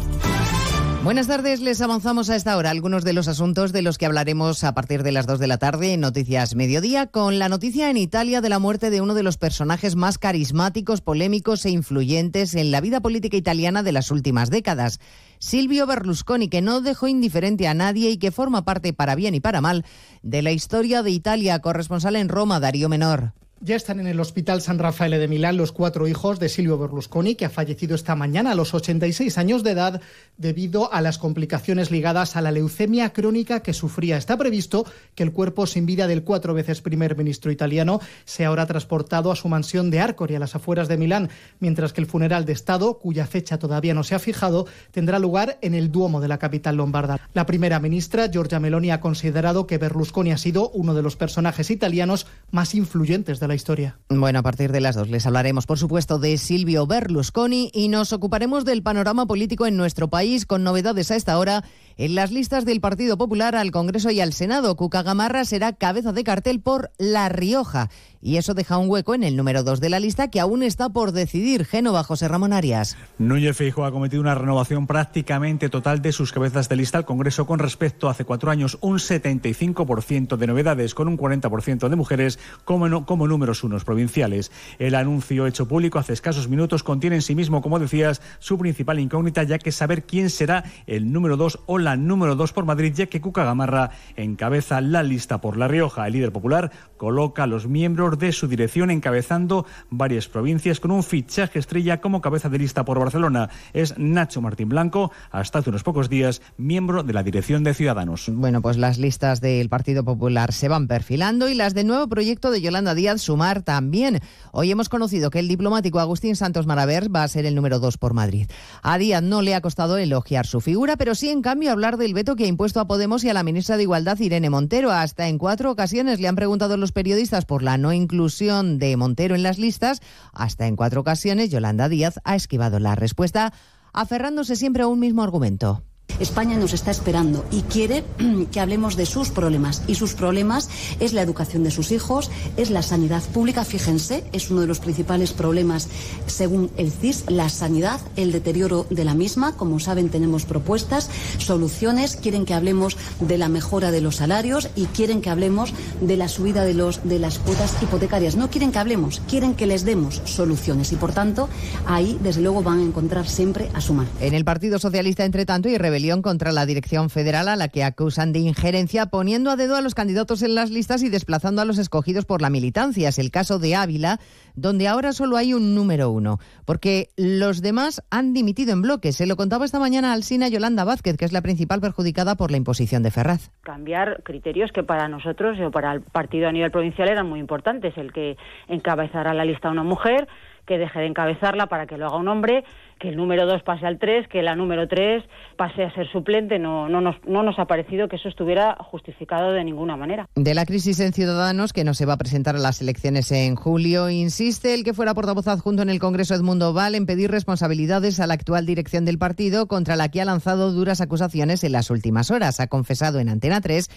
Buenas 1.03 1.25
tardes, 1.25 1.61
les 1.61 1.81
avanzamos 1.81 2.29
a 2.29 2.35
esta 2.35 2.55
hora 2.55 2.69
algunos 2.69 3.03
de 3.03 3.13
los 3.13 3.27
asuntos 3.27 3.73
de 3.73 3.81
los 3.81 3.97
que 3.97 4.05
hablaremos 4.05 4.63
a 4.63 4.75
partir 4.75 5.01
de 5.01 5.11
las 5.11 5.25
2 5.25 5.39
de 5.39 5.47
la 5.47 5.57
tarde 5.57 5.93
en 5.93 6.01
Noticias 6.01 6.53
Mediodía, 6.53 7.07
con 7.07 7.39
la 7.39 7.49
noticia 7.49 7.89
en 7.89 7.97
Italia 7.97 8.39
de 8.39 8.49
la 8.49 8.59
muerte 8.59 8.91
de 8.91 9.01
uno 9.01 9.15
de 9.15 9.23
los 9.23 9.37
personajes 9.37 9.95
más 9.95 10.19
carismáticos, 10.19 11.01
polémicos 11.01 11.65
e 11.65 11.71
influyentes 11.71 12.53
en 12.53 12.69
la 12.69 12.81
vida 12.81 13.01
política 13.01 13.35
italiana 13.35 13.81
de 13.81 13.93
las 13.93 14.11
últimas 14.11 14.51
décadas. 14.51 14.99
Silvio 15.39 15.87
Berlusconi, 15.87 16.49
que 16.49 16.61
no 16.61 16.81
dejó 16.81 17.07
indiferente 17.07 17.67
a 17.67 17.73
nadie 17.73 18.11
y 18.11 18.17
que 18.17 18.29
forma 18.29 18.63
parte, 18.63 18.93
para 18.93 19.15
bien 19.15 19.33
y 19.33 19.39
para 19.39 19.59
mal, 19.59 19.83
de 20.21 20.43
la 20.43 20.51
historia 20.51 21.01
de 21.01 21.09
Italia, 21.09 21.57
corresponsal 21.59 22.15
en 22.15 22.29
Roma, 22.29 22.59
Darío 22.59 22.89
Menor. 22.89 23.33
Ya 23.63 23.75
están 23.75 23.99
en 23.99 24.07
el 24.07 24.19
Hospital 24.19 24.59
San 24.63 24.79
Rafael 24.79 25.11
de 25.11 25.27
Milán 25.27 25.55
los 25.55 25.71
cuatro 25.71 26.07
hijos 26.07 26.39
de 26.39 26.49
Silvio 26.49 26.79
Berlusconi, 26.79 27.35
que 27.35 27.45
ha 27.45 27.49
fallecido 27.51 27.93
esta 27.93 28.15
mañana 28.15 28.53
a 28.53 28.55
los 28.55 28.73
86 28.73 29.37
años 29.37 29.63
de 29.63 29.69
edad 29.69 30.01
debido 30.35 30.91
a 30.91 30.99
las 30.99 31.19
complicaciones 31.19 31.91
ligadas 31.91 32.35
a 32.35 32.41
la 32.41 32.51
leucemia 32.51 33.13
crónica 33.13 33.59
que 33.59 33.73
sufría. 33.73 34.17
Está 34.17 34.35
previsto 34.35 34.83
que 35.13 35.21
el 35.21 35.31
cuerpo 35.31 35.67
sin 35.67 35.85
vida 35.85 36.07
del 36.07 36.23
cuatro 36.23 36.55
veces 36.55 36.81
primer 36.81 37.15
ministro 37.15 37.51
italiano 37.51 38.01
sea 38.25 38.47
ahora 38.47 38.65
transportado 38.65 39.31
a 39.31 39.35
su 39.35 39.47
mansión 39.47 39.91
de 39.91 39.99
Arcori, 39.99 40.33
a 40.33 40.39
las 40.39 40.55
afueras 40.55 40.87
de 40.87 40.97
Milán, 40.97 41.29
mientras 41.59 41.93
que 41.93 42.01
el 42.01 42.07
funeral 42.07 42.45
de 42.45 42.53
Estado, 42.53 42.97
cuya 42.97 43.27
fecha 43.27 43.59
todavía 43.59 43.93
no 43.93 44.03
se 44.03 44.15
ha 44.15 44.19
fijado, 44.19 44.65
tendrá 44.89 45.19
lugar 45.19 45.59
en 45.61 45.75
el 45.75 45.91
Duomo 45.91 46.19
de 46.19 46.29
la 46.29 46.39
capital 46.39 46.77
lombarda. 46.77 47.29
La 47.35 47.45
primera 47.45 47.79
ministra, 47.79 48.27
Giorgia 48.27 48.59
Meloni, 48.59 48.89
ha 48.89 49.01
considerado 49.01 49.67
que 49.67 49.77
Berlusconi 49.77 50.31
ha 50.31 50.37
sido 50.39 50.71
uno 50.71 50.95
de 50.95 51.03
los 51.03 51.15
personajes 51.15 51.69
italianos 51.69 52.25
más 52.49 52.73
influyentes 52.73 53.39
de 53.39 53.50
la 53.50 53.50
historia. 53.55 53.99
Bueno, 54.09 54.39
a 54.39 54.43
partir 54.43 54.71
de 54.71 54.81
las 54.81 54.95
dos 54.95 55.09
les 55.09 55.25
hablaremos, 55.25 55.65
por 55.65 55.77
supuesto, 55.77 56.19
de 56.19 56.37
Silvio 56.37 56.87
Berlusconi 56.87 57.71
y 57.73 57.87
nos 57.87 58.13
ocuparemos 58.13 58.65
del 58.65 58.83
panorama 58.83 59.25
político 59.25 59.65
en 59.65 59.77
nuestro 59.77 60.09
país 60.09 60.45
con 60.45 60.63
novedades 60.63 61.11
a 61.11 61.15
esta 61.15 61.37
hora 61.37 61.63
en 61.97 62.15
las 62.15 62.31
listas 62.31 62.65
del 62.65 62.81
Partido 62.81 63.17
Popular 63.17 63.55
al 63.55 63.71
Congreso 63.71 64.11
y 64.11 64.19
al 64.19 64.33
Senado. 64.33 64.75
Cuca 64.75 65.03
Gamarra 65.03 65.45
será 65.45 65.73
cabeza 65.73 66.11
de 66.11 66.23
cartel 66.23 66.59
por 66.59 66.91
La 66.97 67.29
Rioja 67.29 67.89
y 68.21 68.37
eso 68.37 68.53
deja 68.53 68.77
un 68.77 68.89
hueco 68.89 69.15
en 69.15 69.23
el 69.23 69.35
número 69.35 69.63
dos 69.63 69.81
de 69.81 69.89
la 69.89 69.99
lista 69.99 70.29
que 70.29 70.39
aún 70.39 70.63
está 70.63 70.89
por 70.89 71.11
decidir. 71.11 71.65
Génova 71.65 72.03
José 72.03 72.27
Ramón 72.27 72.53
Arias. 72.53 72.95
Núñez 73.17 73.57
Feijóo 73.57 73.85
ha 73.85 73.91
cometido 73.91 74.21
una 74.21 74.35
renovación 74.35 74.85
prácticamente 74.85 75.69
total 75.69 76.01
de 76.01 76.11
sus 76.11 76.31
cabezas 76.31 76.69
de 76.69 76.75
lista 76.75 76.99
al 76.99 77.05
Congreso 77.05 77.45
con 77.47 77.59
respecto 77.59 78.07
a 78.07 78.11
hace 78.11 78.25
cuatro 78.25 78.51
años, 78.51 78.77
un 78.81 78.97
75% 78.97 80.37
de 80.37 80.47
novedades 80.47 80.93
con 80.93 81.07
un 81.07 81.17
40% 81.17 81.89
de 81.89 81.95
mujeres 81.95 82.39
como, 82.63 83.05
como 83.05 83.27
números 83.27 83.63
unos 83.63 83.83
provinciales. 83.83 84.51
El 84.77 84.95
anuncio 84.95 85.47
hecho 85.47 85.67
público 85.67 85.97
hace 85.97 86.13
escasos 86.13 86.47
minutos 86.47 86.83
contiene 86.83 87.15
en 87.15 87.21
sí 87.21 87.35
mismo, 87.35 87.61
como 87.61 87.79
decías, 87.79 88.21
su 88.39 88.57
principal 88.57 88.99
incógnita, 88.99 89.43
ya 89.43 89.57
que 89.57 89.71
saber 89.71 90.03
quién 90.03 90.29
será 90.29 90.63
el 90.85 91.11
número 91.11 91.37
dos 91.37 91.59
o 91.65 91.77
la 91.81 91.97
número 91.97 92.35
dos 92.35 92.53
por 92.53 92.65
Madrid, 92.65 92.93
ya 92.95 93.07
que 93.07 93.21
Cuca 93.21 93.43
Gamarra 93.43 93.91
encabeza 94.15 94.81
la 94.81 95.03
lista 95.03 95.41
por 95.41 95.57
La 95.57 95.67
Rioja. 95.67 96.07
El 96.07 96.13
líder 96.13 96.31
popular 96.31 96.71
coloca 96.97 97.43
a 97.43 97.47
los 97.47 97.67
miembros 97.67 98.17
de 98.19 98.31
su 98.31 98.47
dirección 98.47 98.91
encabezando 98.91 99.65
varias 99.89 100.27
provincias 100.27 100.79
con 100.79 100.91
un 100.91 101.03
fichaje 101.03 101.59
estrella 101.59 102.01
como 102.01 102.21
cabeza 102.21 102.49
de 102.49 102.59
lista 102.59 102.85
por 102.85 102.99
Barcelona. 102.99 103.49
Es 103.73 103.97
Nacho 103.97 104.41
Martín 104.41 104.69
Blanco, 104.69 105.11
hasta 105.31 105.59
hace 105.59 105.69
unos 105.69 105.83
pocos 105.83 106.09
días 106.09 106.41
miembro 106.57 107.03
de 107.03 107.13
la 107.13 107.23
dirección 107.23 107.63
de 107.63 107.73
Ciudadanos. 107.73 108.29
Bueno, 108.31 108.61
pues 108.61 108.77
las 108.77 108.97
listas 108.97 109.41
del 109.41 109.69
Partido 109.69 110.03
Popular 110.03 110.53
se 110.53 110.67
van 110.67 110.87
perfilando 110.87 111.49
y 111.49 111.55
las 111.55 111.73
del 111.73 111.87
nuevo 111.87 112.07
proyecto 112.07 112.51
de 112.51 112.61
Yolanda 112.61 112.95
Díaz 112.95 113.21
Sumar 113.21 113.61
también. 113.63 114.19
Hoy 114.51 114.71
hemos 114.71 114.89
conocido 114.89 115.29
que 115.29 115.39
el 115.39 115.47
diplomático 115.47 115.99
Agustín 115.99 116.35
Santos 116.35 116.67
Maraver 116.67 117.13
va 117.13 117.23
a 117.23 117.27
ser 117.27 117.45
el 117.45 117.55
número 117.55 117.79
dos 117.79 117.97
por 117.97 118.13
Madrid. 118.13 118.47
A 118.83 118.97
Díaz 118.97 119.23
no 119.23 119.41
le 119.41 119.55
ha 119.55 119.61
costado 119.61 119.97
elogiar 119.97 120.45
su 120.45 120.61
figura, 120.61 120.97
pero 120.97 121.15
sí 121.15 121.29
en 121.29 121.41
cambio 121.41 121.70
hablar 121.71 121.97
del 121.97 122.13
veto 122.13 122.35
que 122.35 122.43
ha 122.43 122.47
impuesto 122.47 122.79
a 122.79 122.87
Podemos 122.87 123.23
y 123.23 123.29
a 123.29 123.33
la 123.33 123.43
ministra 123.43 123.77
de 123.77 123.83
Igualdad 123.83 124.19
Irene 124.19 124.49
Montero. 124.49 124.91
Hasta 124.91 125.27
en 125.27 125.37
cuatro 125.37 125.71
ocasiones 125.71 126.19
le 126.19 126.27
han 126.27 126.35
preguntado 126.35 126.77
los 126.77 126.91
periodistas 126.91 127.45
por 127.45 127.63
la 127.63 127.77
no 127.77 127.93
inclusión 127.93 128.77
de 128.77 128.95
Montero 128.97 129.35
en 129.35 129.43
las 129.43 129.57
listas. 129.57 130.01
Hasta 130.33 130.67
en 130.67 130.75
cuatro 130.75 131.01
ocasiones 131.01 131.49
Yolanda 131.49 131.89
Díaz 131.89 132.19
ha 132.23 132.35
esquivado 132.35 132.79
la 132.79 132.95
respuesta, 132.95 133.53
aferrándose 133.93 134.55
siempre 134.55 134.83
a 134.83 134.87
un 134.87 134.99
mismo 134.99 135.23
argumento. 135.23 135.83
España 136.19 136.57
nos 136.57 136.73
está 136.73 136.91
esperando 136.91 137.45
y 137.51 137.61
quiere 137.61 138.03
que 138.51 138.59
hablemos 138.59 138.95
de 138.95 139.05
sus 139.05 139.29
problemas. 139.29 139.83
Y 139.87 139.95
sus 139.95 140.13
problemas 140.13 140.69
es 140.99 141.13
la 141.13 141.21
educación 141.21 141.63
de 141.63 141.71
sus 141.71 141.91
hijos, 141.91 142.31
es 142.57 142.69
la 142.69 142.81
sanidad 142.81 143.23
pública. 143.33 143.65
Fíjense, 143.65 144.23
es 144.31 144.49
uno 144.49 144.61
de 144.61 144.67
los 144.67 144.79
principales 144.79 145.33
problemas 145.33 145.87
según 146.27 146.71
el 146.77 146.91
CIS, 146.91 147.25
la 147.27 147.49
sanidad, 147.49 147.99
el 148.15 148.31
deterioro 148.31 148.85
de 148.89 149.05
la 149.05 149.13
misma. 149.13 149.55
Como 149.55 149.79
saben, 149.79 150.09
tenemos 150.09 150.45
propuestas, 150.45 151.09
soluciones. 151.37 152.15
Quieren 152.15 152.45
que 152.45 152.53
hablemos 152.53 152.97
de 153.19 153.37
la 153.37 153.49
mejora 153.49 153.91
de 153.91 154.01
los 154.01 154.17
salarios 154.17 154.69
y 154.75 154.85
quieren 154.85 155.21
que 155.21 155.29
hablemos 155.29 155.73
de 156.01 156.17
la 156.17 156.27
subida 156.27 156.63
de, 156.63 156.73
los, 156.73 157.07
de 157.07 157.19
las 157.19 157.39
cuotas 157.39 157.75
hipotecarias. 157.81 158.35
No 158.35 158.49
quieren 158.49 158.71
que 158.71 158.79
hablemos, 158.79 159.21
quieren 159.27 159.55
que 159.55 159.67
les 159.67 159.85
demos 159.85 160.21
soluciones. 160.25 160.91
Y 160.91 160.95
por 160.95 161.13
tanto, 161.13 161.49
ahí, 161.85 162.17
desde 162.21 162.41
luego, 162.41 162.63
van 162.63 162.79
a 162.79 162.83
encontrar 162.83 163.27
siempre 163.27 163.69
a 163.73 163.81
sumar. 163.81 164.07
En 164.19 164.33
el 164.33 164.45
Partido 164.45 164.79
Socialista, 164.79 165.25
entre 165.25 165.45
tanto, 165.45 165.69
y 165.69 165.77
contra 166.21 166.51
la 166.51 166.65
dirección 166.65 167.11
federal 167.11 167.47
a 167.47 167.55
la 167.55 167.67
que 167.67 167.83
acusan 167.83 168.33
de 168.33 168.39
injerencia 168.39 169.05
poniendo 169.05 169.51
a 169.51 169.55
dedo 169.55 169.75
a 169.75 169.81
los 169.81 169.93
candidatos 169.93 170.41
en 170.41 170.55
las 170.55 170.71
listas 170.71 171.03
y 171.03 171.09
desplazando 171.09 171.61
a 171.61 171.65
los 171.65 171.77
escogidos 171.77 172.25
por 172.25 172.41
la 172.41 172.49
militancia. 172.49 173.09
Es 173.09 173.19
el 173.19 173.29
caso 173.29 173.59
de 173.59 173.75
Ávila, 173.75 174.17
donde 174.55 174.87
ahora 174.87 175.13
solo 175.13 175.37
hay 175.37 175.53
un 175.53 175.75
número 175.75 176.09
uno, 176.09 176.39
porque 176.65 177.09
los 177.17 177.61
demás 177.61 178.03
han 178.09 178.33
dimitido 178.33 178.73
en 178.73 178.81
bloque. 178.81 179.11
Se 179.11 179.27
lo 179.27 179.35
contaba 179.35 179.63
esta 179.63 179.79
mañana 179.79 180.11
Alsina 180.11 180.47
Yolanda 180.47 180.83
Vázquez, 180.85 181.17
que 181.17 181.25
es 181.25 181.33
la 181.33 181.43
principal 181.43 181.81
perjudicada 181.81 182.33
por 182.33 182.49
la 182.49 182.57
imposición 182.57 183.03
de 183.03 183.11
Ferraz. 183.11 183.51
Cambiar 183.61 184.23
criterios 184.23 184.71
que 184.71 184.81
para 184.81 185.07
nosotros 185.07 185.59
o 185.59 185.69
para 185.69 185.93
el 185.93 186.01
partido 186.01 186.47
a 186.47 186.51
nivel 186.51 186.71
provincial 186.71 187.09
eran 187.09 187.29
muy 187.29 187.39
importantes, 187.39 187.95
el 187.95 188.11
que 188.11 188.37
encabezara 188.67 189.35
la 189.35 189.45
lista 189.45 189.69
una 189.69 189.83
mujer, 189.83 190.27
que 190.65 190.77
deje 190.77 190.99
de 190.99 191.07
encabezarla 191.07 191.67
para 191.67 191.85
que 191.85 191.97
lo 191.97 192.07
haga 192.07 192.17
un 192.17 192.27
hombre, 192.27 192.63
que 193.01 193.09
el 193.09 193.17
número 193.17 193.47
dos 193.47 193.63
pase 193.63 193.85
al 193.87 193.97
tres, 193.97 194.27
que 194.27 194.43
la 194.43 194.55
número 194.55 194.87
tres 194.87 195.23
pase 195.57 195.83
a 195.83 195.93
ser 195.93 196.09
suplente. 196.11 196.59
No, 196.59 196.87
no, 196.87 197.01
nos, 197.01 197.15
no 197.25 197.41
nos 197.41 197.57
ha 197.57 197.65
parecido 197.65 198.07
que 198.07 198.17
eso 198.17 198.29
estuviera 198.29 198.77
justificado 198.79 199.51
de 199.51 199.63
ninguna 199.63 199.97
manera. 199.97 200.29
De 200.35 200.53
la 200.53 200.65
crisis 200.65 200.99
en 200.99 201.11
Ciudadanos, 201.11 201.73
que 201.73 201.83
no 201.83 201.95
se 201.95 202.05
va 202.05 202.13
a 202.13 202.17
presentar 202.17 202.55
a 202.55 202.59
las 202.59 202.79
elecciones 202.81 203.31
en 203.31 203.55
julio, 203.55 204.09
insiste 204.09 204.75
el 204.75 204.83
que 204.83 204.93
fuera 204.93 205.15
portavoz 205.15 205.47
adjunto 205.47 205.81
en 205.81 205.89
el 205.89 205.99
Congreso 205.99 206.35
Edmundo 206.35 206.73
Val 206.73 206.93
en 206.93 207.07
pedir 207.07 207.31
responsabilidades 207.31 208.19
a 208.19 208.27
la 208.27 208.35
actual 208.35 208.65
dirección 208.65 209.03
del 209.03 209.17
partido, 209.17 209.67
contra 209.67 209.95
la 209.95 210.09
que 210.09 210.21
ha 210.21 210.25
lanzado 210.25 210.71
duras 210.71 211.01
acusaciones 211.01 211.63
en 211.63 211.71
las 211.71 211.89
últimas 211.89 212.29
horas. 212.29 212.59
Ha 212.59 212.67
confesado 212.67 213.19
en 213.19 213.29
Antena 213.29 213.61
3 213.61 213.89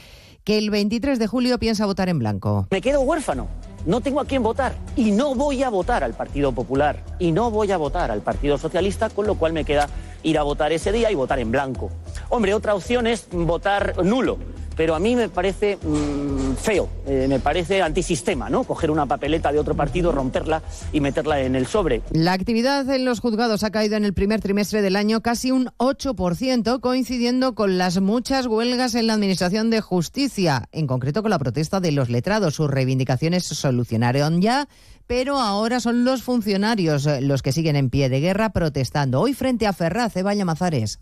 que 0.44 0.58
el 0.58 0.70
23 0.70 1.18
de 1.18 1.26
julio 1.26 1.58
piensa 1.58 1.86
votar 1.86 2.10
en 2.10 2.18
blanco. 2.18 2.68
Me 2.70 2.82
quedo 2.82 3.00
huérfano, 3.00 3.48
no 3.86 4.02
tengo 4.02 4.20
a 4.20 4.26
quién 4.26 4.42
votar 4.42 4.74
y 4.94 5.10
no 5.10 5.34
voy 5.34 5.62
a 5.62 5.70
votar 5.70 6.04
al 6.04 6.12
Partido 6.12 6.52
Popular 6.52 7.02
y 7.18 7.32
no 7.32 7.50
voy 7.50 7.72
a 7.72 7.78
votar 7.78 8.10
al 8.10 8.20
Partido 8.20 8.58
Socialista, 8.58 9.08
con 9.08 9.26
lo 9.26 9.36
cual 9.36 9.54
me 9.54 9.64
queda 9.64 9.88
ir 10.22 10.38
a 10.38 10.42
votar 10.42 10.72
ese 10.72 10.92
día 10.92 11.10
y 11.10 11.14
votar 11.14 11.38
en 11.38 11.50
blanco. 11.50 11.90
Hombre, 12.28 12.52
otra 12.52 12.74
opción 12.74 13.06
es 13.06 13.26
votar 13.30 14.04
nulo 14.04 14.38
pero 14.76 14.94
a 14.94 14.98
mí 14.98 15.16
me 15.16 15.28
parece 15.28 15.78
mmm, 15.82 16.54
feo, 16.54 16.88
eh, 17.06 17.26
me 17.28 17.40
parece 17.40 17.82
antisistema, 17.82 18.48
¿no? 18.50 18.64
Coger 18.64 18.90
una 18.90 19.06
papeleta 19.06 19.52
de 19.52 19.58
otro 19.58 19.74
partido, 19.74 20.12
romperla 20.12 20.62
y 20.92 21.00
meterla 21.00 21.40
en 21.40 21.56
el 21.56 21.66
sobre. 21.66 22.02
La 22.10 22.32
actividad 22.32 22.88
en 22.90 23.04
los 23.04 23.20
juzgados 23.20 23.64
ha 23.64 23.70
caído 23.70 23.96
en 23.96 24.04
el 24.04 24.14
primer 24.14 24.40
trimestre 24.40 24.82
del 24.82 24.96
año 24.96 25.20
casi 25.20 25.50
un 25.50 25.70
8%, 25.78 26.80
coincidiendo 26.80 27.54
con 27.54 27.78
las 27.78 28.00
muchas 28.00 28.46
huelgas 28.46 28.94
en 28.94 29.06
la 29.06 29.14
Administración 29.14 29.70
de 29.70 29.80
Justicia, 29.80 30.68
en 30.72 30.86
concreto 30.86 31.22
con 31.22 31.30
la 31.30 31.38
protesta 31.38 31.80
de 31.80 31.92
los 31.92 32.10
letrados. 32.10 32.54
Sus 32.54 32.70
reivindicaciones 32.70 33.44
solucionaron 33.44 34.40
ya 34.40 34.68
pero 35.06 35.38
ahora 35.38 35.80
son 35.80 36.04
los 36.04 36.22
funcionarios 36.22 37.06
los 37.20 37.42
que 37.42 37.52
siguen 37.52 37.76
en 37.76 37.90
pie 37.90 38.08
de 38.08 38.20
guerra 38.20 38.50
protestando. 38.50 39.20
Hoy 39.20 39.34
frente 39.34 39.66
a 39.66 39.74
Ferraz, 39.74 40.16
Eva 40.16 40.32
Llamazares. 40.32 40.98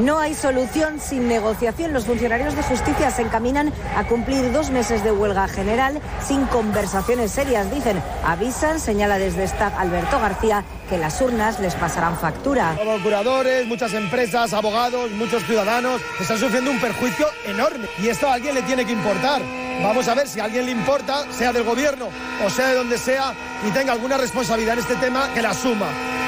No 0.00 0.18
hay 0.18 0.34
solución 0.34 1.00
sin 1.00 1.26
negociación. 1.26 1.94
Los 1.94 2.04
funcionarios 2.04 2.54
de 2.54 2.62
justicia 2.62 3.10
se 3.10 3.22
encaminan 3.22 3.72
a 3.96 4.04
cumplir 4.04 4.52
dos 4.52 4.70
meses 4.70 5.02
de 5.02 5.10
huelga 5.10 5.48
general 5.48 6.00
sin 6.22 6.44
conversaciones 6.46 7.30
serias, 7.30 7.72
dicen. 7.72 8.02
Avisan, 8.22 8.78
señala 8.78 9.18
desde 9.18 9.44
staff 9.44 9.72
Alberto 9.78 10.20
García, 10.20 10.64
que 10.90 10.98
las 10.98 11.18
urnas 11.22 11.60
les 11.60 11.74
pasarán 11.74 12.18
factura. 12.18 12.76
Procuradores, 12.78 13.66
muchas 13.66 13.94
empresas, 13.94 14.52
abogados, 14.52 15.10
muchos 15.12 15.42
ciudadanos 15.44 16.02
están 16.20 16.38
sufriendo 16.38 16.70
un 16.70 16.80
perjuicio 16.80 17.26
enorme 17.46 17.86
y 17.98 18.08
esto 18.08 18.28
a 18.28 18.34
alguien 18.34 18.54
le 18.54 18.62
tiene 18.62 18.84
que 18.84 18.92
importar. 18.92 19.40
Vamos 19.82 20.08
a 20.08 20.14
ver 20.14 20.28
si 20.28 20.40
a 20.40 20.44
alguien 20.44 20.66
le 20.66 20.72
importa, 20.72 21.24
sea 21.32 21.52
del 21.52 21.64
gobierno 21.64 22.08
o 22.44 22.50
sea 22.50 22.68
de 22.68 22.74
donde 22.74 22.98
sea, 22.98 23.32
y 23.66 23.70
tenga 23.70 23.92
alguna 23.92 24.16
responsabilidad 24.16 24.74
en 24.74 24.80
este 24.80 24.96
tema, 24.96 25.32
que 25.34 25.42
la 25.42 25.54
suma 25.54 25.86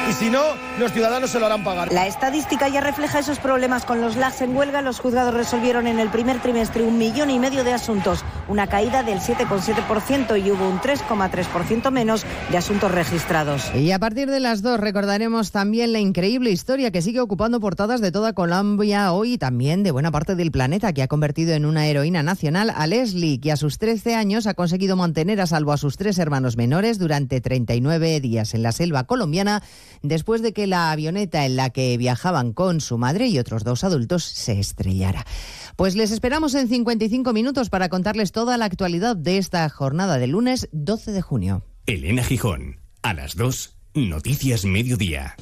y 0.08 0.12
si 0.14 0.30
no, 0.30 0.40
los 0.78 0.92
ciudadanos 0.92 1.30
se 1.30 1.38
lo 1.38 1.46
harán 1.46 1.62
pagar. 1.62 1.92
La 1.92 2.06
estadística 2.06 2.68
ya 2.68 2.80
refleja 2.80 3.18
esos 3.18 3.38
problemas 3.38 3.84
con 3.84 4.00
los 4.00 4.16
LAGs 4.16 4.40
en 4.40 4.56
huelga. 4.56 4.80
Los 4.80 5.00
juzgados 5.00 5.34
resolvieron 5.34 5.86
en 5.86 5.98
el 5.98 6.08
primer 6.08 6.40
trimestre 6.40 6.82
un 6.82 6.96
millón 6.96 7.28
y 7.28 7.38
medio 7.38 7.62
de 7.62 7.74
asuntos, 7.74 8.24
una 8.48 8.68
caída 8.68 9.02
del 9.02 9.18
7,7% 9.18 10.42
y 10.42 10.50
hubo 10.50 10.66
un 10.66 10.78
3,3% 10.78 11.90
menos 11.90 12.24
de 12.50 12.56
asuntos 12.56 12.90
registrados. 12.90 13.70
Y 13.74 13.92
a 13.92 13.98
partir 13.98 14.30
de 14.30 14.40
las 14.40 14.62
dos 14.62 14.80
recordaremos 14.80 15.52
también 15.52 15.92
la 15.92 15.98
increíble 15.98 16.50
historia 16.50 16.90
que 16.90 17.02
sigue 17.02 17.20
ocupando 17.20 17.60
portadas 17.60 18.00
de 18.00 18.10
toda 18.10 18.32
Colombia 18.32 19.12
hoy 19.12 19.34
y 19.34 19.38
también 19.38 19.82
de 19.82 19.90
buena 19.90 20.10
parte 20.10 20.36
del 20.36 20.50
planeta, 20.50 20.94
que 20.94 21.02
ha 21.02 21.08
convertido 21.08 21.52
en 21.52 21.66
una 21.66 21.86
heroína 21.86 22.22
nacional 22.22 22.72
a 22.74 22.86
Leslie, 22.86 23.40
que 23.40 23.52
a 23.52 23.56
sus 23.56 23.76
13 23.76 24.14
años 24.14 24.46
ha 24.46 24.54
conseguido 24.54 24.96
mantener 24.96 25.38
a 25.42 25.46
salvo 25.46 25.72
a 25.72 25.76
sus 25.76 25.98
tres 25.98 26.18
hermanos 26.18 26.56
menores 26.56 26.98
durante 26.98 27.17
39 27.26 28.20
días 28.20 28.54
en 28.54 28.62
la 28.62 28.70
selva 28.70 29.04
colombiana, 29.04 29.62
después 30.02 30.42
de 30.42 30.52
que 30.52 30.66
la 30.66 30.92
avioneta 30.92 31.44
en 31.46 31.56
la 31.56 31.70
que 31.70 31.96
viajaban 31.96 32.52
con 32.52 32.80
su 32.80 32.98
madre 32.98 33.26
y 33.26 33.38
otros 33.38 33.64
dos 33.64 33.82
adultos 33.82 34.22
se 34.22 34.60
estrellara. 34.60 35.26
Pues 35.74 35.96
les 35.96 36.10
esperamos 36.10 36.54
en 36.54 36.68
55 36.68 37.32
minutos 37.32 37.70
para 37.70 37.88
contarles 37.88 38.30
toda 38.30 38.56
la 38.56 38.66
actualidad 38.66 39.16
de 39.16 39.38
esta 39.38 39.68
jornada 39.68 40.18
de 40.18 40.26
lunes 40.28 40.68
12 40.72 41.12
de 41.12 41.22
junio. 41.22 41.64
Elena 41.86 42.22
Gijón, 42.22 42.80
a 43.02 43.14
las 43.14 43.34
2, 43.34 43.76
Noticias 43.94 44.64
Mediodía. 44.64 45.36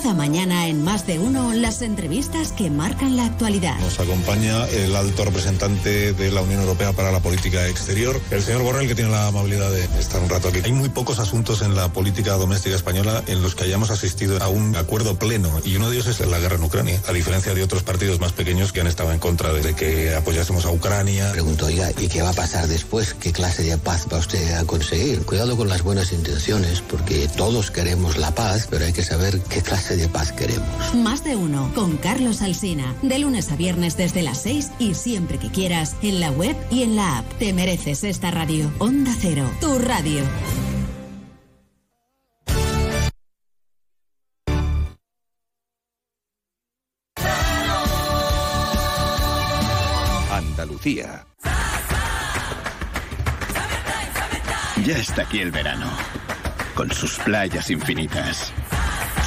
Cada 0.00 0.14
mañana 0.14 0.68
en 0.68 0.84
más 0.84 1.08
de 1.08 1.18
uno 1.18 1.52
las 1.52 1.82
entrevistas 1.82 2.52
que 2.52 2.70
marcan 2.70 3.16
la 3.16 3.24
actualidad. 3.24 3.76
Nos 3.80 3.98
acompaña 3.98 4.64
el 4.68 4.94
alto 4.94 5.24
representante 5.24 6.12
de 6.12 6.30
la 6.30 6.40
Unión 6.40 6.60
Europea 6.60 6.92
para 6.92 7.10
la 7.10 7.18
política 7.18 7.66
exterior, 7.66 8.20
el 8.30 8.40
señor 8.40 8.62
Borrell, 8.62 8.86
que 8.86 8.94
tiene 8.94 9.10
la 9.10 9.26
amabilidad 9.26 9.72
de 9.72 9.82
estar 9.98 10.22
un 10.22 10.28
rato 10.28 10.50
aquí. 10.50 10.60
Hay 10.64 10.70
muy 10.70 10.88
pocos 10.88 11.18
asuntos 11.18 11.62
en 11.62 11.74
la 11.74 11.92
política 11.92 12.34
doméstica 12.34 12.76
española 12.76 13.24
en 13.26 13.42
los 13.42 13.56
que 13.56 13.64
hayamos 13.64 13.90
asistido 13.90 14.40
a 14.40 14.46
un 14.46 14.76
acuerdo 14.76 15.18
pleno 15.18 15.50
y 15.64 15.74
uno 15.74 15.90
de 15.90 15.96
ellos 15.96 16.06
es 16.06 16.24
la 16.24 16.38
guerra 16.38 16.54
en 16.54 16.62
Ucrania, 16.62 17.02
a 17.08 17.12
diferencia 17.12 17.52
de 17.52 17.64
otros 17.64 17.82
partidos 17.82 18.20
más 18.20 18.30
pequeños 18.30 18.72
que 18.72 18.80
han 18.80 18.86
estado 18.86 19.12
en 19.12 19.18
contra 19.18 19.52
de 19.52 19.74
que 19.74 20.14
apoyásemos 20.14 20.64
a 20.64 20.70
Ucrania. 20.70 21.32
Pregunto, 21.32 21.66
oiga, 21.66 21.90
¿y 21.98 22.06
qué 22.06 22.22
va 22.22 22.30
a 22.30 22.34
pasar 22.34 22.68
después? 22.68 23.14
¿Qué 23.14 23.32
clase 23.32 23.64
de 23.64 23.76
paz 23.78 24.06
va 24.12 24.18
usted 24.18 24.58
a 24.58 24.64
conseguir? 24.64 25.22
Cuidado 25.22 25.56
con 25.56 25.68
las 25.68 25.82
buenas 25.82 26.12
intenciones, 26.12 26.82
porque 26.82 27.26
todos 27.36 27.72
queremos 27.72 28.16
la 28.16 28.30
paz, 28.30 28.68
pero 28.70 28.84
hay 28.84 28.92
que 28.92 29.02
saber 29.02 29.40
qué 29.40 29.60
clase 29.60 29.87
de 29.96 30.08
paz 30.08 30.32
queremos. 30.32 30.94
Más 30.94 31.24
de 31.24 31.36
uno 31.36 31.70
con 31.74 31.96
Carlos 31.96 32.42
Alsina. 32.42 32.94
De 33.02 33.18
lunes 33.18 33.50
a 33.50 33.56
viernes 33.56 33.96
desde 33.96 34.22
las 34.22 34.42
6 34.42 34.72
y 34.78 34.94
siempre 34.94 35.38
que 35.38 35.50
quieras 35.50 35.96
en 36.02 36.20
la 36.20 36.30
web 36.30 36.56
y 36.70 36.82
en 36.82 36.96
la 36.96 37.18
app. 37.18 37.38
Te 37.38 37.52
mereces 37.52 38.04
esta 38.04 38.30
radio. 38.30 38.70
Onda 38.78 39.12
Cero, 39.18 39.50
tu 39.60 39.78
radio. 39.78 40.22
Andalucía. 50.30 51.24
Ya 54.84 54.96
está 54.96 55.22
aquí 55.22 55.40
el 55.40 55.50
verano, 55.50 55.90
con 56.74 56.90
sus 56.92 57.18
playas 57.18 57.68
infinitas 57.70 58.52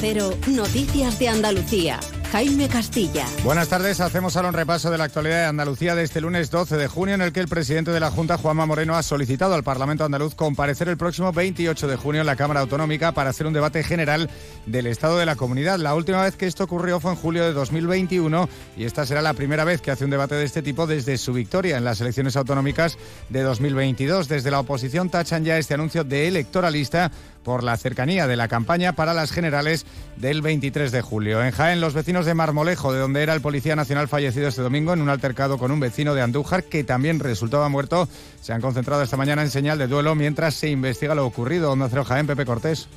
Cero, 0.00 0.34
Noticias 0.46 1.18
de 1.18 1.28
Andalucía. 1.28 2.00
Jaime 2.32 2.68
Castilla. 2.68 3.26
Buenas 3.42 3.68
tardes, 3.68 4.00
hacemos 4.00 4.36
ahora 4.36 4.50
un 4.50 4.54
repaso 4.54 4.88
de 4.88 4.96
la 4.96 5.04
actualidad 5.04 5.42
de 5.42 5.46
Andalucía 5.46 5.96
de 5.96 6.04
este 6.04 6.20
lunes 6.20 6.48
12 6.50 6.76
de 6.76 6.86
junio 6.86 7.16
en 7.16 7.22
el 7.22 7.32
que 7.32 7.40
el 7.40 7.48
presidente 7.48 7.90
de 7.90 7.98
la 7.98 8.12
Junta, 8.12 8.38
Juanma 8.38 8.66
Moreno, 8.66 8.94
ha 8.94 9.02
solicitado 9.02 9.54
al 9.54 9.64
Parlamento 9.64 10.04
andaluz 10.04 10.36
comparecer 10.36 10.88
el 10.88 10.96
próximo 10.96 11.32
28 11.32 11.88
de 11.88 11.96
junio 11.96 12.20
en 12.20 12.28
la 12.28 12.36
Cámara 12.36 12.60
Autonómica 12.60 13.10
para 13.12 13.30
hacer 13.30 13.48
un 13.48 13.52
debate 13.52 13.82
general 13.82 14.30
del 14.64 14.86
estado 14.86 15.18
de 15.18 15.26
la 15.26 15.34
comunidad. 15.34 15.80
La 15.80 15.94
última 15.96 16.22
vez 16.22 16.36
que 16.36 16.46
esto 16.46 16.62
ocurrió 16.62 17.00
fue 17.00 17.10
en 17.10 17.16
julio 17.16 17.44
de 17.44 17.52
2021 17.52 18.48
y 18.76 18.84
esta 18.84 19.04
será 19.04 19.22
la 19.22 19.34
primera 19.34 19.64
vez 19.64 19.82
que 19.82 19.90
hace 19.90 20.04
un 20.04 20.10
debate 20.10 20.36
de 20.36 20.44
este 20.44 20.62
tipo 20.62 20.86
desde 20.86 21.18
su 21.18 21.32
victoria 21.32 21.76
en 21.76 21.84
las 21.84 22.00
elecciones 22.00 22.36
autonómicas 22.36 22.96
de 23.28 23.42
2022. 23.42 24.28
Desde 24.28 24.52
la 24.52 24.60
oposición 24.60 25.10
tachan 25.10 25.44
ya 25.44 25.58
este 25.58 25.74
anuncio 25.74 26.04
de 26.04 26.28
electoralista 26.28 27.10
por 27.42 27.64
la 27.64 27.76
cercanía 27.76 28.26
de 28.26 28.36
la 28.36 28.48
campaña 28.48 28.94
para 28.94 29.14
las 29.14 29.32
generales 29.32 29.86
del 30.16 30.42
23 30.42 30.92
de 30.92 31.02
julio. 31.02 31.42
En 31.42 31.52
Jaén, 31.52 31.80
los 31.80 31.94
vecinos 31.94 32.26
de 32.26 32.34
Marmolejo, 32.34 32.92
de 32.92 33.00
donde 33.00 33.22
era 33.22 33.34
el 33.34 33.40
policía 33.40 33.76
nacional 33.76 34.08
fallecido 34.08 34.48
este 34.48 34.62
domingo 34.62 34.92
en 34.92 35.00
un 35.00 35.08
altercado 35.08 35.58
con 35.58 35.70
un 35.70 35.80
vecino 35.80 36.14
de 36.14 36.22
Andújar 36.22 36.64
que 36.64 36.84
también 36.84 37.20
resultaba 37.20 37.68
muerto, 37.68 38.08
se 38.40 38.52
han 38.52 38.60
concentrado 38.60 39.02
esta 39.02 39.16
mañana 39.16 39.42
en 39.42 39.50
señal 39.50 39.78
de 39.78 39.86
duelo 39.86 40.14
mientras 40.14 40.54
se 40.54 40.68
investiga 40.68 41.14
lo 41.14 41.26
ocurrido. 41.26 41.72
Onda 41.72 41.88
Cero 41.88 42.04
Jaén, 42.04 42.26
Pepe 42.26 42.44
Cortés. 42.44 42.88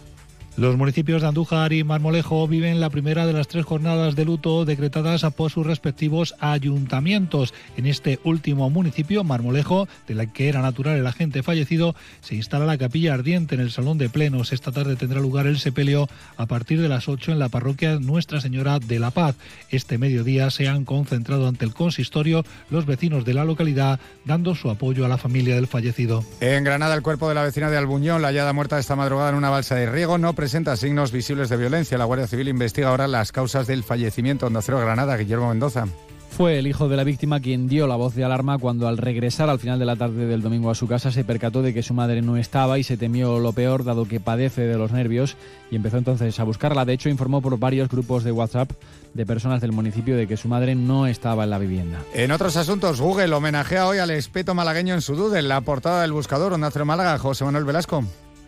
Los 0.55 0.77
municipios 0.77 1.23
de 1.23 1.27
Andújar 1.27 1.73
y 1.73 1.83
Marmolejo 1.83 2.47
viven 2.47 2.79
la 2.79 2.91
primera 2.91 3.25
de 3.25 3.33
las 3.33 3.47
tres 3.47 3.65
jornadas 3.65 4.15
de 4.15 4.23
luto 4.23 4.65
decretadas 4.65 5.23
por 5.35 5.49
sus 5.49 5.65
respectivos 5.65 6.35
ayuntamientos. 6.39 7.55
En 7.75 7.87
este 7.87 8.19
último 8.23 8.69
municipio, 8.69 9.23
Marmolejo, 9.23 9.87
de 10.07 10.13
la 10.13 10.27
que 10.27 10.49
era 10.49 10.61
natural 10.61 10.97
el 10.97 11.07
agente 11.07 11.41
fallecido, 11.41 11.95
se 12.21 12.35
instala 12.35 12.67
la 12.67 12.77
capilla 12.77 13.15
ardiente 13.15 13.55
en 13.55 13.61
el 13.61 13.71
salón 13.71 13.97
de 13.97 14.09
plenos. 14.09 14.53
Esta 14.53 14.71
tarde 14.71 14.95
tendrá 14.95 15.19
lugar 15.19 15.47
el 15.47 15.57
sepelio 15.57 16.07
a 16.37 16.45
partir 16.45 16.79
de 16.79 16.87
las 16.87 17.09
8 17.09 17.31
en 17.31 17.39
la 17.39 17.49
parroquia 17.49 17.97
Nuestra 17.99 18.39
Señora 18.39 18.77
de 18.77 18.99
la 18.99 19.09
Paz. 19.09 19.35
Este 19.71 19.97
mediodía 19.97 20.51
se 20.51 20.67
han 20.67 20.85
concentrado 20.85 21.47
ante 21.47 21.65
el 21.65 21.73
consistorio 21.73 22.45
los 22.69 22.85
vecinos 22.85 23.25
de 23.25 23.33
la 23.33 23.43
localidad 23.43 23.99
dando 24.23 24.53
su 24.53 24.69
apoyo 24.69 25.03
a 25.03 25.09
la 25.09 25.17
familia 25.17 25.55
del 25.55 25.65
fallecido. 25.65 26.23
En 26.41 26.63
Granada, 26.63 26.93
el 26.93 27.01
cuerpo 27.01 27.27
de 27.27 27.33
la 27.33 27.41
vecina 27.41 27.71
de 27.71 27.77
Albuñón, 27.77 28.21
la 28.21 28.27
hallada 28.27 28.53
muerta 28.53 28.77
esta 28.77 28.95
madrugada 28.95 29.31
en 29.31 29.35
una 29.35 29.49
balsa 29.49 29.73
de 29.73 29.87
riego, 29.87 30.19
no 30.19 30.33
presenta 30.43 30.75
signos 30.75 31.13
visibles 31.13 31.47
de 31.47 31.55
violencia. 31.55 31.97
La 31.97 32.03
Guardia 32.03 32.27
Civil 32.27 32.49
investiga 32.49 32.89
ahora 32.89 33.07
las 33.07 33.31
causas 33.31 33.65
del 33.65 33.81
fallecimiento. 33.81 34.47
Onda 34.47 34.61
Cero 34.61 34.77
Granada, 34.77 35.15
Guillermo 35.15 35.47
Mendoza. 35.47 35.85
Fue 36.31 36.59
el 36.59 36.67
hijo 36.67 36.89
de 36.89 36.97
la 36.97 37.05
víctima 37.05 37.39
quien 37.39 37.69
dio 37.69 37.87
la 37.87 37.95
voz 37.95 38.13
de 38.13 38.25
alarma 38.25 38.57
cuando 38.57 38.89
al 38.89 38.97
regresar 38.97 39.49
al 39.49 39.59
final 39.59 39.79
de 39.79 39.85
la 39.85 39.95
tarde 39.95 40.25
del 40.25 40.41
domingo 40.41 40.69
a 40.69 40.75
su 40.75 40.85
casa 40.85 41.13
se 41.13 41.23
percató 41.23 41.61
de 41.61 41.73
que 41.73 41.81
su 41.81 41.93
madre 41.93 42.21
no 42.21 42.35
estaba 42.35 42.77
y 42.77 42.83
se 42.83 42.97
temió 42.97 43.39
lo 43.39 43.53
peor 43.53 43.85
dado 43.85 44.05
que 44.05 44.19
padece 44.19 44.63
de 44.63 44.77
los 44.77 44.91
nervios 44.91 45.37
y 45.71 45.77
empezó 45.77 45.97
entonces 45.97 46.37
a 46.41 46.43
buscarla. 46.43 46.83
De 46.83 46.91
hecho, 46.91 47.07
informó 47.07 47.41
por 47.41 47.57
varios 47.57 47.87
grupos 47.87 48.25
de 48.25 48.33
WhatsApp 48.33 48.69
de 49.13 49.25
personas 49.25 49.61
del 49.61 49.71
municipio 49.71 50.17
de 50.17 50.27
que 50.27 50.35
su 50.35 50.49
madre 50.49 50.75
no 50.75 51.07
estaba 51.07 51.45
en 51.45 51.51
la 51.51 51.57
vivienda. 51.57 51.99
En 52.13 52.33
otros 52.33 52.57
asuntos, 52.57 52.99
Google 52.99 53.33
homenajea 53.33 53.87
hoy 53.87 53.99
al 53.99 54.11
espeto 54.11 54.53
malagueño 54.53 54.93
en 54.93 55.01
su 55.01 55.15
duda 55.15 55.39
en 55.39 55.47
la 55.47 55.61
portada 55.61 56.01
del 56.01 56.11
buscador 56.11 56.51
Onda 56.51 56.69
Cero 56.69 56.83
Málaga, 56.83 57.17
José 57.17 57.45
Manuel 57.45 57.63
Velasco. 57.63 58.03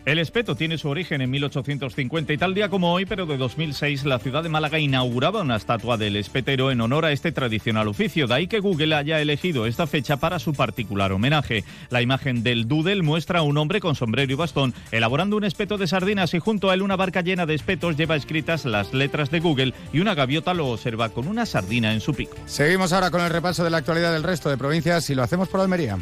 El 0.06 0.20
espeto 0.20 0.54
tiene 0.54 0.78
su 0.78 0.88
origen 0.88 1.20
en 1.20 1.30
1850 1.30 2.32
y 2.32 2.38
tal 2.38 2.54
día 2.54 2.68
como 2.68 2.92
hoy, 2.92 3.06
pero 3.06 3.26
de 3.26 3.36
2006, 3.36 4.04
la 4.04 4.20
ciudad 4.20 4.44
de 4.44 4.48
Málaga 4.48 4.78
inauguraba 4.78 5.40
una 5.42 5.56
estatua 5.56 5.96
del 5.96 6.14
espetero 6.14 6.70
en 6.70 6.80
honor 6.80 7.06
a 7.06 7.10
este 7.10 7.32
tradicional 7.32 7.88
oficio. 7.88 8.28
De 8.28 8.34
ahí 8.34 8.46
que 8.46 8.60
Google 8.60 8.94
haya 8.94 9.20
elegido 9.20 9.66
esta 9.66 9.88
fecha 9.88 10.16
para 10.16 10.38
su 10.38 10.52
particular 10.54 11.10
homenaje. 11.10 11.64
La 11.90 12.02
imagen 12.02 12.44
del 12.44 12.68
doodle 12.68 13.02
muestra 13.02 13.40
a 13.40 13.42
un 13.42 13.58
hombre 13.58 13.80
con 13.80 13.96
sombrero 13.96 14.32
y 14.32 14.36
bastón 14.36 14.74
elaborando 14.92 15.36
un 15.36 15.42
espeto 15.42 15.76
de 15.76 15.88
sardinas 15.88 16.34
y 16.34 16.38
junto 16.38 16.70
a 16.70 16.74
él 16.74 16.82
una 16.82 16.94
barca 16.94 17.22
llena 17.22 17.44
de 17.44 17.54
espetos 17.54 17.96
lleva 17.96 18.14
escritas 18.14 18.64
las 18.64 18.94
letras 18.94 19.32
de 19.32 19.40
Google 19.40 19.74
y 19.92 19.98
una 19.98 20.14
gaviota 20.14 20.54
lo 20.54 20.68
observa 20.68 21.08
con 21.08 21.26
una 21.26 21.46
sardina 21.46 21.92
en 21.92 22.00
su 22.00 22.14
pico. 22.14 22.36
Seguimos 22.46 22.92
ahora 22.92 23.10
con 23.10 23.22
el 23.22 23.30
repaso 23.30 23.64
de 23.64 23.70
la 23.70 23.78
actualidad 23.78 24.12
del 24.12 24.22
resto 24.22 24.50
de 24.50 24.56
provincias 24.56 25.10
y 25.10 25.16
lo 25.16 25.24
hacemos 25.24 25.48
por 25.48 25.60
Almería. 25.60 25.98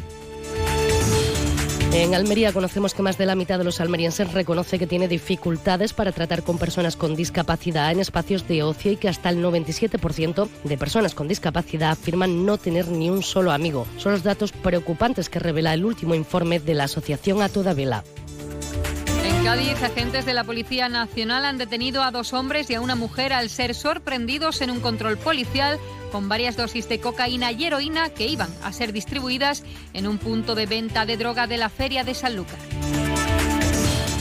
En 1.97 2.13
Almería 2.13 2.51
conocemos 2.51 2.93
que 2.93 3.01
más 3.01 3.17
de 3.17 3.25
la 3.25 3.35
mitad 3.35 3.57
de 3.57 3.63
los 3.63 3.79
almerienses 3.79 4.33
reconoce 4.33 4.77
que 4.77 4.85
tiene 4.85 5.07
dificultades 5.07 5.93
para 5.93 6.11
tratar 6.11 6.43
con 6.43 6.57
personas 6.57 6.97
con 6.97 7.15
discapacidad 7.15 7.89
en 7.89 8.01
espacios 8.01 8.45
de 8.49 8.63
ocio 8.63 8.91
y 8.91 8.97
que 8.97 9.07
hasta 9.07 9.29
el 9.29 9.41
97% 9.41 10.49
de 10.65 10.77
personas 10.77 11.15
con 11.15 11.29
discapacidad 11.29 11.91
afirman 11.91 12.45
no 12.45 12.57
tener 12.57 12.89
ni 12.89 13.09
un 13.09 13.23
solo 13.23 13.53
amigo. 13.53 13.87
Son 13.97 14.11
los 14.11 14.23
datos 14.23 14.51
preocupantes 14.51 15.29
que 15.29 15.39
revela 15.39 15.73
el 15.73 15.85
último 15.85 16.15
informe 16.15 16.59
de 16.59 16.73
la 16.73 16.83
asociación 16.83 17.41
A 17.41 17.47
Toda 17.47 17.73
Vela. 17.73 18.03
Cádiz, 19.45 19.83
agentes 19.83 20.25
de 20.25 20.33
la 20.33 20.43
Policía 20.43 20.89
Nacional 20.89 21.45
han 21.45 21.59
detenido 21.59 22.01
a 22.01 22.09
dos 22.09 22.33
hombres 22.33 22.67
y 22.71 22.73
a 22.73 22.81
una 22.81 22.95
mujer 22.95 23.31
al 23.31 23.51
ser 23.51 23.75
sorprendidos 23.75 24.59
en 24.61 24.71
un 24.71 24.79
control 24.79 25.19
policial 25.19 25.77
con 26.11 26.27
varias 26.27 26.57
dosis 26.57 26.89
de 26.89 26.99
cocaína 26.99 27.51
y 27.51 27.65
heroína 27.65 28.09
que 28.09 28.25
iban 28.25 28.49
a 28.63 28.73
ser 28.73 28.91
distribuidas 28.91 29.61
en 29.93 30.07
un 30.07 30.17
punto 30.17 30.55
de 30.55 30.65
venta 30.65 31.05
de 31.05 31.17
droga 31.17 31.45
de 31.45 31.57
la 31.57 31.69
Feria 31.69 32.03
de 32.03 32.15
Sanlúcar. 32.15 32.57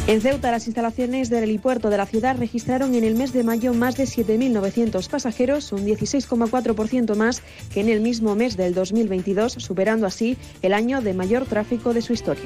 En 0.06 0.20
Ceuta, 0.20 0.50
las 0.50 0.66
instalaciones 0.66 1.30
del 1.30 1.44
helipuerto 1.44 1.88
de 1.88 1.96
la 1.96 2.04
ciudad 2.04 2.36
registraron 2.36 2.94
en 2.94 3.04
el 3.04 3.14
mes 3.14 3.32
de 3.32 3.44
mayo 3.44 3.72
más 3.72 3.96
de 3.96 4.04
7.900 4.04 5.08
pasajeros, 5.08 5.72
un 5.72 5.86
16,4% 5.86 7.16
más 7.16 7.42
que 7.72 7.80
en 7.80 7.88
el 7.88 8.02
mismo 8.02 8.34
mes 8.34 8.58
del 8.58 8.74
2022, 8.74 9.54
superando 9.54 10.06
así 10.06 10.36
el 10.60 10.74
año 10.74 11.00
de 11.00 11.14
mayor 11.14 11.46
tráfico 11.46 11.94
de 11.94 12.02
su 12.02 12.12
historia. 12.12 12.44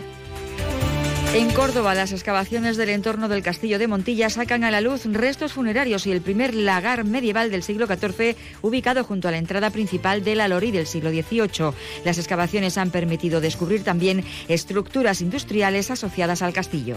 En 1.34 1.50
Córdoba, 1.50 1.94
las 1.94 2.12
excavaciones 2.12 2.78
del 2.78 2.88
entorno 2.88 3.28
del 3.28 3.42
castillo 3.42 3.78
de 3.78 3.86
Montilla 3.86 4.30
sacan 4.30 4.64
a 4.64 4.70
la 4.70 4.80
luz 4.80 5.04
restos 5.04 5.52
funerarios 5.52 6.06
y 6.06 6.10
el 6.10 6.22
primer 6.22 6.54
lagar 6.54 7.04
medieval 7.04 7.50
del 7.50 7.62
siglo 7.62 7.86
XIV 7.86 8.34
ubicado 8.62 9.04
junto 9.04 9.28
a 9.28 9.30
la 9.30 9.36
entrada 9.36 9.68
principal 9.68 10.24
de 10.24 10.34
la 10.34 10.48
Lori 10.48 10.70
del 10.70 10.86
siglo 10.86 11.10
XVIII. 11.10 11.72
Las 12.04 12.18
excavaciones 12.18 12.78
han 12.78 12.90
permitido 12.90 13.42
descubrir 13.42 13.84
también 13.84 14.24
estructuras 14.48 15.20
industriales 15.20 15.90
asociadas 15.90 16.40
al 16.40 16.54
castillo. 16.54 16.96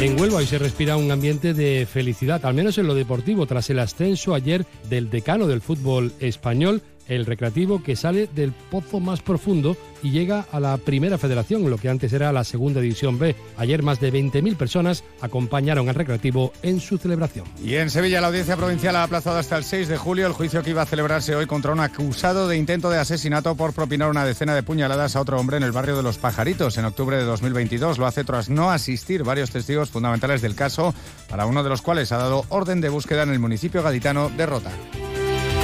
En 0.00 0.18
Huelva 0.18 0.38
hoy 0.38 0.46
se 0.46 0.58
respira 0.58 0.96
un 0.96 1.10
ambiente 1.10 1.52
de 1.52 1.84
felicidad, 1.84 2.46
al 2.46 2.54
menos 2.54 2.78
en 2.78 2.86
lo 2.86 2.94
deportivo, 2.94 3.44
tras 3.46 3.68
el 3.68 3.80
ascenso 3.80 4.32
ayer 4.32 4.64
del 4.88 5.10
decano 5.10 5.46
del 5.46 5.60
fútbol 5.60 6.12
español, 6.20 6.80
el 7.10 7.26
recreativo 7.26 7.82
que 7.82 7.96
sale 7.96 8.28
del 8.34 8.52
pozo 8.52 9.00
más 9.00 9.20
profundo 9.20 9.76
y 10.02 10.10
llega 10.12 10.46
a 10.50 10.60
la 10.60 10.76
primera 10.78 11.18
federación, 11.18 11.68
lo 11.68 11.76
que 11.76 11.90
antes 11.90 12.12
era 12.12 12.32
la 12.32 12.44
segunda 12.44 12.80
división 12.80 13.18
B. 13.18 13.36
Ayer 13.58 13.82
más 13.82 14.00
de 14.00 14.12
20.000 14.12 14.56
personas 14.56 15.04
acompañaron 15.20 15.88
al 15.88 15.94
recreativo 15.94 16.52
en 16.62 16.80
su 16.80 16.96
celebración. 16.96 17.44
Y 17.62 17.74
en 17.74 17.90
Sevilla 17.90 18.20
la 18.20 18.28
audiencia 18.28 18.56
provincial 18.56 18.96
ha 18.96 19.02
aplazado 19.02 19.38
hasta 19.38 19.58
el 19.58 19.64
6 19.64 19.88
de 19.88 19.98
julio 19.98 20.26
el 20.26 20.32
juicio 20.32 20.62
que 20.62 20.70
iba 20.70 20.82
a 20.82 20.86
celebrarse 20.86 21.34
hoy 21.34 21.46
contra 21.46 21.72
un 21.72 21.80
acusado 21.80 22.48
de 22.48 22.56
intento 22.56 22.88
de 22.88 22.98
asesinato 22.98 23.54
por 23.56 23.74
propinar 23.74 24.08
una 24.08 24.24
decena 24.24 24.54
de 24.54 24.62
puñaladas 24.62 25.16
a 25.16 25.20
otro 25.20 25.38
hombre 25.38 25.56
en 25.56 25.64
el 25.64 25.72
barrio 25.72 25.96
de 25.96 26.02
Los 26.02 26.18
Pajaritos 26.18 26.78
en 26.78 26.84
octubre 26.84 27.16
de 27.16 27.24
2022. 27.24 27.98
Lo 27.98 28.06
hace 28.06 28.24
tras 28.24 28.48
no 28.48 28.70
asistir 28.70 29.24
varios 29.24 29.50
testigos 29.50 29.90
fundamentales 29.90 30.42
del 30.42 30.54
caso, 30.54 30.94
para 31.28 31.46
uno 31.46 31.62
de 31.62 31.68
los 31.68 31.82
cuales 31.82 32.12
ha 32.12 32.18
dado 32.18 32.44
orden 32.48 32.80
de 32.80 32.88
búsqueda 32.88 33.24
en 33.24 33.30
el 33.30 33.38
municipio 33.38 33.82
gaditano 33.82 34.30
de 34.30 34.46
Rota. 34.46 34.70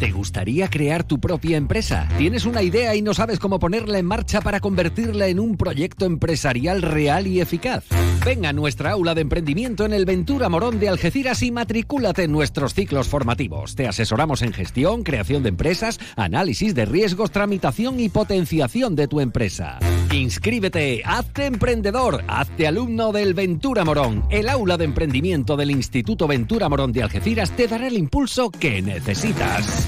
¿Te 0.00 0.12
gustaría 0.12 0.68
crear 0.68 1.02
tu 1.02 1.18
propia 1.18 1.56
empresa? 1.56 2.08
¿Tienes 2.18 2.46
una 2.46 2.62
idea 2.62 2.94
y 2.94 3.02
no 3.02 3.14
sabes 3.14 3.40
cómo 3.40 3.58
ponerla 3.58 3.98
en 3.98 4.06
marcha 4.06 4.40
para 4.40 4.60
convertirla 4.60 5.26
en 5.26 5.40
un 5.40 5.56
proyecto 5.56 6.04
empresarial 6.04 6.82
real 6.82 7.26
y 7.26 7.40
eficaz? 7.40 7.84
Ven 8.24 8.46
a 8.46 8.52
nuestra 8.52 8.92
aula 8.92 9.16
de 9.16 9.22
emprendimiento 9.22 9.84
en 9.84 9.92
el 9.92 10.04
Ventura 10.04 10.48
Morón 10.48 10.78
de 10.78 10.88
Algeciras 10.88 11.42
y 11.42 11.50
matricúlate 11.50 12.24
en 12.24 12.32
nuestros 12.32 12.74
ciclos 12.74 13.08
formativos. 13.08 13.74
Te 13.74 13.88
asesoramos 13.88 14.42
en 14.42 14.52
gestión, 14.52 15.02
creación 15.02 15.42
de 15.42 15.48
empresas, 15.48 15.98
análisis 16.14 16.76
de 16.76 16.84
riesgos, 16.84 17.32
tramitación 17.32 17.98
y 17.98 18.08
potenciación 18.08 18.94
de 18.94 19.08
tu 19.08 19.18
empresa. 19.18 19.80
Inscríbete, 20.12 21.02
hazte 21.04 21.46
emprendedor, 21.46 22.22
hazte 22.28 22.66
alumno 22.66 23.12
del 23.12 23.34
Ventura 23.34 23.84
Morón. 23.84 24.24
El 24.30 24.48
aula 24.48 24.76
de 24.76 24.84
emprendimiento 24.84 25.56
del 25.56 25.70
Instituto 25.70 26.28
Ventura 26.28 26.68
Morón 26.68 26.92
de 26.92 27.02
Algeciras 27.02 27.50
te 27.50 27.66
dará 27.66 27.88
el 27.88 27.98
impulso 27.98 28.50
que 28.50 28.80
necesitas. 28.80 29.87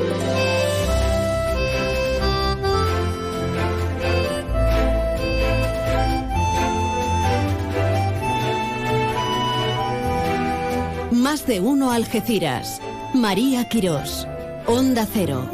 Más 11.31 11.47
de 11.47 11.61
uno 11.61 11.91
Algeciras. 11.93 12.81
María 13.13 13.63
Quirós. 13.69 14.27
Onda 14.67 15.07
Cero. 15.09 15.49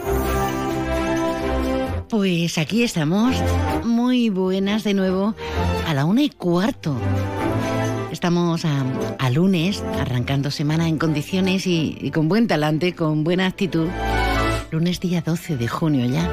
Pues 2.10 2.58
aquí 2.58 2.82
estamos, 2.82 3.36
muy 3.86 4.32
buenas 4.32 4.84
de 4.84 4.96
nuevo, 4.96 5.36
a 5.86 5.94
la 5.94 6.06
una 6.06 6.24
y 6.24 6.32
cuarto. 6.32 7.00
Estamos 8.12 8.66
a, 8.66 9.30
lunes, 9.30 9.84
arrancando 10.00 10.50
semana 10.50 10.88
en 10.88 10.98
condiciones 10.98 11.68
y, 11.68 12.10
con 12.12 12.28
buen 12.28 12.48
talante, 12.48 12.96
con 12.96 13.24
buena 13.24 13.46
actitud. 13.46 13.88
Lunes 14.72 15.00
día 15.00 15.22
12 15.22 15.58
de 15.58 15.68
junio 15.68 16.08
ya. 16.08 16.28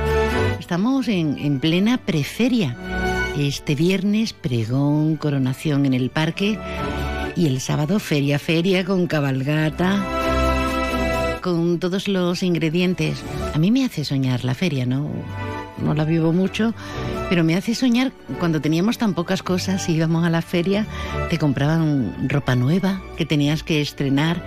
Estamos 0.59 1.07
en, 1.09 1.37
en 1.39 1.61
plena 1.61 1.99
preferia. 1.99 2.79
Este 3.39 3.75
viernes 3.75 4.33
pregón, 4.33 5.17
coronación 5.17 5.85
en 5.85 5.93
el 5.93 6.09
parque 6.09 6.59
y 7.37 7.47
el 7.47 7.61
sábado 7.61 7.99
feria, 7.99 8.39
feria 8.39 8.85
con 8.85 9.07
cabalgata, 9.07 10.03
con 11.43 11.79
todos 11.79 12.09
los 12.09 12.43
ingredientes. 12.43 13.23
A 13.55 13.59
mí 13.59 13.71
me 13.71 13.85
hace 13.85 14.05
soñar 14.05 14.45
la 14.45 14.55
feria, 14.55 14.87
¿no? 14.87 15.11
no 15.79 15.95
la 15.95 16.05
vivo 16.05 16.33
mucho, 16.33 16.75
pero 17.29 17.45
me 17.45 17.55
hace 17.55 17.75
soñar 17.75 18.13
cuando 18.39 18.61
teníamos 18.61 18.99
tan 18.99 19.15
pocas 19.15 19.43
cosas, 19.43 19.89
íbamos 19.89 20.25
a 20.25 20.31
la 20.31 20.43
feria, 20.43 20.87
te 21.31 21.39
compraban 21.39 22.29
ropa 22.29 22.55
nueva 22.55 23.03
que 23.17 23.27
tenías 23.27 23.63
que 23.63 23.81
estrenar, 23.81 24.43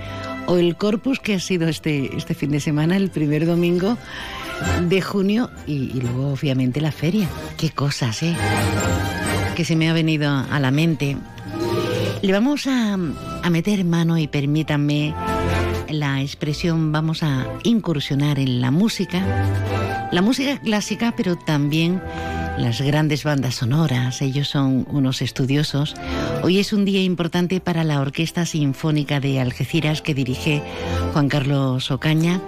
o 0.47 0.57
el 0.57 0.77
corpus 0.77 1.19
que 1.19 1.35
ha 1.35 1.39
sido 1.39 1.67
este, 1.67 2.15
este 2.15 2.33
fin 2.33 2.51
de 2.51 2.59
semana, 2.59 2.95
el 2.95 3.09
primer 3.09 3.45
domingo 3.45 3.97
de 4.87 5.01
junio, 5.01 5.51
y, 5.65 5.91
luego 5.99 6.31
obviamente 6.31 6.81
la 6.81 6.91
feria. 6.91 7.27
Qué 7.57 7.69
cosas, 7.69 8.23
¿eh? 8.23 8.35
Que 9.55 9.65
se 9.65 9.75
me 9.75 9.89
ha 9.89 9.93
venido 9.93 10.31
a 10.31 10.59
la 10.59 10.71
mente. 10.71 11.17
Le 12.21 12.31
vamos 12.31 12.67
a, 12.67 12.93
a 12.93 13.49
meter 13.49 13.83
mano 13.85 14.17
y 14.17 14.27
permítanme 14.27 15.13
la 15.89 16.21
expresión 16.21 16.91
vamos 16.91 17.23
a 17.23 17.45
incursionar 17.63 18.39
en 18.39 18.61
la 18.61 18.71
música, 18.71 19.23
la 20.11 20.21
música 20.21 20.59
clásica, 20.59 21.13
pero 21.15 21.37
también 21.37 22.01
las 22.57 22.81
grandes 22.81 23.23
bandas 23.23 23.55
sonoras, 23.55 24.21
ellos 24.21 24.47
son 24.47 24.85
unos 24.89 25.21
estudiosos. 25.21 25.95
Hoy 26.43 26.59
es 26.59 26.73
un 26.73 26.85
día 26.85 27.03
importante 27.03 27.59
para 27.59 27.83
la 27.83 28.01
Orquesta 28.01 28.45
Sinfónica 28.45 29.19
de 29.19 29.39
Algeciras 29.39 30.01
que 30.01 30.13
dirige 30.13 30.63
Juan 31.13 31.29
Carlos 31.29 31.91
Ocaña. 31.91 32.41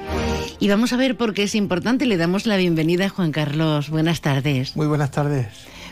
Y 0.59 0.67
vamos 0.67 0.91
a 0.93 0.97
ver 0.97 1.15
por 1.15 1.33
qué 1.33 1.43
es 1.43 1.55
importante. 1.55 2.05
Le 2.05 2.17
damos 2.17 2.45
la 2.45 2.57
bienvenida 2.57 3.05
a 3.05 3.09
Juan 3.09 3.31
Carlos. 3.31 3.89
Buenas 3.89 4.21
tardes. 4.21 4.75
Muy 4.75 4.87
buenas 4.87 5.11
tardes. 5.11 5.47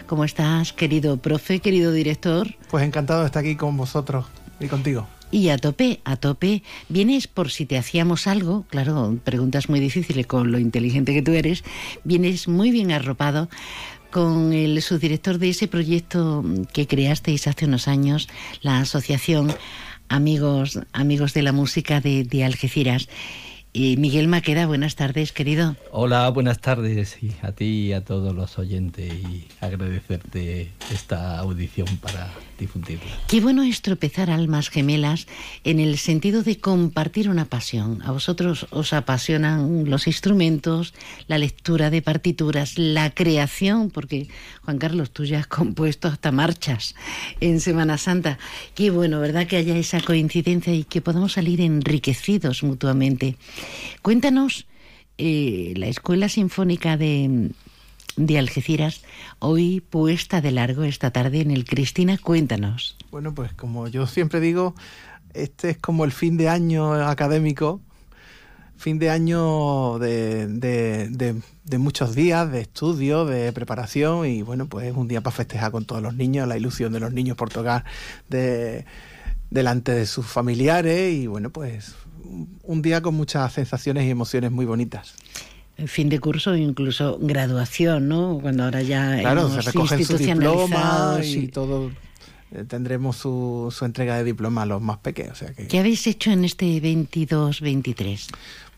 ¿Cómo 0.08 0.24
estás, 0.24 0.72
querido 0.72 1.18
profe, 1.18 1.60
querido 1.60 1.92
director? 1.92 2.56
Pues 2.70 2.86
encantado 2.86 3.20
de 3.20 3.26
estar 3.26 3.42
aquí 3.42 3.58
con 3.58 3.76
vosotros 3.76 4.26
y 4.58 4.68
contigo. 4.68 5.06
Y 5.32 5.50
a 5.50 5.58
tope, 5.58 6.00
a 6.06 6.16
tope, 6.16 6.64
vienes 6.88 7.28
por 7.28 7.52
si 7.52 7.66
te 7.66 7.78
hacíamos 7.78 8.26
algo, 8.26 8.66
claro, 8.70 9.20
preguntas 9.26 9.68
muy 9.68 9.82
difíciles 9.82 10.26
con 10.26 10.54
lo 10.54 10.60
inteligente 10.60 11.14
que 11.14 11.22
tú 11.22 11.34
eres, 11.34 11.66
vienes 12.06 12.48
muy 12.48 12.72
bien 12.72 12.94
arropado 12.94 13.50
con 14.10 14.54
el 14.54 14.82
subdirector 14.82 15.40
de 15.40 15.50
ese 15.50 15.68
proyecto 15.68 16.46
que 16.72 16.88
creasteis 16.88 17.46
hace 17.46 17.66
unos 17.66 17.90
años, 17.90 18.30
la 18.62 18.80
Asociación 18.80 19.54
Amigos, 20.08 20.80
Amigos 20.94 21.34
de 21.34 21.42
la 21.42 21.52
Música 21.52 22.00
de, 22.00 22.24
de 22.24 22.46
Algeciras. 22.46 23.10
Y 23.78 23.96
Miguel 23.98 24.28
Maqueda, 24.28 24.66
buenas 24.66 24.96
tardes, 24.96 25.32
querido. 25.32 25.76
Hola, 25.92 26.28
buenas 26.30 26.58
tardes 26.58 27.22
y 27.22 27.36
a 27.44 27.52
ti 27.52 27.66
y 27.66 27.94
a 27.94 28.04
todos 28.04 28.34
los 28.34 28.58
oyentes 28.58 29.14
y 29.14 29.48
agradecerte 29.62 30.72
esta 30.92 31.38
audición 31.38 31.86
para 31.98 32.28
difundirla. 32.58 33.12
Qué 33.28 33.42
bueno 33.42 33.64
es 33.64 33.82
tropezar 33.82 34.30
almas 34.30 34.70
gemelas 34.70 35.28
en 35.64 35.80
el 35.80 35.98
sentido 35.98 36.44
de 36.44 36.60
compartir 36.60 37.30
una 37.30 37.46
pasión. 37.46 38.02
A 38.04 38.12
vosotros 38.12 38.68
os 38.72 38.94
apasionan 38.94 39.90
los 39.90 40.08
instrumentos, 40.08 40.94
la 41.28 41.38
lectura 41.38 41.90
de 41.90 42.02
partituras, 42.02 42.78
la 42.78 43.12
creación, 43.12 43.90
porque 43.90 44.28
Juan 44.64 44.78
Carlos, 44.78 45.12
tú 45.12 45.26
ya 45.26 45.40
has 45.40 45.48
compuesto 45.48 46.08
hasta 46.08 46.32
marchas 46.32 46.96
en 47.40 47.60
Semana 47.60 47.98
Santa. 47.98 48.40
Qué 48.76 48.90
bueno, 48.90 49.20
¿verdad? 49.20 49.48
Que 49.48 49.58
haya 49.58 49.78
esa 49.78 50.02
coincidencia 50.02 50.74
y 50.74 50.84
que 50.84 51.02
podamos 51.02 51.34
salir 51.34 51.62
enriquecidos 51.62 52.64
mutuamente. 52.64 53.38
Cuéntanos, 54.02 54.66
eh, 55.18 55.74
la 55.76 55.88
Escuela 55.88 56.30
Sinfónica 56.30 56.96
de, 56.96 57.50
de 58.18 58.40
Algeciras, 58.40 59.02
hoy 59.40 59.80
puesta 59.80 60.42
de 60.42 60.52
largo 60.52 60.84
esta 60.84 61.12
tarde 61.12 61.42
en 61.42 61.52
el 61.52 61.66
Cristina, 61.66 62.18
cuéntanos. 62.18 62.98
Bueno, 63.12 63.34
pues 63.34 63.54
como 63.54 63.88
yo 63.88 64.08
siempre 64.08 64.40
digo, 64.40 64.76
este 65.34 65.70
es 65.70 65.78
como 65.78 66.04
el 66.04 66.12
fin 66.12 66.36
de 66.36 66.50
año 66.50 66.94
académico, 66.94 67.80
fin 68.76 68.98
de 69.00 69.12
año 69.12 70.00
de, 70.00 71.42
muchos 71.78 72.16
días 72.16 72.52
de 72.52 72.62
estudio, 72.62 73.26
de 73.26 73.54
preparación 73.54 74.26
y 74.26 74.42
bueno, 74.42 74.68
pues 74.68 74.88
es 74.88 74.96
un 74.96 75.08
día 75.08 75.22
para 75.22 75.36
festejar 75.36 75.72
con 75.72 75.86
todos 75.86 76.02
los 76.02 76.16
niños, 76.16 76.48
la 76.48 76.58
ilusión 76.58 76.92
de 76.94 77.00
los 77.00 77.14
niños 77.14 77.38
por 77.38 77.50
tocar 77.50 77.86
de, 78.30 78.86
delante 79.52 79.92
de 79.92 80.08
sus 80.08 80.26
familiares 80.26 81.14
y 81.14 81.28
bueno, 81.28 81.52
pues 81.52 81.96
un 82.64 82.82
día 82.82 83.02
con 83.02 83.14
muchas 83.14 83.54
sensaciones 83.54 84.06
y 84.06 84.10
emociones 84.10 84.52
muy 84.52 84.66
bonitas. 84.66 85.14
Fin 85.86 86.10
de 86.10 86.20
curso, 86.20 86.56
incluso 86.56 87.20
graduación, 87.22 88.08
¿no? 88.08 88.40
Cuando 88.42 88.64
ahora 88.64 88.82
ya 88.82 89.20
claro, 89.20 89.50
se 89.50 89.62
recogen 89.62 90.04
sus 90.04 90.18
diplomas 90.18 91.26
y, 91.28 91.48
todo. 91.50 91.92
Eh, 92.52 92.64
tendremos 92.68 93.18
su, 93.18 93.72
su, 93.76 93.86
entrega 93.86 94.18
de 94.18 94.24
diploma 94.24 94.64
a 94.64 94.66
los 94.66 94.82
más 94.82 94.98
pequeños. 94.98 95.44
¿Qué 95.70 95.80
habéis 95.80 96.08
hecho 96.08 96.32
en 96.32 96.46
este 96.46 96.66
22-23? 96.82 98.30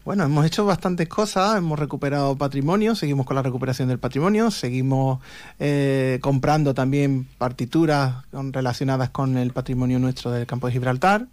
Bueno, 0.03 0.23
hemos 0.25 0.45
hecho 0.45 0.65
bastantes 0.65 1.07
cosas, 1.07 1.57
hemos 1.57 1.79
recuperado 1.79 2.35
patrimonio, 2.37 2.95
seguimos 2.95 3.25
con 3.25 3.35
la 3.35 3.43
recuperación 3.43 3.87
del 3.87 3.99
patrimonio, 3.99 4.51
seguimos 4.51 5.19
eh, 5.59 6.19
comprando 6.21 6.73
también 6.73 7.27
partituras 7.37 8.25
relacionadas 8.31 9.09
con 9.11 9.37
el 9.37 9.51
patrimonio 9.51 9.99
nuestro 9.99 10.31
del 10.31 10.45
campo 10.47 10.67
de 10.67 10.73
Gibraltar 10.73 11.27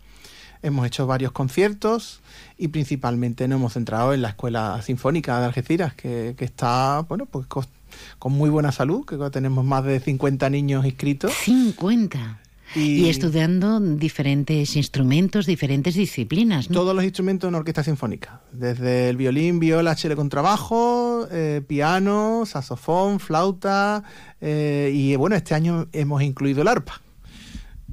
hemos 0.62 0.86
hecho 0.86 1.06
varios 1.06 1.32
conciertos 1.32 2.20
y 2.59 2.68
principalmente 2.68 3.46
nos 3.48 3.59
hemos 3.59 3.72
centrado 3.74 4.14
en 4.14 4.22
la 4.22 4.30
Escuela 4.30 4.80
Sinfónica 4.82 5.38
de 5.40 5.46
Algeciras, 5.46 5.94
que, 5.94 6.34
está, 6.38 7.04
bueno, 7.09 7.26
pues 7.26 7.46
con, 7.46 8.32
muy 8.32 8.50
buena 8.50 8.72
salud, 8.72 9.04
que 9.04 9.16
tenemos 9.30 9.64
más 9.64 9.84
de 9.84 10.00
50 10.00 10.48
niños 10.50 10.86
inscritos. 10.86 11.32
50. 11.32 12.40
Y, 12.74 13.09
estudiando 13.09 13.78
diferentes 13.78 14.74
instrumentos, 14.74 15.46
diferentes 15.46 15.94
disciplinas. 15.94 16.66
Todos 16.66 16.94
los 16.96 17.04
instrumentos 17.04 17.48
en 17.48 17.54
orquesta 17.54 17.84
sinfónica, 17.84 18.40
desde 18.52 19.09
el 19.09 19.16
violín, 19.16 19.61
viola, 19.61 19.94
chile 19.94 20.16
con 20.16 20.28
trabajo, 20.28 21.28
eh, 21.30 21.62
piano, 21.66 22.42
saxofón, 22.44 23.20
flauta 23.20 24.02
eh, 24.40 24.90
y 24.92 25.14
bueno, 25.14 25.36
este 25.36 25.54
año 25.54 25.86
hemos 25.92 26.22
incluido 26.22 26.62
el 26.62 26.68
arpa. 26.68 27.00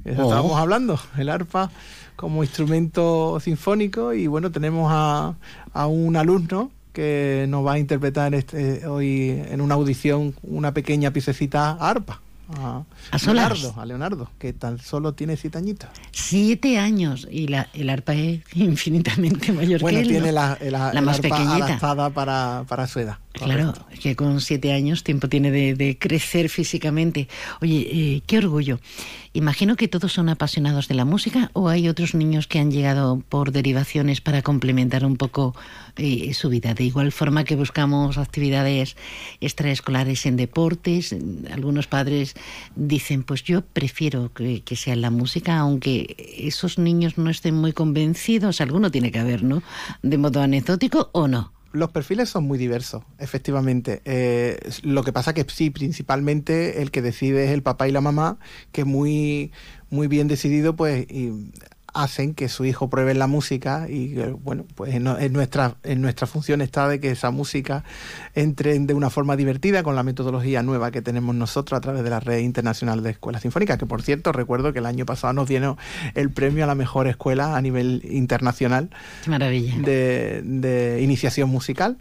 Eso 0.04 0.22
oh. 0.22 0.24
estábamos 0.24 0.58
hablando, 0.58 0.98
el 1.16 1.28
arpa 1.28 1.70
como 2.16 2.42
instrumento 2.42 3.38
sinfónico 3.40 4.12
y 4.14 4.26
bueno, 4.26 4.50
tenemos 4.50 4.90
a, 4.92 5.34
a 5.72 5.86
un 5.86 6.16
alumno 6.16 6.70
que 6.92 7.46
nos 7.48 7.66
va 7.66 7.74
a 7.74 7.78
interpretar 7.78 8.34
este, 8.34 8.86
hoy 8.86 9.42
en 9.48 9.60
una 9.60 9.74
audición 9.74 10.34
una 10.42 10.72
pequeña 10.72 11.10
piececita 11.10 11.72
arpa 11.72 12.20
a, 12.48 12.84
Leonardo, 13.24 13.74
a 13.78 13.86
Leonardo, 13.86 14.30
que 14.38 14.52
tan 14.52 14.78
solo 14.78 15.14
tiene 15.14 15.36
siete 15.36 15.58
añitos. 15.58 15.88
Siete 16.12 16.78
años 16.78 17.26
y 17.30 17.48
la, 17.48 17.68
el 17.72 17.88
arpa 17.88 18.14
es 18.14 18.42
infinitamente 18.54 19.52
mayor 19.52 19.80
que 19.80 19.86
él. 19.88 19.94
Bueno, 19.94 20.08
tiene 20.08 20.32
la, 20.32 20.58
la, 20.60 21.00
más 21.00 21.20
arpa 21.20 21.54
adaptada 21.54 22.10
para, 22.10 22.64
para 22.68 22.86
su 22.86 23.00
edad. 23.00 23.18
Claro, 23.32 23.72
que 24.00 24.14
con 24.14 24.40
siete 24.40 24.72
años 24.72 25.04
tiempo 25.04 25.28
tiene 25.28 25.50
de, 25.50 25.74
de 25.74 25.98
crecer 25.98 26.48
físicamente. 26.50 27.28
Oye, 27.62 27.88
eh, 27.90 28.22
qué 28.26 28.38
orgullo. 28.38 28.78
Imagino 29.36 29.74
que 29.74 29.88
todos 29.88 30.12
son 30.12 30.28
apasionados 30.28 30.86
de 30.86 30.94
la 30.94 31.04
música 31.04 31.50
o 31.54 31.68
hay 31.68 31.88
otros 31.88 32.14
niños 32.14 32.46
que 32.46 32.60
han 32.60 32.70
llegado 32.70 33.20
por 33.28 33.50
derivaciones 33.50 34.20
para 34.20 34.42
complementar 34.42 35.04
un 35.04 35.16
poco 35.16 35.56
eh, 35.96 36.32
su 36.34 36.50
vida. 36.50 36.72
De 36.72 36.84
igual 36.84 37.10
forma 37.10 37.42
que 37.42 37.56
buscamos 37.56 38.16
actividades 38.16 38.96
extraescolares 39.40 40.24
en 40.26 40.36
deportes, 40.36 41.16
algunos 41.50 41.88
padres 41.88 42.36
dicen, 42.76 43.24
pues 43.24 43.42
yo 43.42 43.62
prefiero 43.62 44.32
que, 44.32 44.62
sea 44.76 44.94
la 44.94 45.10
música, 45.10 45.58
aunque 45.58 46.14
esos 46.38 46.78
niños 46.78 47.18
no 47.18 47.28
estén 47.28 47.56
muy 47.56 47.72
convencidos, 47.72 48.60
alguno 48.60 48.92
tiene 48.92 49.10
que 49.10 49.18
haber, 49.18 49.42
¿no? 49.42 49.64
De 50.02 50.16
modo 50.16 50.42
anecdótico 50.42 51.10
o 51.12 51.26
no 51.26 51.53
los 51.74 51.90
perfiles 51.90 52.30
son 52.30 52.44
muy 52.44 52.56
diversos, 52.56 53.02
efectivamente. 53.18 54.00
Eh, 54.04 54.58
lo 54.82 55.02
que 55.02 55.12
pasa 55.12 55.34
que 55.34 55.44
sí, 55.48 55.70
principalmente 55.70 56.80
el 56.80 56.92
que 56.92 57.02
decide 57.02 57.44
es 57.44 57.50
el 57.50 57.62
papá 57.62 57.88
y 57.88 57.92
la 57.92 58.00
mamá, 58.00 58.38
que 58.70 58.84
muy, 58.84 59.50
muy 59.90 60.06
bien 60.06 60.28
decidido, 60.28 60.76
pues 60.76 61.06
hacen 61.94 62.34
que 62.34 62.48
su 62.48 62.64
hijo 62.64 62.90
pruebe 62.90 63.14
la 63.14 63.26
música 63.26 63.86
y 63.88 64.18
eh, 64.18 64.34
bueno, 64.42 64.66
pues 64.74 64.94
en, 64.94 65.06
en, 65.06 65.32
nuestra, 65.32 65.76
en 65.84 66.02
nuestra 66.02 66.26
función 66.26 66.60
está 66.60 66.88
de 66.88 67.00
que 67.00 67.12
esa 67.12 67.30
música 67.30 67.84
entre 68.34 68.78
de 68.78 68.94
una 68.94 69.10
forma 69.10 69.36
divertida 69.36 69.82
con 69.82 69.94
la 69.94 70.02
metodología 70.02 70.62
nueva 70.62 70.90
que 70.90 71.02
tenemos 71.02 71.34
nosotros 71.34 71.78
a 71.78 71.80
través 71.80 72.02
de 72.02 72.10
la 72.10 72.20
red 72.20 72.38
internacional 72.38 73.02
de 73.02 73.10
escuelas 73.10 73.42
sinfónicas, 73.42 73.78
que 73.78 73.86
por 73.86 74.02
cierto 74.02 74.32
recuerdo 74.32 74.72
que 74.72 74.80
el 74.80 74.86
año 74.86 75.06
pasado 75.06 75.32
nos 75.32 75.48
dieron 75.48 75.76
el 76.14 76.30
premio 76.30 76.64
a 76.64 76.66
la 76.66 76.74
mejor 76.74 77.06
escuela 77.06 77.56
a 77.56 77.62
nivel 77.62 78.02
internacional 78.10 78.90
Maravilla. 79.26 79.78
De, 79.78 80.42
de 80.44 81.00
iniciación 81.00 81.48
musical. 81.48 81.98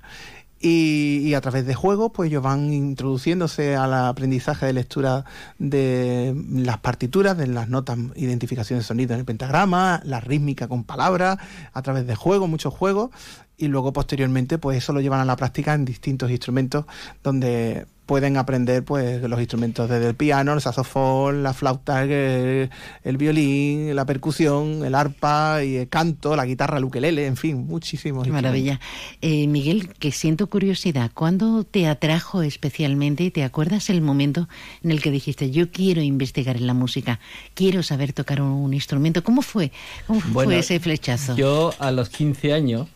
Y, 0.65 1.33
a 1.33 1.41
través 1.41 1.65
de 1.65 1.75
juegos, 1.75 2.13
pues 2.13 2.29
ellos 2.29 2.41
van 2.41 2.71
introduciéndose 2.71 3.75
al 3.75 3.93
aprendizaje 3.93 4.65
de 4.65 4.71
lectura 4.71 5.25
de 5.59 6.33
las 6.51 6.77
partituras, 6.77 7.37
de 7.37 7.47
las 7.47 7.67
notas, 7.67 7.97
identificación 8.15 8.79
de 8.79 8.85
sonido 8.85 9.13
en 9.13 9.19
el 9.19 9.25
pentagrama, 9.25 9.99
la 10.05 10.21
rítmica 10.21 10.69
con 10.69 10.85
palabras, 10.85 11.37
a 11.73 11.81
través 11.81 12.07
de 12.07 12.15
juegos, 12.15 12.47
muchos 12.47 12.73
juegos, 12.73 13.09
y 13.57 13.67
luego 13.67 13.91
posteriormente, 13.91 14.57
pues 14.57 14.77
eso 14.77 14.93
lo 14.93 15.01
llevan 15.01 15.19
a 15.19 15.25
la 15.25 15.35
práctica 15.35 15.73
en 15.73 15.83
distintos 15.83 16.31
instrumentos 16.31 16.85
donde 17.23 17.85
pueden 18.13 18.37
aprender 18.37 18.85
pues 18.85 19.23
los 19.23 19.39
instrumentos 19.39 19.89
desde 19.89 20.09
el 20.09 20.13
piano, 20.13 20.53
el 20.53 20.61
saxofón, 20.61 21.41
la 21.41 21.51
flauta, 21.51 22.03
el, 22.03 22.69
el, 23.03 23.17
violín, 23.17 23.95
la 23.95 24.05
percusión, 24.05 24.85
el 24.85 24.93
arpa 24.93 25.63
y 25.63 25.77
el 25.77 25.89
canto, 25.89 26.35
la 26.35 26.45
guitarra, 26.45 26.77
el 26.77 26.83
ukelele, 26.83 27.25
en 27.25 27.37
fin, 27.37 27.65
muchísimos. 27.65 28.23
Qué 28.23 28.31
maravilla. 28.31 28.79
Eh, 29.21 29.47
Miguel, 29.47 29.89
que 29.95 30.11
siento 30.11 30.45
curiosidad, 30.45 31.09
¿cuándo 31.11 31.63
te 31.63 31.87
atrajo 31.87 32.43
especialmente? 32.43 33.31
¿Te 33.31 33.43
acuerdas 33.43 33.89
el 33.89 34.01
momento 34.01 34.47
en 34.83 34.91
el 34.91 35.01
que 35.01 35.09
dijiste, 35.09 35.49
yo 35.49 35.71
quiero 35.71 36.03
investigar 36.03 36.55
en 36.55 36.67
la 36.67 36.75
música, 36.75 37.19
quiero 37.55 37.81
saber 37.81 38.13
tocar 38.13 38.43
un, 38.43 38.75
instrumento? 38.75 39.23
¿Cómo 39.23 39.41
fue? 39.41 39.71
¿Cómo 40.05 40.21
bueno, 40.27 40.51
fue 40.51 40.59
ese 40.59 40.79
flechazo? 40.79 41.35
Yo 41.35 41.73
a 41.79 41.89
los 41.89 42.09
15 42.09 42.53
años 42.53 42.89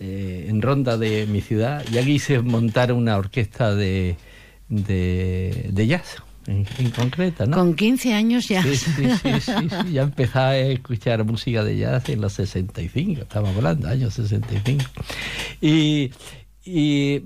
eh, 0.00 0.46
en 0.48 0.62
Ronda 0.62 0.96
de 0.96 1.26
mi 1.26 1.40
ciudad, 1.40 1.84
ya 1.90 2.02
quise 2.04 2.40
montar 2.40 2.92
una 2.92 3.16
orquesta 3.16 3.74
de, 3.74 4.16
de, 4.68 5.70
de 5.72 5.86
jazz. 5.86 6.16
En, 6.46 6.66
en, 6.78 6.90
concreto, 6.90 7.46
¿no? 7.46 7.56
Con 7.56 7.74
15 7.74 8.12
años 8.12 8.48
ya. 8.48 8.62
Sí, 8.62 8.76
sí, 8.76 9.40
sí, 9.40 9.52
ya 9.92 10.02
empecé 10.02 10.38
a 10.38 10.58
escuchar 10.58 11.24
música 11.24 11.64
de 11.64 11.78
jazz 11.78 12.06
en 12.10 12.20
los 12.20 12.34
65, 12.34 13.22
estamos 13.22 13.56
hablando, 13.56 13.88
años 13.88 14.12
65. 14.12 14.84
Y, 15.62 16.10
y 16.66 17.20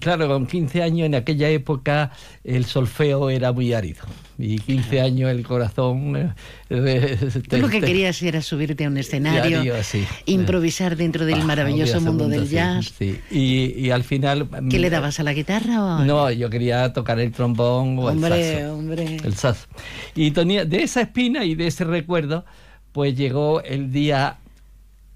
claro, 0.00 0.26
con 0.26 0.46
15 0.46 0.82
años 0.82 1.06
en 1.06 1.14
aquella 1.14 1.50
época 1.50 2.12
el 2.44 2.64
solfeo 2.64 3.28
era 3.28 3.52
muy 3.52 3.74
árido. 3.74 4.04
Y 4.38 4.58
15 4.58 5.00
años 5.02 5.30
el 5.30 5.46
corazón... 5.46 6.34
Eh, 6.70 7.16
Tú 7.48 7.58
lo 7.58 7.68
que 7.68 7.80
querías 7.82 8.20
era 8.22 8.40
subirte 8.40 8.86
a 8.86 8.88
un 8.88 8.96
escenario, 8.96 9.62
sí. 9.82 10.04
improvisar 10.24 10.96
dentro 10.96 11.26
del 11.26 11.44
maravilloso 11.44 12.00
mundo, 12.00 12.24
mundo, 12.24 12.28
del 12.28 12.48
jazz. 12.48 12.92
Sí, 12.98 13.20
y, 13.30 13.86
y, 13.86 13.90
al 13.90 14.02
final... 14.02 14.48
¿Qué 14.70 14.78
le 14.78 14.88
dabas 14.88 15.20
a 15.20 15.24
la 15.24 15.34
guitarra? 15.34 15.84
O? 15.84 16.04
No, 16.04 16.30
yo 16.30 16.48
quería 16.48 16.92
tocar 16.92 17.20
el 17.20 17.32
trombón 17.32 17.98
o 17.98 18.06
hombre, 18.06 18.50
el 18.50 18.56
saxo. 18.56 18.74
Hombre, 18.74 19.16
El 19.22 19.34
saxo. 19.34 19.66
Y 20.14 20.30
tenía, 20.30 20.64
de 20.64 20.82
esa 20.82 21.02
espina 21.02 21.44
y 21.44 21.54
de 21.54 21.66
ese 21.66 21.84
recuerdo, 21.84 22.44
pues 22.92 23.14
llegó 23.14 23.62
el 23.62 23.92
día 23.92 24.38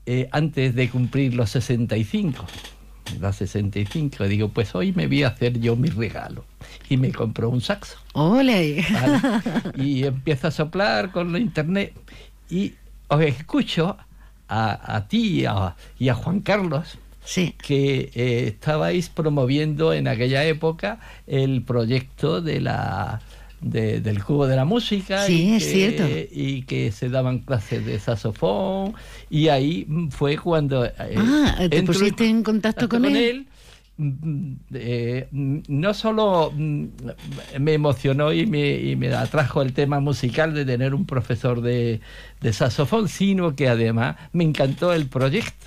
eh, 0.05 0.29
antes 0.33 0.75
de 0.75 0.91
cumplir 0.91 1.35
los 1.35 1.51
65 1.51 2.47
la 3.21 3.33
65. 3.33 4.25
Digo, 4.29 4.49
pues 4.49 4.75
hoy 4.75 4.93
me 4.93 5.07
voy 5.07 5.23
a 5.23 5.29
hacer 5.29 5.59
yo 5.61 5.77
mi 5.77 5.89
regalo. 5.89 6.45
Y 6.89 6.97
me 6.97 7.13
compró 7.13 7.51
un 7.51 7.61
saxo. 7.61 7.99
¡Ole! 8.13 8.85
¿vale? 8.93 9.43
Y 9.77 10.05
empiezo 10.05 10.49
a 10.49 10.51
soplar 10.51 11.13
con 11.13 11.33
la 11.33 11.39
internet. 11.39 11.93
Y 12.51 12.75
os 13.09 13.21
escucho 13.23 13.97
a, 14.49 14.97
a 14.97 15.09
ti 15.09 15.41
y 15.41 15.45
a, 15.47 15.77
y 15.99 16.09
a, 16.09 16.15
Juan 16.15 16.41
Carlos. 16.41 16.99
Sí. 17.25 17.55
Que 17.63 18.11
eh, 18.15 18.49
estabais 18.49 19.11
promoviendo 19.11 19.93
en 19.93 20.09
aquella 20.09 20.45
época 20.45 20.99
el 21.27 21.63
proyecto 21.63 22.41
de 22.41 22.61
la 22.61 23.21
de, 23.61 24.01
del 24.01 24.23
Cubo 24.23 24.47
de 24.47 24.57
la 24.57 24.65
Música. 24.65 25.25
Sí, 25.25 25.45
y 25.45 25.55
es 25.55 25.65
que, 25.65 25.71
cierto. 25.71 26.05
Y 26.33 26.63
que 26.63 26.93
se 26.93 27.09
daban 27.09 27.41
clases 27.41 27.85
de 27.85 27.99
saxofón. 27.99 28.95
Y 29.31 29.49
ahí 29.49 29.87
fue 30.11 30.37
cuando. 30.37 30.85
Eh, 30.85 30.93
ah, 31.17 31.67
te 31.71 31.83
pusiste 31.83 32.27
en 32.27 32.43
contacto 32.43 32.89
con, 32.89 33.03
con 33.03 33.17
él. 33.17 33.17
él 33.17 33.47
eh, 34.75 35.27
no 35.33 35.93
solo 35.93 36.53
me 36.57 37.73
emocionó 37.73 38.33
y 38.33 38.47
me, 38.47 38.79
y 38.79 38.95
me, 38.95 39.13
atrajo 39.13 39.61
el 39.61 39.73
tema 39.73 39.99
musical 39.99 40.55
de 40.55 40.65
tener 40.65 40.95
un 40.95 41.05
profesor 41.05 41.61
de, 41.61 42.01
de 42.41 42.53
saxofón, 42.53 43.09
sino 43.09 43.57
que 43.57 43.69
además 43.69 44.17
me 44.33 44.45
encantó 44.45 44.93
el 44.93 45.07
proyecto. 45.07 45.67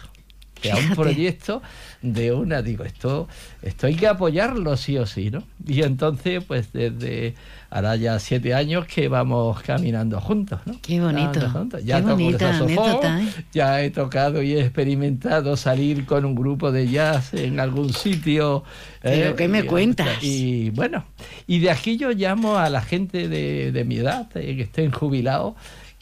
Que 0.61 0.69
era 0.69 0.77
un 0.77 0.95
proyecto 0.95 1.61
de 2.01 2.31
una, 2.31 2.61
digo, 2.61 2.83
esto, 2.83 3.27
esto 3.61 3.87
hay 3.87 3.95
que 3.95 4.07
apoyarlo 4.07 4.75
sí 4.75 4.97
o 4.97 5.05
sí, 5.05 5.29
¿no? 5.29 5.43
Y 5.65 5.83
entonces, 5.83 6.43
pues 6.43 6.73
desde 6.73 7.35
ahora 7.69 7.95
ya 7.95 8.19
siete 8.19 8.53
años 8.53 8.85
que 8.87 9.07
vamos 9.07 9.61
caminando 9.61 10.19
juntos, 10.19 10.59
¿no? 10.65 10.75
Qué 10.81 10.99
bonito. 10.99 11.49
Juntos. 11.49 11.83
Ya 11.83 12.01
Qué 12.01 12.07
bonita 12.07 12.57
anécdota, 12.57 13.21
¿eh? 13.21 13.27
ya 13.51 13.81
he 13.81 13.91
tocado 13.91 14.41
y 14.41 14.53
he 14.53 14.61
experimentado 14.61 15.55
salir 15.55 16.05
con 16.05 16.25
un 16.25 16.35
grupo 16.35 16.71
de 16.71 16.87
jazz 16.89 17.33
en 17.33 17.59
algún 17.59 17.93
sitio. 17.93 18.63
¿Pero 19.01 19.31
¿eh? 19.31 19.35
qué 19.37 19.47
me 19.47 19.59
y, 19.59 19.63
cuentas? 19.63 20.23
Y 20.23 20.71
bueno, 20.71 21.05
y 21.45 21.59
de 21.59 21.69
aquí 21.69 21.97
yo 21.97 22.11
llamo 22.11 22.57
a 22.57 22.69
la 22.69 22.81
gente 22.81 23.27
de, 23.27 23.71
de 23.71 23.83
mi 23.85 23.97
edad, 23.97 24.27
eh, 24.35 24.55
que 24.55 24.63
estén 24.63 24.91
jubilados, 24.91 25.53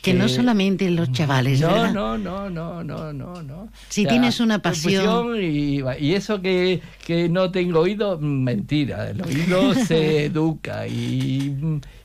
que, 0.02 0.12
que, 0.12 0.18
no 0.18 0.30
solamente 0.30 0.90
los 0.90 1.12
chavales, 1.12 1.60
no, 1.60 1.68
¿verdad? 1.68 1.94
No, 1.94 2.18
no, 2.18 2.50
no, 2.50 2.84
no, 2.84 3.14
no, 3.14 3.44
no. 3.44 3.70
Si 3.90 4.06
tienes 4.06 4.40
una 4.40 4.62
pasión... 4.62 5.36
Y, 5.42 5.82
y, 6.00 6.14
eso 6.14 6.42
que, 6.42 6.82
que 7.06 7.28
no 7.28 7.52
tengo 7.52 7.82
oído, 7.82 8.18
mentira. 8.18 9.10
El 9.10 9.22
oído 9.22 9.74
se 9.74 10.26
educa 10.26 10.88
y, 10.88 11.56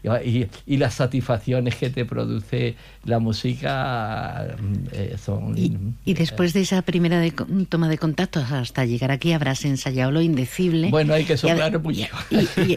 y, 0.02 0.46
y, 0.66 0.76
las 0.76 0.94
satisfacciones 0.94 1.76
que 1.76 1.90
te 1.90 2.04
produce 2.04 2.74
la 3.04 3.18
música 3.18 4.56
eh, 4.92 5.16
son... 5.22 5.54
Y, 5.56 6.14
después 6.14 6.52
de 6.52 6.62
esa 6.62 6.82
primera 6.82 7.18
de, 7.20 7.32
toma 7.68 7.88
de 7.88 7.98
contacto 7.98 8.40
hasta 8.40 8.84
llegar 8.84 9.10
aquí 9.10 9.32
habrás 9.32 9.64
ensayado 9.64 10.10
lo 10.10 10.22
indecible. 10.22 10.90
Bueno, 10.90 11.14
hay 11.14 11.24
que 11.24 11.36
soplar 11.36 11.78
mucho. 11.80 12.06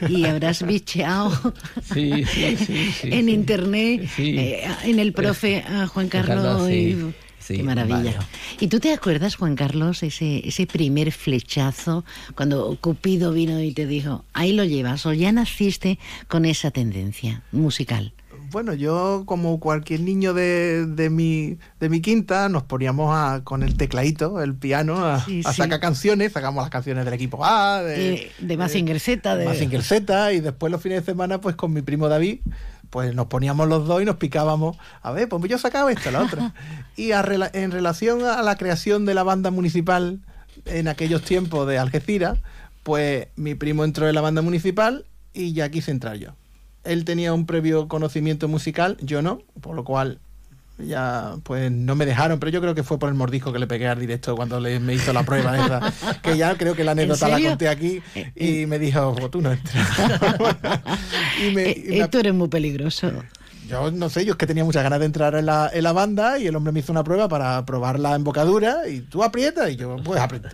Y, 0.09 0.25
habrás 0.25 0.65
bicheado 0.65 1.32
sí, 1.93 2.25
sí, 2.25 2.57
sí, 2.57 3.09
en 3.11 3.30
internet, 3.30 4.09
eh, 4.17 4.67
en 4.84 4.99
el 4.99 5.13
profe 5.13 5.63
a 5.63 5.88
Juan 5.88 6.09
Carlos. 6.09 6.36
Carlos 6.36 6.67
sí, 6.67 6.97
sí, 7.39 7.57
Qué 7.57 7.63
maravilla. 7.63 7.97
Vale. 7.97 8.17
¿Y 8.59 8.67
tú 8.67 8.80
te 8.80 8.93
acuerdas, 8.93 9.36
Juan 9.36 9.55
Carlos, 9.55 10.03
ese, 10.03 10.47
ese 10.47 10.67
primer 10.67 11.11
flechazo 11.11 12.03
cuando 12.36 12.78
Cupido 12.82 13.32
vino 13.32 13.61
y 13.61 13.71
te 13.71 13.86
dijo, 13.86 14.25
ahí 14.34 14.53
lo 14.53 14.65
llevas, 14.65 15.05
o 15.05 15.13
ya 15.13 15.32
naciste 15.32 15.99
con 16.28 16.45
esa 16.45 16.71
tendencia 16.71 17.43
musical? 17.51 18.13
Bueno, 18.51 18.73
yo 18.73 19.23
como 19.25 19.59
cualquier 19.59 20.01
niño 20.01 20.33
de, 20.33 20.85
de, 20.85 21.09
mi, 21.09 21.57
de 21.79 21.89
mi 21.89 22.01
quinta, 22.01 22.49
nos 22.49 22.63
poníamos 22.63 23.13
a, 23.13 23.41
con 23.43 23.63
el 23.63 23.75
tecladito, 23.75 24.41
el 24.41 24.55
piano, 24.55 25.05
a, 25.05 25.23
sí, 25.23 25.41
a 25.45 25.53
sacar 25.53 25.79
sí. 25.79 25.81
canciones, 25.81 26.31
sacamos 26.31 26.63
las 26.63 26.69
canciones 26.69 27.05
del 27.05 27.13
equipo 27.13 27.43
A, 27.43 27.81
de, 27.83 28.13
eh, 28.13 28.31
de 28.39 28.57
Mazinger 28.57 28.99
Z, 28.99 29.35
de 29.35 29.81
Z, 29.81 30.33
y 30.33 30.39
después 30.39 30.71
los 30.71 30.81
fines 30.81 31.01
de 31.01 31.11
semana, 31.11 31.41
pues 31.41 31.55
con 31.55 31.73
mi 31.73 31.81
primo 31.81 32.07
David, 32.07 32.39
pues 32.89 33.13
nos 33.13 33.27
poníamos 33.27 33.67
los 33.67 33.85
dos 33.85 34.01
y 34.01 34.05
nos 34.05 34.15
picábamos, 34.15 34.77
a 35.01 35.11
ver, 35.11 35.27
pues 35.27 35.43
yo 35.49 35.57
sacaba 35.57 35.91
esto, 35.91 36.11
la 36.11 36.23
otra. 36.23 36.53
Y 36.95 37.11
a, 37.11 37.23
en 37.53 37.71
relación 37.71 38.25
a 38.25 38.41
la 38.41 38.55
creación 38.55 39.05
de 39.05 39.13
la 39.13 39.21
banda 39.21 39.51
municipal 39.51 40.19
en 40.65 40.87
aquellos 40.87 41.21
tiempos 41.21 41.67
de 41.67 41.77
Algeciras, 41.77 42.39
pues 42.81 43.27
mi 43.35 43.53
primo 43.53 43.83
entró 43.83 44.07
en 44.07 44.15
la 44.15 44.21
banda 44.21 44.41
municipal 44.41 45.05
y 45.33 45.53
ya 45.53 45.69
quise 45.69 45.91
entrar 45.91 46.15
yo. 46.15 46.31
Él 46.88 47.05
tenía 47.05 47.33
un 47.33 47.45
previo 47.45 47.88
conocimiento 47.88 48.47
musical, 48.47 48.97
yo 49.01 49.21
no, 49.21 49.41
por 49.61 49.75
lo 49.75 49.83
cual 49.83 50.19
ya 50.79 51.35
pues 51.43 51.71
no 51.71 51.95
me 51.95 52.05
dejaron, 52.05 52.39
pero 52.39 52.51
yo 52.51 52.61
creo 52.61 52.75
que 52.75 52.83
fue 52.83 52.99
por 52.99 53.09
el 53.09 53.15
mordisco 53.15 53.51
que 53.51 53.59
le 53.59 53.67
pegué 53.67 53.88
al 53.88 53.99
directo 53.99 54.35
cuando 54.35 54.59
le, 54.59 54.79
me 54.79 54.93
hizo 54.93 55.11
la 55.11 55.23
prueba 55.23 55.57
esa, 55.57 55.93
que 56.21 56.38
ya 56.38 56.55
creo 56.55 56.75
que 56.75 56.83
la 56.83 56.91
anécdota 56.91 57.27
la 57.27 57.41
conté 57.41 57.67
aquí 57.67 58.01
y 58.35 58.65
me 58.67 58.77
dijo, 58.77 59.15
tú 59.31 59.41
no 59.41 59.51
entras. 59.51 59.88
y 61.47 61.53
me, 61.53 61.71
y 61.71 61.99
me... 61.99 62.07
Tú 62.07 62.19
eres 62.19 62.33
muy 62.33 62.47
peligroso. 62.47 63.11
Yo 63.68 63.91
no 63.91 64.09
sé, 64.09 64.26
yo 64.26 64.32
es 64.32 64.38
que 64.38 64.47
tenía 64.47 64.63
muchas 64.63 64.84
ganas 64.84 64.99
de 64.99 65.05
entrar 65.05 65.36
en 65.36 65.45
la, 65.45 65.70
en 65.74 65.84
la 65.84 65.91
banda 65.91 66.39
y 66.39 66.47
el 66.47 66.55
hombre 66.55 66.72
me 66.72 66.80
hizo 66.80 66.91
una 66.91 67.03
prueba 67.03 67.28
para 67.28 67.65
probar 67.65 67.99
la 67.99 68.15
embocadura 68.15 68.88
y 68.88 69.01
tú 69.01 69.24
aprietas 69.24 69.70
y 69.72 69.76
yo, 69.76 69.97
pues 70.03 70.20
aprieta. 70.20 70.49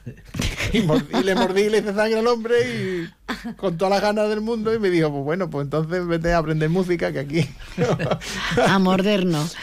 Y, 0.73 1.23
le 1.23 1.35
mordí 1.35 1.61
y 1.63 1.69
le 1.69 1.79
hice 1.79 1.93
sangre 1.93 2.19
al 2.19 2.27
hombre 2.27 2.55
y 2.67 3.53
con 3.57 3.77
todas 3.77 3.91
las 3.91 4.01
ganas 4.01 4.29
del 4.29 4.41
mundo 4.41 4.73
y 4.73 4.79
me 4.79 4.89
dijo, 4.89 5.11
pues 5.11 5.23
bueno, 5.23 5.49
pues 5.49 5.65
entonces 5.65 6.07
vete 6.07 6.33
a 6.33 6.39
aprender 6.39 6.69
música 6.69 7.11
que 7.11 7.19
aquí... 7.19 7.47
a 8.67 8.79
mordernos. 8.79 9.55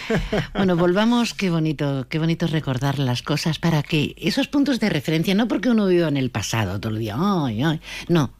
Bueno, 0.54 0.76
volvamos, 0.76 1.34
qué 1.34 1.50
bonito, 1.50 2.06
qué 2.08 2.18
bonito 2.18 2.46
recordar 2.46 2.98
las 2.98 3.22
cosas 3.22 3.58
para 3.58 3.82
que 3.82 4.14
esos 4.18 4.46
puntos 4.46 4.78
de 4.78 4.88
referencia, 4.88 5.34
no 5.34 5.48
porque 5.48 5.70
uno 5.70 5.86
viva 5.86 6.08
en 6.08 6.16
el 6.16 6.30
pasado 6.30 6.78
todo 6.78 6.92
el 6.92 7.00
día, 7.00 7.16
ay, 7.18 7.62
ay, 7.62 7.80
no, 8.08 8.30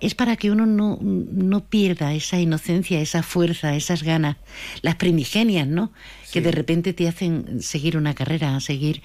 es 0.00 0.14
para 0.14 0.36
que 0.36 0.50
uno 0.50 0.66
no, 0.66 0.98
no 1.02 1.64
pierda 1.64 2.12
esa 2.14 2.38
inocencia, 2.40 3.00
esa 3.00 3.22
fuerza, 3.22 3.74
esas 3.74 4.02
ganas, 4.02 4.36
las 4.82 4.96
primigenias, 4.96 5.66
¿no? 5.68 5.92
Que 6.32 6.40
de 6.40 6.52
repente 6.52 6.92
te 6.92 7.08
hacen 7.08 7.60
seguir 7.62 7.96
una 7.96 8.14
carrera, 8.14 8.58
seguir 8.60 9.02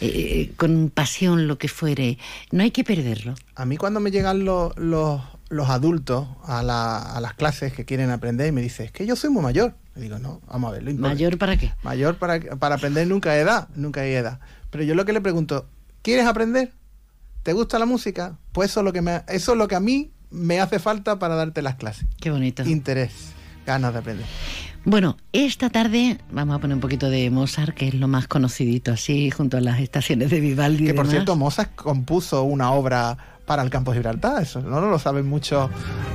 eh, 0.00 0.52
con 0.56 0.90
pasión 0.90 1.48
lo 1.48 1.58
que 1.58 1.68
fuere. 1.68 2.18
No 2.52 2.62
hay 2.62 2.70
que 2.70 2.84
perderlo. 2.84 3.34
A 3.54 3.64
mí 3.64 3.76
cuando 3.76 3.98
me 4.00 4.10
llegan 4.10 4.44
los, 4.44 4.76
los, 4.76 5.20
los 5.48 5.68
adultos 5.70 6.28
a, 6.44 6.62
la- 6.62 6.98
a 7.16 7.20
las 7.20 7.34
clases 7.34 7.72
que 7.72 7.84
quieren 7.84 8.10
aprender 8.10 8.48
y 8.48 8.52
me 8.52 8.60
dicen, 8.62 8.86
es 8.86 8.92
que 8.92 9.06
yo 9.06 9.16
soy 9.16 9.30
muy 9.30 9.42
mayor. 9.42 9.74
Le 9.94 10.02
digo, 10.02 10.18
no, 10.18 10.42
vamos 10.48 10.68
a 10.68 10.72
ver. 10.74 10.82
lo 10.82 10.90
importante- 10.90 11.14
¿Mayor 11.24 11.38
para 11.38 11.56
qué? 11.56 11.72
Mayor 11.82 12.16
para, 12.18 12.38
para 12.58 12.74
aprender 12.74 13.06
nunca 13.06 13.32
hay 13.32 13.40
edad, 13.40 13.68
nunca 13.74 14.02
hay 14.02 14.12
edad. 14.12 14.38
Pero 14.70 14.84
yo 14.84 14.94
lo 14.94 15.06
que 15.06 15.14
le 15.14 15.22
pregunto, 15.22 15.66
¿quieres 16.02 16.26
aprender? 16.26 16.72
¿Te 17.42 17.54
gusta 17.54 17.78
la 17.78 17.86
música? 17.86 18.36
Pues 18.52 18.70
eso 18.72 18.80
es 18.80 18.84
lo 18.84 18.92
que, 18.92 19.00
me, 19.00 19.22
eso 19.28 19.52
es 19.52 19.58
lo 19.58 19.66
que 19.68 19.76
a 19.76 19.80
mí 19.80 20.10
me 20.36 20.60
hace 20.60 20.78
falta 20.78 21.18
para 21.18 21.34
darte 21.34 21.62
las 21.62 21.74
clases. 21.76 22.06
Qué 22.20 22.30
bonito. 22.30 22.62
Interés, 22.64 23.12
ganas 23.66 23.92
de 23.92 23.98
aprender. 23.98 24.26
Bueno, 24.84 25.16
esta 25.32 25.68
tarde 25.70 26.18
vamos 26.30 26.54
a 26.56 26.60
poner 26.60 26.76
un 26.76 26.80
poquito 26.80 27.10
de 27.10 27.28
Mozart, 27.30 27.74
que 27.74 27.88
es 27.88 27.94
lo 27.94 28.06
más 28.06 28.28
conocidito 28.28 28.92
así, 28.92 29.30
junto 29.32 29.56
a 29.56 29.60
las 29.60 29.80
estaciones 29.80 30.30
de 30.30 30.38
Vivaldi. 30.40 30.84
y 30.84 30.86
Que 30.88 30.94
por 30.94 31.06
demás. 31.06 31.10
cierto, 31.12 31.34
Mozart 31.34 31.74
compuso 31.74 32.44
una 32.44 32.70
obra 32.70 33.16
para 33.46 33.62
el 33.62 33.70
campo 33.70 33.92
de 33.92 33.98
Gibraltar, 33.98 34.42
eso 34.42 34.60
no 34.60 34.80
lo 34.80 34.98
saben 34.98 35.24
mucho 35.26 35.70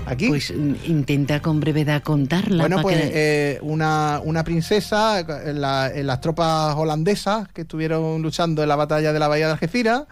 aquí. 0.06 0.28
Pues 0.28 0.54
mm, 0.54 0.74
intenta 0.90 1.42
con 1.42 1.60
brevedad 1.62 2.02
contarla. 2.04 2.64
Bueno, 2.64 2.82
pues 2.82 2.98
que- 2.98 3.12
eh, 3.14 3.60
una, 3.62 4.20
una 4.24 4.44
princesa 4.44 5.20
en, 5.20 5.62
la- 5.62 5.90
en 5.94 6.08
las 6.08 6.20
tropas 6.22 6.76
holandesas 6.76 7.48
que 7.54 7.62
estuvieron 7.62 8.22
luchando 8.22 8.64
en 8.64 8.70
la 8.70 8.76
batalla 8.76 9.14
de 9.14 9.20
la 9.20 9.30
bahía 9.30 9.46
de 9.48 9.54
Algeciras 9.54 10.04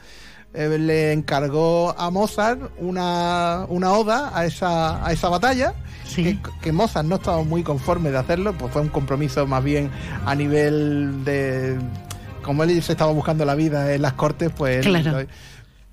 eh, 0.54 0.78
le 0.80 1.14
encargó 1.14 1.96
a 1.98 2.10
Mozart 2.10 2.72
una, 2.80 3.66
una 3.70 3.92
oda 3.94 4.32
a 4.34 4.46
esa, 4.46 5.06
a 5.06 5.12
esa 5.12 5.30
batalla. 5.30 5.74
Que, 6.16 6.40
que 6.62 6.72
Mozart 6.72 7.06
no 7.06 7.16
estaba 7.16 7.44
muy 7.44 7.62
conforme 7.62 8.10
de 8.10 8.18
hacerlo, 8.18 8.54
pues 8.58 8.74
fue 8.74 8.82
un 8.82 8.90
compromiso 8.90 9.46
más 9.46 9.64
bien 9.64 9.92
a 10.26 10.34
nivel 10.34 11.24
de. 11.24 11.78
Como 12.42 12.64
él 12.64 12.82
se 12.82 12.94
estaba 12.94 13.12
buscando 13.12 13.46
la 13.46 13.54
vida 13.54 13.94
en 13.94 14.02
las 14.02 14.14
cortes, 14.14 14.52
pues. 14.56 14.86
Claro. 14.86 15.28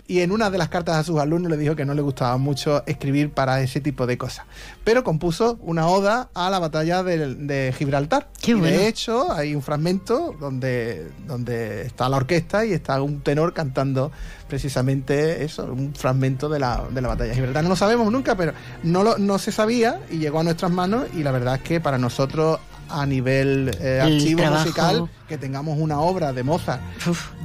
Y 0.08 0.20
en 0.20 0.30
una 0.30 0.50
de 0.50 0.58
las 0.58 0.68
cartas 0.68 0.96
a 0.96 1.04
sus 1.04 1.18
alumnos 1.18 1.50
le 1.50 1.56
dijo 1.56 1.74
que 1.74 1.84
no 1.84 1.94
le 1.94 2.02
gustaba 2.02 2.36
mucho 2.36 2.84
escribir 2.86 3.30
para 3.30 3.60
ese 3.60 3.80
tipo 3.80 4.06
de 4.06 4.16
cosas. 4.16 4.46
Pero 4.84 5.02
compuso 5.02 5.58
una 5.62 5.88
oda 5.88 6.28
a 6.34 6.48
la 6.50 6.58
batalla 6.58 7.02
de, 7.02 7.34
de 7.34 7.74
Gibraltar. 7.76 8.28
Qué 8.40 8.52
Y. 8.52 8.60
De 8.60 8.86
hecho, 8.86 9.32
hay 9.32 9.54
un 9.54 9.62
fragmento 9.62 10.34
donde, 10.38 11.10
donde 11.26 11.82
está 11.82 12.08
la 12.08 12.18
orquesta 12.18 12.64
y 12.64 12.72
está 12.72 13.02
un 13.02 13.20
tenor 13.20 13.52
cantando 13.52 14.12
precisamente 14.48 15.44
eso, 15.44 15.64
un 15.64 15.94
fragmento 15.94 16.48
de 16.48 16.60
la, 16.60 16.84
de 16.90 17.00
la 17.00 17.08
batalla 17.08 17.30
de 17.30 17.34
Gibraltar. 17.34 17.64
No 17.64 17.70
lo 17.70 17.76
sabemos 17.76 18.10
nunca, 18.12 18.36
pero 18.36 18.52
no, 18.84 19.02
lo, 19.02 19.18
no 19.18 19.38
se 19.38 19.50
sabía 19.50 20.00
y 20.10 20.18
llegó 20.18 20.40
a 20.40 20.44
nuestras 20.44 20.70
manos 20.70 21.06
y 21.14 21.24
la 21.24 21.32
verdad 21.32 21.56
es 21.56 21.62
que 21.62 21.80
para 21.80 21.98
nosotros 21.98 22.60
a 22.88 23.06
nivel 23.06 23.70
eh, 23.80 24.00
archivo 24.00 24.40
trabajo. 24.40 24.64
musical 24.64 25.10
que 25.28 25.38
tengamos 25.38 25.78
una 25.78 26.00
obra 26.00 26.32
de 26.32 26.42
Mozart 26.42 26.80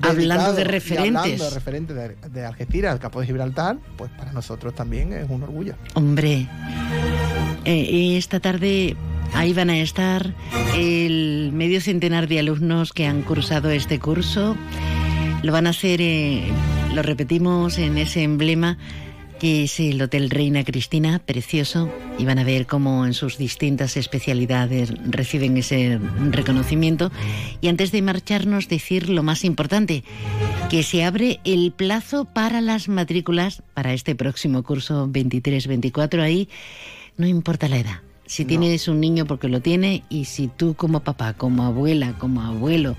hablando 0.01 0.13
dedicado 0.13 0.53
de 0.53 0.63
referentes. 0.63 1.15
hablando 1.15 1.43
de 1.45 1.49
referentes 1.51 1.95
de, 1.95 2.29
de 2.29 2.45
Algeciras, 2.45 2.93
el 2.93 2.99
campo 2.99 3.19
de 3.19 3.27
Gibraltar, 3.27 3.77
pues 3.97 4.11
para 4.11 4.31
nosotros 4.31 4.75
también 4.75 5.13
es 5.13 5.29
un 5.29 5.43
orgullo. 5.43 5.75
Hombre, 5.95 6.47
eh, 7.65 8.17
esta 8.17 8.39
tarde 8.39 8.95
ahí 9.33 9.53
van 9.53 9.69
a 9.69 9.77
estar 9.77 10.33
el 10.75 11.51
medio 11.53 11.81
centenar 11.81 12.27
de 12.27 12.39
alumnos 12.39 12.93
que 12.93 13.05
han 13.07 13.21
cursado 13.21 13.69
este 13.69 13.99
curso. 13.99 14.55
Lo 15.43 15.51
van 15.51 15.67
a 15.67 15.71
hacer, 15.71 16.01
eh, 16.01 16.43
lo 16.93 17.01
repetimos, 17.01 17.77
en 17.77 17.97
ese 17.97 18.23
emblema 18.23 18.77
que 19.41 19.63
es 19.63 19.79
el 19.79 19.99
Hotel 19.99 20.29
Reina 20.29 20.63
Cristina, 20.63 21.17
precioso, 21.17 21.91
y 22.19 22.25
van 22.25 22.37
a 22.37 22.43
ver 22.43 22.67
cómo 22.67 23.07
en 23.07 23.15
sus 23.15 23.39
distintas 23.39 23.97
especialidades 23.97 24.93
reciben 25.03 25.57
ese 25.57 25.99
reconocimiento. 26.29 27.11
Y 27.59 27.67
antes 27.67 27.91
de 27.91 28.03
marcharnos, 28.03 28.69
decir 28.69 29.09
lo 29.09 29.23
más 29.23 29.43
importante, 29.43 30.03
que 30.69 30.83
se 30.83 31.03
abre 31.03 31.39
el 31.43 31.71
plazo 31.71 32.25
para 32.25 32.61
las 32.61 32.87
matrículas 32.87 33.63
para 33.73 33.95
este 33.95 34.13
próximo 34.13 34.61
curso 34.61 35.07
23-24. 35.07 36.21
Ahí 36.21 36.47
no 37.17 37.25
importa 37.25 37.67
la 37.67 37.79
edad. 37.79 38.01
Si 38.27 38.45
tienes 38.45 38.87
un 38.87 38.99
niño 38.99 39.25
porque 39.25 39.49
lo 39.49 39.59
tiene 39.59 40.03
y 40.07 40.25
si 40.25 40.49
tú 40.49 40.75
como 40.75 40.99
papá, 40.99 41.33
como 41.33 41.63
abuela, 41.63 42.13
como 42.19 42.43
abuelo, 42.43 42.95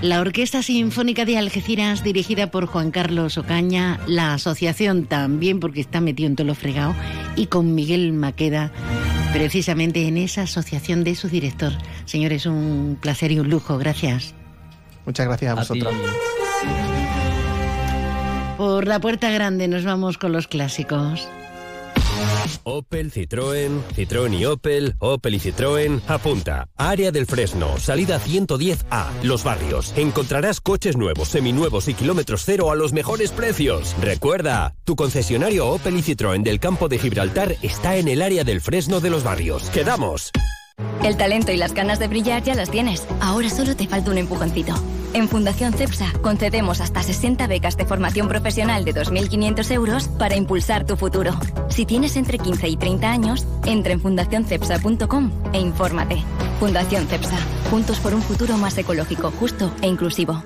La 0.00 0.20
Orquesta 0.20 0.62
Sinfónica 0.62 1.24
de 1.24 1.38
Algeciras, 1.38 2.04
dirigida 2.04 2.52
por 2.52 2.66
Juan 2.66 2.92
Carlos 2.92 3.36
Ocaña, 3.36 3.98
la 4.06 4.34
asociación 4.34 5.06
también, 5.06 5.58
porque 5.58 5.80
está 5.80 6.00
metido 6.00 6.28
en 6.28 6.36
todo 6.36 6.46
lo 6.46 6.54
fregado, 6.54 6.94
y 7.34 7.46
con 7.46 7.74
Miguel 7.74 8.12
Maqueda, 8.12 8.70
precisamente 9.32 10.06
en 10.06 10.16
esa 10.16 10.42
asociación 10.42 11.02
de 11.02 11.16
su 11.16 11.28
director. 11.28 11.72
Señores, 12.04 12.46
un 12.46 12.96
placer 13.00 13.32
y 13.32 13.40
un 13.40 13.50
lujo. 13.50 13.76
Gracias. 13.76 14.34
Muchas 15.04 15.26
gracias 15.26 15.50
a 15.50 15.54
vosotros. 15.56 15.92
Por 18.56 18.86
la 18.86 19.00
puerta 19.00 19.30
grande 19.30 19.66
nos 19.66 19.84
vamos 19.84 20.16
con 20.16 20.32
los 20.32 20.46
clásicos. 20.46 21.28
Opel, 22.64 23.12
Citroën, 23.12 23.82
Citroën 23.94 24.38
y 24.38 24.44
Opel, 24.44 24.94
Opel 24.98 25.34
y 25.34 25.40
Citroën. 25.40 26.00
Apunta. 26.06 26.68
Área 26.76 27.10
del 27.10 27.26
Fresno, 27.26 27.78
salida 27.78 28.20
110A, 28.20 29.22
Los 29.22 29.44
Barrios. 29.44 29.92
Encontrarás 29.96 30.60
coches 30.60 30.96
nuevos, 30.96 31.28
seminuevos 31.28 31.88
y 31.88 31.94
kilómetros 31.94 32.42
cero 32.44 32.70
a 32.70 32.76
los 32.76 32.92
mejores 32.92 33.30
precios. 33.30 33.94
Recuerda, 34.00 34.74
tu 34.84 34.96
concesionario 34.96 35.68
Opel 35.68 35.96
y 35.96 36.02
Citroën 36.02 36.42
del 36.42 36.60
campo 36.60 36.88
de 36.88 36.98
Gibraltar 36.98 37.56
está 37.62 37.96
en 37.96 38.08
el 38.08 38.22
área 38.22 38.44
del 38.44 38.60
Fresno 38.60 39.00
de 39.00 39.10
Los 39.10 39.24
Barrios. 39.24 39.70
¡Quedamos! 39.70 40.30
El 41.02 41.16
talento 41.16 41.52
y 41.52 41.56
las 41.56 41.74
ganas 41.74 41.98
de 41.98 42.08
brillar 42.08 42.42
ya 42.42 42.54
las 42.54 42.70
tienes. 42.70 43.06
Ahora 43.20 43.50
solo 43.50 43.74
te 43.74 43.88
falta 43.88 44.10
un 44.10 44.18
empujoncito. 44.18 44.74
En 45.14 45.28
Fundación 45.28 45.72
CEPSA 45.72 46.12
concedemos 46.20 46.80
hasta 46.80 47.02
60 47.02 47.46
becas 47.46 47.76
de 47.76 47.84
formación 47.84 48.28
profesional 48.28 48.84
de 48.84 48.94
2.500 48.94 49.70
euros 49.72 50.08
para 50.08 50.36
impulsar 50.36 50.84
tu 50.84 50.96
futuro. 50.96 51.32
Si 51.70 51.86
tienes 51.86 52.16
entre 52.16 52.38
15 52.38 52.68
y 52.68 52.76
30 52.76 53.10
años, 53.10 53.46
entra 53.64 53.92
en 53.92 54.00
fundacioncepsa.com 54.00 55.30
e 55.52 55.60
infórmate. 55.60 56.22
Fundación 56.60 57.06
CEPSA. 57.06 57.38
Juntos 57.70 57.98
por 58.00 58.14
un 58.14 58.22
futuro 58.22 58.56
más 58.58 58.76
ecológico, 58.78 59.30
justo 59.30 59.72
e 59.82 59.88
inclusivo. 59.88 60.42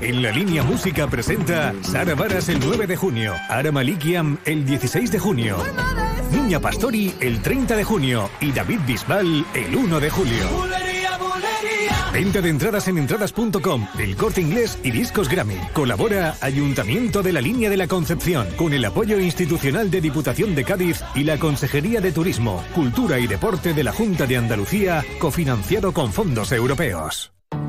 En 0.00 0.22
la 0.22 0.30
línea 0.30 0.62
música 0.62 1.06
presenta 1.08 1.74
Sara 1.82 2.14
Varas 2.14 2.48
el 2.48 2.60
9 2.60 2.86
de 2.86 2.96
junio, 2.96 3.34
Ara 3.48 3.72
Malikiam 3.72 4.38
el 4.44 4.64
16 4.64 5.10
de 5.10 5.18
junio, 5.18 5.56
Niña 6.32 6.60
Pastori 6.60 7.14
el 7.18 7.40
30 7.40 7.76
de 7.76 7.82
junio 7.84 8.30
y 8.40 8.52
David 8.52 8.80
Bisbal 8.86 9.44
el 9.54 9.74
1 9.74 10.00
de 10.00 10.10
julio. 10.10 10.85
Venta 12.16 12.40
de 12.40 12.48
entradas 12.48 12.88
en 12.88 12.96
entradas.com, 12.96 13.88
El 13.98 14.16
Corte 14.16 14.40
Inglés 14.40 14.78
y 14.82 14.90
Discos 14.90 15.28
Grammy. 15.28 15.58
Colabora 15.74 16.34
Ayuntamiento 16.40 17.22
de 17.22 17.30
la 17.30 17.42
Línea 17.42 17.68
de 17.68 17.76
la 17.76 17.86
Concepción 17.88 18.48
con 18.56 18.72
el 18.72 18.86
apoyo 18.86 19.20
institucional 19.20 19.90
de 19.90 20.00
Diputación 20.00 20.54
de 20.54 20.64
Cádiz 20.64 21.04
y 21.14 21.24
la 21.24 21.38
Consejería 21.38 22.00
de 22.00 22.12
Turismo, 22.12 22.64
Cultura 22.74 23.18
y 23.18 23.26
Deporte 23.26 23.74
de 23.74 23.84
la 23.84 23.92
Junta 23.92 24.24
de 24.24 24.38
Andalucía, 24.38 25.04
cofinanciado 25.18 25.92
con 25.92 26.10
fondos 26.10 26.52
europeos. 26.52 27.35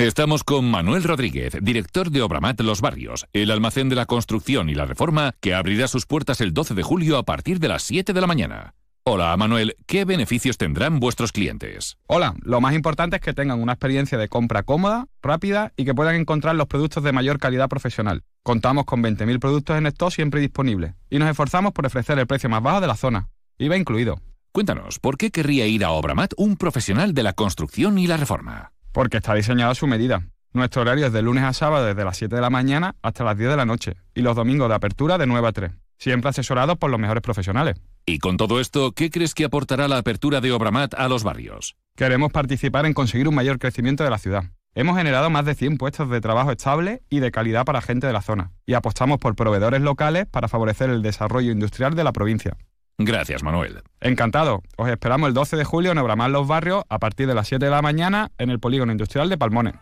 Estamos 0.00 0.44
con 0.44 0.64
Manuel 0.64 1.04
Rodríguez, 1.04 1.58
director 1.60 2.10
de 2.10 2.22
Obramat 2.22 2.58
Los 2.62 2.80
Barrios, 2.80 3.26
el 3.34 3.50
almacén 3.50 3.90
de 3.90 3.96
la 3.96 4.06
construcción 4.06 4.70
y 4.70 4.74
la 4.74 4.86
reforma 4.86 5.34
que 5.40 5.52
abrirá 5.52 5.88
sus 5.88 6.06
puertas 6.06 6.40
el 6.40 6.54
12 6.54 6.72
de 6.72 6.82
julio 6.82 7.18
a 7.18 7.24
partir 7.24 7.60
de 7.60 7.68
las 7.68 7.82
7 7.82 8.14
de 8.14 8.20
la 8.22 8.26
mañana. 8.26 8.72
Hola 9.04 9.36
Manuel, 9.36 9.76
¿qué 9.86 10.06
beneficios 10.06 10.56
tendrán 10.56 11.00
vuestros 11.00 11.32
clientes? 11.32 11.98
Hola, 12.06 12.34
lo 12.40 12.62
más 12.62 12.74
importante 12.74 13.16
es 13.16 13.20
que 13.20 13.34
tengan 13.34 13.60
una 13.60 13.74
experiencia 13.74 14.16
de 14.16 14.28
compra 14.28 14.62
cómoda, 14.62 15.06
rápida 15.20 15.74
y 15.76 15.84
que 15.84 15.94
puedan 15.94 16.14
encontrar 16.14 16.54
los 16.54 16.66
productos 16.66 17.04
de 17.04 17.12
mayor 17.12 17.38
calidad 17.38 17.68
profesional. 17.68 18.22
Contamos 18.42 18.86
con 18.86 19.02
20.000 19.02 19.38
productos 19.38 19.76
en 19.76 19.84
stock 19.84 20.12
siempre 20.12 20.40
disponibles 20.40 20.94
y 21.10 21.18
nos 21.18 21.28
esforzamos 21.28 21.72
por 21.72 21.84
ofrecer 21.84 22.18
el 22.18 22.26
precio 22.26 22.48
más 22.48 22.62
bajo 22.62 22.80
de 22.80 22.86
la 22.86 22.96
zona. 22.96 23.28
IVA 23.58 23.76
incluido. 23.76 24.18
Cuéntanos, 24.52 24.98
¿por 24.98 25.18
qué 25.18 25.30
querría 25.30 25.66
ir 25.66 25.84
a 25.84 25.90
Obramat 25.90 26.32
un 26.38 26.56
profesional 26.56 27.12
de 27.12 27.22
la 27.22 27.34
construcción 27.34 27.98
y 27.98 28.06
la 28.06 28.16
reforma? 28.16 28.72
Porque 28.92 29.18
está 29.18 29.34
diseñado 29.34 29.72
a 29.72 29.74
su 29.74 29.86
medida. 29.86 30.26
Nuestro 30.52 30.82
horario 30.82 31.06
es 31.06 31.12
de 31.12 31.22
lunes 31.22 31.44
a 31.44 31.52
sábado 31.52 31.86
desde 31.86 32.04
las 32.04 32.16
7 32.16 32.34
de 32.34 32.40
la 32.40 32.50
mañana 32.50 32.96
hasta 33.02 33.22
las 33.22 33.36
10 33.36 33.50
de 33.50 33.56
la 33.56 33.66
noche 33.66 33.96
y 34.14 34.22
los 34.22 34.34
domingos 34.34 34.68
de 34.68 34.74
apertura 34.74 35.16
de 35.16 35.26
9 35.26 35.46
a 35.46 35.52
3. 35.52 35.72
Siempre 35.96 36.30
asesorados 36.30 36.76
por 36.76 36.90
los 36.90 36.98
mejores 36.98 37.22
profesionales. 37.22 37.76
Y 38.06 38.18
con 38.18 38.36
todo 38.36 38.58
esto, 38.58 38.92
¿qué 38.92 39.10
crees 39.10 39.34
que 39.34 39.44
aportará 39.44 39.86
la 39.86 39.98
apertura 39.98 40.40
de 40.40 40.50
Obramat 40.50 40.94
a 40.94 41.08
los 41.08 41.22
barrios? 41.22 41.76
Queremos 41.94 42.32
participar 42.32 42.86
en 42.86 42.94
conseguir 42.94 43.28
un 43.28 43.34
mayor 43.34 43.58
crecimiento 43.58 44.02
de 44.02 44.10
la 44.10 44.18
ciudad. 44.18 44.44
Hemos 44.74 44.96
generado 44.96 45.30
más 45.30 45.44
de 45.44 45.54
100 45.54 45.78
puestos 45.78 46.08
de 46.10 46.20
trabajo 46.20 46.50
estables 46.50 47.00
y 47.10 47.20
de 47.20 47.30
calidad 47.30 47.64
para 47.64 47.82
gente 47.82 48.06
de 48.06 48.12
la 48.12 48.22
zona, 48.22 48.52
y 48.66 48.74
apostamos 48.74 49.18
por 49.18 49.34
proveedores 49.34 49.82
locales 49.82 50.26
para 50.26 50.48
favorecer 50.48 50.90
el 50.90 51.02
desarrollo 51.02 51.50
industrial 51.52 51.94
de 51.94 52.04
la 52.04 52.12
provincia. 52.12 52.56
Gracias, 53.02 53.42
Manuel. 53.42 53.82
Encantado. 54.02 54.62
Os 54.76 54.88
esperamos 54.90 55.28
el 55.28 55.34
12 55.34 55.56
de 55.56 55.64
julio 55.64 55.92
en 55.92 55.98
Obramar 55.98 56.30
Los 56.30 56.46
Barrios 56.46 56.84
a 56.90 56.98
partir 56.98 57.26
de 57.26 57.34
las 57.34 57.48
7 57.48 57.64
de 57.64 57.70
la 57.70 57.80
mañana 57.80 58.30
en 58.36 58.50
el 58.50 58.60
Polígono 58.60 58.92
Industrial 58.92 59.28
de 59.30 59.38
Palmones. 59.38 59.74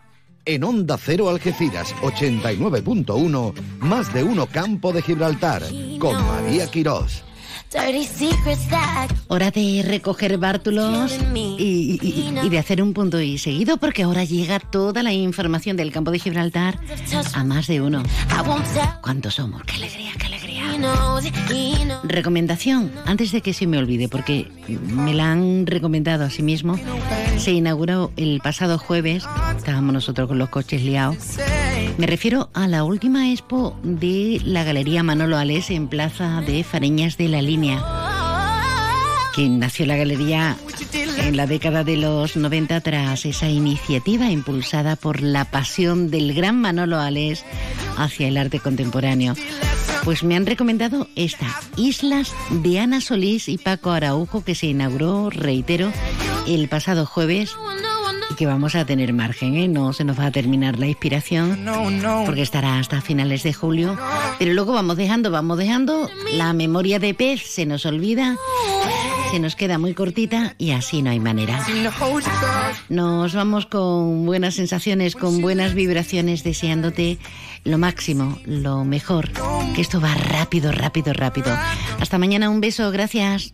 En 0.45 0.63
Onda 0.63 0.97
Cero 0.97 1.27
Algeciras 1.29 1.93
89.1, 2.01 3.53
más 3.81 4.13
de 4.13 4.23
uno 4.23 4.47
Campo 4.47 4.93
de 4.93 5.01
Gibraltar, 5.01 5.63
con 5.99 6.15
María 6.27 6.67
Quirós. 6.71 7.23
Hora 9.27 9.51
de 9.51 9.83
recoger 9.85 10.37
bártulos 10.39 11.19
y, 11.35 11.99
y- 12.01 12.39
y 12.43 12.49
de 12.49 12.57
hacer 12.57 12.81
un 12.81 12.93
punto 12.93 13.19
y 13.21 13.37
seguido 13.37 13.77
porque 13.77 14.03
ahora 14.03 14.23
llega 14.23 14.59
toda 14.59 15.03
la 15.03 15.13
información 15.13 15.77
del 15.77 15.91
campo 15.91 16.09
de 16.09 16.19
Gibraltar 16.19 16.79
a 17.35 17.43
más 17.43 17.67
de 17.67 17.81
uno. 17.81 18.01
¿Cuántos 19.03 19.35
somos? 19.35 19.61
¡Qué 19.63 19.75
alegría, 19.75 20.11
qué 20.17 20.25
alegría! 20.27 20.28
Recomendación, 22.03 22.91
antes 23.05 23.31
de 23.31 23.41
que 23.41 23.53
se 23.53 23.67
me 23.67 23.77
olvide, 23.77 24.07
porque 24.07 24.51
me 24.67 25.13
la 25.13 25.31
han 25.31 25.65
recomendado 25.67 26.25
a 26.25 26.29
sí 26.29 26.43
mismo, 26.43 26.79
se 27.37 27.51
inauguró 27.51 28.11
el 28.17 28.39
pasado 28.41 28.77
jueves, 28.77 29.25
estábamos 29.57 29.93
nosotros 29.93 30.27
con 30.27 30.37
los 30.37 30.49
coches 30.49 30.81
liados. 30.81 31.17
Me 31.97 32.07
refiero 32.07 32.49
a 32.53 32.67
la 32.67 32.83
última 32.83 33.31
expo 33.31 33.77
de 33.83 34.41
la 34.43 34.63
Galería 34.63 35.03
Manolo 35.03 35.37
Alés 35.37 35.69
en 35.69 35.87
Plaza 35.87 36.41
de 36.41 36.63
Fareñas 36.63 37.17
de 37.17 37.27
la 37.27 37.41
Línea, 37.41 37.83
que 39.39 39.47
nació 39.47 39.85
la 39.85 39.95
galería 39.95 40.57
en 41.19 41.37
la 41.37 41.47
década 41.47 41.85
de 41.85 41.95
los 41.95 42.35
90 42.35 42.81
tras 42.81 43.25
esa 43.25 43.47
iniciativa 43.47 44.29
impulsada 44.29 44.97
por 44.97 45.21
la 45.21 45.45
pasión 45.45 46.11
del 46.11 46.33
gran 46.33 46.59
Manolo 46.59 46.99
Alés 46.99 47.45
hacia 47.95 48.27
el 48.27 48.35
arte 48.35 48.59
contemporáneo. 48.59 49.35
Pues 50.03 50.23
me 50.25 50.35
han 50.35 50.45
recomendado 50.45 51.07
esta, 51.15 51.47
Islas 51.77 52.33
de 52.49 52.79
Ana 52.81 52.99
Solís 52.99 53.47
y 53.47 53.57
Paco 53.57 53.91
Araujo, 53.91 54.43
que 54.43 54.55
se 54.55 54.67
inauguró, 54.67 55.29
reitero, 55.29 55.89
el 56.45 56.67
pasado 56.67 57.05
jueves 57.05 57.55
que 58.39 58.45
vamos 58.45 58.73
a 58.75 58.85
tener 58.85 59.11
margen, 59.11 59.57
¿eh? 59.57 59.67
no 59.67 59.91
se 59.91 60.05
nos 60.05 60.17
va 60.17 60.27
a 60.27 60.31
terminar 60.31 60.79
la 60.79 60.87
inspiración 60.87 61.59
porque 62.25 62.41
estará 62.41 62.79
hasta 62.79 63.01
finales 63.01 63.43
de 63.43 63.51
julio, 63.51 63.97
pero 64.39 64.53
luego 64.53 64.71
vamos 64.71 64.95
dejando, 64.95 65.29
vamos 65.29 65.57
dejando, 65.57 66.09
la 66.31 66.53
memoria 66.53 66.99
de 66.99 67.13
pez 67.13 67.41
se 67.41 67.65
nos 67.65 67.85
olvida, 67.85 68.37
se 69.31 69.41
nos 69.41 69.57
queda 69.57 69.77
muy 69.77 69.93
cortita 69.93 70.55
y 70.57 70.71
así 70.71 71.01
no 71.01 71.09
hay 71.09 71.19
manera. 71.19 71.65
Nos 72.87 73.33
vamos 73.33 73.65
con 73.65 74.25
buenas 74.25 74.55
sensaciones, 74.55 75.17
con 75.17 75.41
buenas 75.41 75.73
vibraciones, 75.73 76.45
deseándote 76.45 77.17
lo 77.65 77.77
máximo, 77.77 78.39
lo 78.45 78.85
mejor, 78.85 79.31
que 79.75 79.81
esto 79.81 79.99
va 79.99 80.13
rápido, 80.13 80.71
rápido, 80.71 81.11
rápido. 81.11 81.53
Hasta 81.99 82.17
mañana, 82.17 82.49
un 82.49 82.61
beso, 82.61 82.89
gracias. 82.89 83.53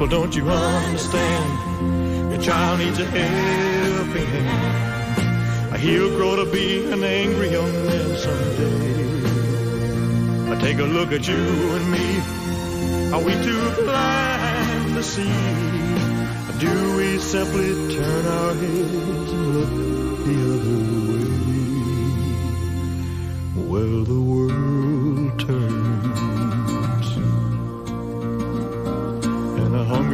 People, 0.00 0.18
don't 0.18 0.34
you 0.34 0.48
understand? 0.48 2.32
Your 2.32 2.40
child 2.40 2.78
needs 2.78 2.98
a 2.98 3.04
helping 3.04 4.26
hand. 4.26 5.76
He'll 5.76 6.16
grow 6.16 6.36
to 6.42 6.50
be 6.50 6.90
an 6.90 7.04
angry 7.04 7.50
young 7.50 7.70
man 7.84 8.16
someday. 8.16 9.20
I 10.52 10.56
take 10.58 10.78
a 10.78 10.84
look 10.84 11.12
at 11.12 11.28
you 11.28 11.36
and 11.36 11.90
me. 11.92 12.20
Are 13.12 13.22
we 13.22 13.32
too 13.44 13.70
blind 13.84 14.94
to 14.94 15.02
see? 15.02 15.34
Or 16.48 16.54
do 16.58 16.96
we 16.96 17.18
simply 17.18 17.74
turn 17.94 18.26
our 18.26 18.54
heads 18.54 19.32
and 19.34 19.54
look 19.54 19.68
the 20.24 20.36
other 20.54 20.80
way? 21.10 21.28
Well, 23.68 24.04
the 24.04 24.18
world 24.18 24.79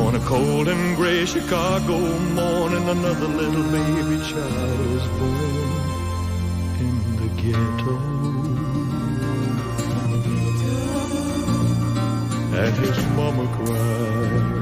On 0.00 0.14
a 0.14 0.20
cold 0.20 0.66
and 0.68 0.96
gray 0.96 1.24
Chicago 1.26 1.98
morning, 2.40 2.88
another 2.88 3.28
little 3.28 3.62
baby 3.70 4.18
child 4.30 4.80
is 4.96 5.06
born 5.18 5.70
in 6.86 6.96
the 7.20 7.28
ghetto. 7.40 7.96
And 12.62 12.74
his 12.84 12.98
mama 13.16 13.46
cried. 13.56 14.60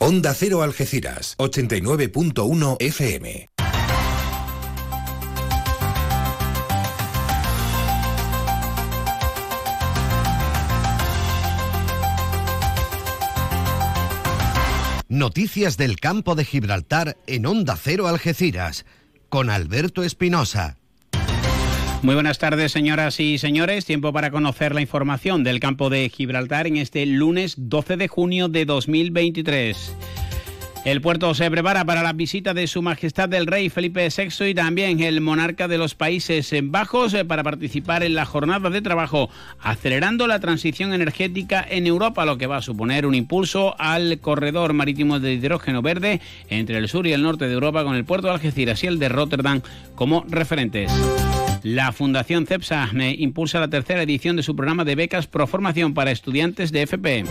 Onda 0.00 0.34
Cero 0.34 0.60
Algeciras, 0.62 1.36
89.1 1.38 2.76
FM. 2.78 3.51
Noticias 15.22 15.76
del 15.76 16.00
campo 16.00 16.34
de 16.34 16.44
Gibraltar 16.44 17.16
en 17.28 17.46
Onda 17.46 17.76
Cero 17.76 18.08
Algeciras, 18.08 18.84
con 19.28 19.50
Alberto 19.50 20.02
Espinosa. 20.02 20.78
Muy 22.02 22.14
buenas 22.14 22.40
tardes, 22.40 22.72
señoras 22.72 23.20
y 23.20 23.38
señores. 23.38 23.84
Tiempo 23.84 24.12
para 24.12 24.32
conocer 24.32 24.74
la 24.74 24.80
información 24.80 25.44
del 25.44 25.60
campo 25.60 25.90
de 25.90 26.08
Gibraltar 26.08 26.66
en 26.66 26.76
este 26.76 27.06
lunes 27.06 27.54
12 27.56 27.98
de 27.98 28.08
junio 28.08 28.48
de 28.48 28.64
2023. 28.64 29.94
El 30.84 31.00
puerto 31.00 31.32
se 31.32 31.48
prepara 31.48 31.84
para 31.84 32.02
la 32.02 32.12
visita 32.12 32.54
de 32.54 32.66
Su 32.66 32.82
Majestad 32.82 33.32
el 33.34 33.46
Rey 33.46 33.68
Felipe 33.68 34.08
VI 34.08 34.48
y 34.48 34.54
también 34.54 34.98
el 34.98 35.20
monarca 35.20 35.68
de 35.68 35.78
los 35.78 35.94
Países 35.94 36.52
Bajos 36.64 37.14
eh, 37.14 37.24
para 37.24 37.44
participar 37.44 38.02
en 38.02 38.16
la 38.16 38.24
jornada 38.24 38.68
de 38.68 38.82
trabajo, 38.82 39.30
acelerando 39.60 40.26
la 40.26 40.40
transición 40.40 40.92
energética 40.92 41.64
en 41.70 41.86
Europa, 41.86 42.24
lo 42.24 42.36
que 42.36 42.48
va 42.48 42.56
a 42.56 42.62
suponer 42.62 43.06
un 43.06 43.14
impulso 43.14 43.76
al 43.78 44.18
corredor 44.18 44.72
marítimo 44.72 45.20
de 45.20 45.34
hidrógeno 45.34 45.82
verde 45.82 46.20
entre 46.48 46.78
el 46.78 46.88
sur 46.88 47.06
y 47.06 47.12
el 47.12 47.22
norte 47.22 47.46
de 47.46 47.54
Europa, 47.54 47.84
con 47.84 47.94
el 47.94 48.04
puerto 48.04 48.26
de 48.26 48.34
Algeciras 48.34 48.82
y 48.82 48.88
el 48.88 48.98
de 48.98 49.08
Rotterdam 49.08 49.62
como 49.94 50.24
referentes. 50.28 50.90
La 51.62 51.92
Fundación 51.92 52.44
CEPSA 52.44 52.90
eh, 52.98 53.14
impulsa 53.20 53.60
la 53.60 53.68
tercera 53.68 54.02
edición 54.02 54.34
de 54.34 54.42
su 54.42 54.56
programa 54.56 54.84
de 54.84 54.96
becas 54.96 55.28
Pro 55.28 55.46
Formación 55.46 55.94
para 55.94 56.10
estudiantes 56.10 56.72
de 56.72 56.82
FP. 56.82 57.24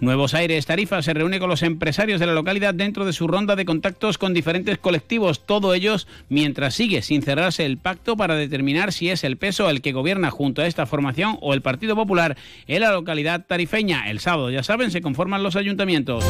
Nuevos 0.00 0.32
Aires 0.32 0.64
Tarifa 0.64 1.02
se 1.02 1.12
reúne 1.12 1.38
con 1.38 1.50
los 1.50 1.62
empresarios 1.62 2.20
de 2.20 2.26
la 2.26 2.32
localidad 2.32 2.72
dentro 2.72 3.04
de 3.04 3.12
su 3.12 3.28
ronda 3.28 3.54
de 3.54 3.66
contactos 3.66 4.16
con 4.16 4.32
diferentes 4.32 4.78
colectivos, 4.78 5.44
todo 5.44 5.74
ellos 5.74 6.08
mientras 6.30 6.74
sigue 6.74 7.02
sin 7.02 7.22
cerrarse 7.22 7.66
el 7.66 7.76
pacto 7.76 8.16
para 8.16 8.34
determinar 8.34 8.92
si 8.92 9.10
es 9.10 9.24
el 9.24 9.36
peso 9.36 9.68
el 9.68 9.82
que 9.82 9.92
gobierna 9.92 10.30
junto 10.30 10.62
a 10.62 10.66
esta 10.66 10.86
formación 10.86 11.36
o 11.42 11.52
el 11.52 11.60
Partido 11.60 11.96
Popular 11.96 12.38
en 12.66 12.80
la 12.80 12.92
localidad 12.92 13.44
tarifeña. 13.46 14.08
El 14.10 14.20
sábado, 14.20 14.50
ya 14.50 14.62
saben, 14.62 14.90
se 14.90 15.02
conforman 15.02 15.42
los 15.42 15.56
ayuntamientos. 15.56 16.24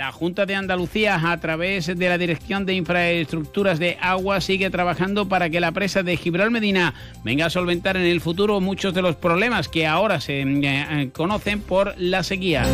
La 0.00 0.12
Junta 0.12 0.46
de 0.46 0.54
Andalucía, 0.54 1.20
a 1.30 1.38
través 1.40 1.86
de 1.86 2.08
la 2.08 2.16
Dirección 2.16 2.64
de 2.64 2.72
Infraestructuras 2.72 3.78
de 3.78 3.98
Agua, 4.00 4.40
sigue 4.40 4.70
trabajando 4.70 5.28
para 5.28 5.50
que 5.50 5.60
la 5.60 5.72
presa 5.72 6.02
de 6.02 6.16
Gibraltar 6.16 6.50
Medina 6.50 6.94
venga 7.22 7.44
a 7.44 7.50
solventar 7.50 7.98
en 7.98 8.06
el 8.06 8.22
futuro 8.22 8.62
muchos 8.62 8.94
de 8.94 9.02
los 9.02 9.16
problemas 9.16 9.68
que 9.68 9.86
ahora 9.86 10.18
se 10.22 10.40
eh, 10.40 11.10
conocen 11.12 11.60
por 11.60 11.92
la 11.98 12.22
sequía. 12.22 12.64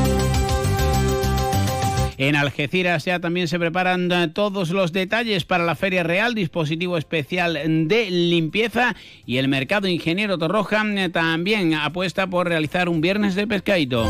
En 2.17 2.37
Algeciras 2.37 3.05
ya 3.07 3.19
también 3.19 3.49
se 3.49 3.59
preparan 3.59 4.13
eh, 4.13 4.29
todos 4.29 4.71
los 4.71 4.93
detalles 4.93 5.45
para 5.45 5.65
la 5.65 5.75
Feria 5.75 6.05
Real, 6.05 6.33
dispositivo 6.33 6.97
especial 6.97 7.55
de 7.89 8.09
limpieza 8.09 8.95
y 9.27 9.39
el 9.39 9.49
Mercado 9.49 9.89
Ingeniero 9.89 10.39
Torroja 10.39 10.85
eh, 10.95 11.09
también 11.09 11.75
apuesta 11.75 12.29
por 12.29 12.47
realizar 12.47 12.89
un 12.89 13.01
viernes 13.01 13.35
de 13.35 13.49
pescadito. 13.49 14.09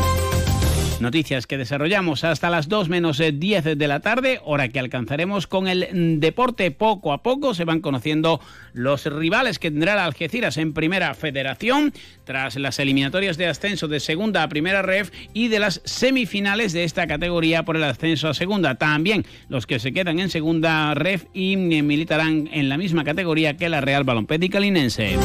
Noticias 0.99 1.45
que 1.45 1.59
desarrollamos 1.59 2.23
hasta 2.23 2.49
las 2.49 2.69
2 2.69 2.89
menos 2.89 3.19
10 3.19 3.65
eh, 3.65 3.75
de 3.75 3.87
la 3.87 3.99
tarde, 3.99 4.39
hora 4.43 4.69
que 4.69 4.79
alcanzaremos 4.79 5.45
con 5.45 5.67
el 5.67 5.87
mm, 5.93 6.19
deporte. 6.19 6.71
Poco 6.71 7.13
a 7.13 7.21
poco 7.21 7.53
se 7.53 7.65
van 7.65 7.81
conociendo 7.81 8.41
los 8.73 9.05
rivales 9.05 9.59
que 9.59 9.69
tendrá 9.69 10.03
Algeciras 10.03 10.57
en 10.57 10.73
Primera 10.73 11.13
Federación, 11.13 11.93
tras 12.23 12.55
las 12.55 12.79
eliminatorias 12.79 13.37
de 13.37 13.45
ascenso 13.45 13.87
de 13.87 13.99
Segunda 13.99 14.41
a 14.41 14.49
Primera 14.49 14.81
Ref 14.81 15.11
y 15.33 15.49
de 15.49 15.59
las 15.59 15.81
semifinales 15.85 16.73
de 16.73 16.83
esta 16.83 17.05
categoría 17.05 17.63
por 17.63 17.75
el 17.75 17.83
ascenso 17.83 18.29
a 18.29 18.33
Segunda. 18.33 18.75
También 18.75 19.23
los 19.49 19.67
que 19.67 19.77
se 19.77 19.93
quedan 19.93 20.19
en 20.19 20.31
Segunda 20.31 20.95
Ref 20.95 21.25
y 21.31 21.57
mm, 21.57 21.85
militarán 21.85 22.49
en 22.51 22.69
la 22.69 22.77
misma 22.77 23.03
categoría 23.03 23.55
que 23.55 23.69
la 23.69 23.81
Real 23.81 24.03
Balompédica 24.03 24.59
Linense. 24.59 25.15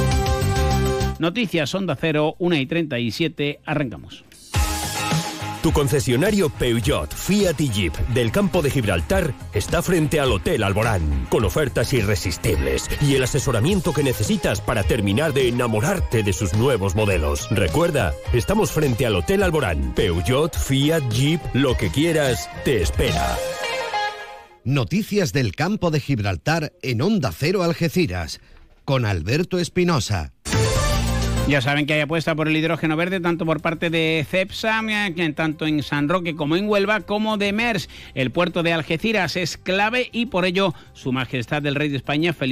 Noticias 1.18 1.74
Onda 1.74 1.96
Cero, 1.98 2.36
1 2.40 2.56
y 2.56 2.66
37, 2.66 3.60
arrancamos. 3.64 4.24
Tu 5.62 5.72
concesionario 5.72 6.50
Peugeot, 6.50 7.14
Fiat 7.14 7.60
y 7.60 7.68
Jeep 7.68 7.96
del 8.08 8.32
campo 8.32 8.62
de 8.62 8.70
Gibraltar 8.70 9.32
está 9.54 9.80
frente 9.80 10.18
al 10.18 10.32
Hotel 10.32 10.64
Alborán, 10.64 11.28
con 11.30 11.44
ofertas 11.44 11.92
irresistibles 11.92 12.90
y 13.00 13.14
el 13.14 13.22
asesoramiento 13.22 13.92
que 13.92 14.02
necesitas 14.02 14.60
para 14.60 14.82
terminar 14.82 15.32
de 15.32 15.46
enamorarte 15.46 16.24
de 16.24 16.32
sus 16.32 16.54
nuevos 16.54 16.96
modelos. 16.96 17.46
Recuerda, 17.52 18.12
estamos 18.32 18.72
frente 18.72 19.06
al 19.06 19.14
Hotel 19.14 19.44
Alborán. 19.44 19.94
Peugeot, 19.94 20.52
Fiat, 20.52 21.08
Jeep, 21.10 21.40
lo 21.54 21.76
que 21.76 21.90
quieras, 21.90 22.50
te 22.64 22.82
espera. 22.82 23.38
Noticias 24.64 25.32
del 25.32 25.54
campo 25.54 25.92
de 25.92 26.00
Gibraltar 26.00 26.72
en 26.82 27.02
Onda 27.02 27.30
Cero 27.30 27.62
Algeciras, 27.62 28.40
con 28.84 29.06
Alberto 29.06 29.60
Espinosa. 29.60 30.32
Ya 31.48 31.60
saben 31.60 31.86
que 31.86 31.94
hay 31.94 32.00
apuesta 32.00 32.34
por 32.34 32.48
el 32.48 32.56
hidrógeno 32.56 32.96
verde 32.96 33.20
tanto 33.20 33.44
por 33.44 33.60
parte 33.60 33.90
de 33.90 34.24
CEPSA, 34.30 34.80
eh, 34.88 35.32
tanto 35.34 35.66
en 35.66 35.82
San 35.82 36.08
Roque 36.08 36.36
como 36.36 36.56
en 36.56 36.68
Huelva, 36.68 37.00
como 37.00 37.36
de 37.36 37.52
MERS. 37.52 37.90
El 38.14 38.30
puerto 38.30 38.62
de 38.62 38.72
Algeciras 38.72 39.36
es 39.36 39.58
clave 39.58 40.08
y 40.12 40.26
por 40.26 40.44
ello 40.44 40.72
Su 40.94 41.12
Majestad 41.12 41.66
el 41.66 41.74
Rey 41.74 41.88
de 41.88 41.96
España, 41.96 42.32
Felipe 42.32 42.40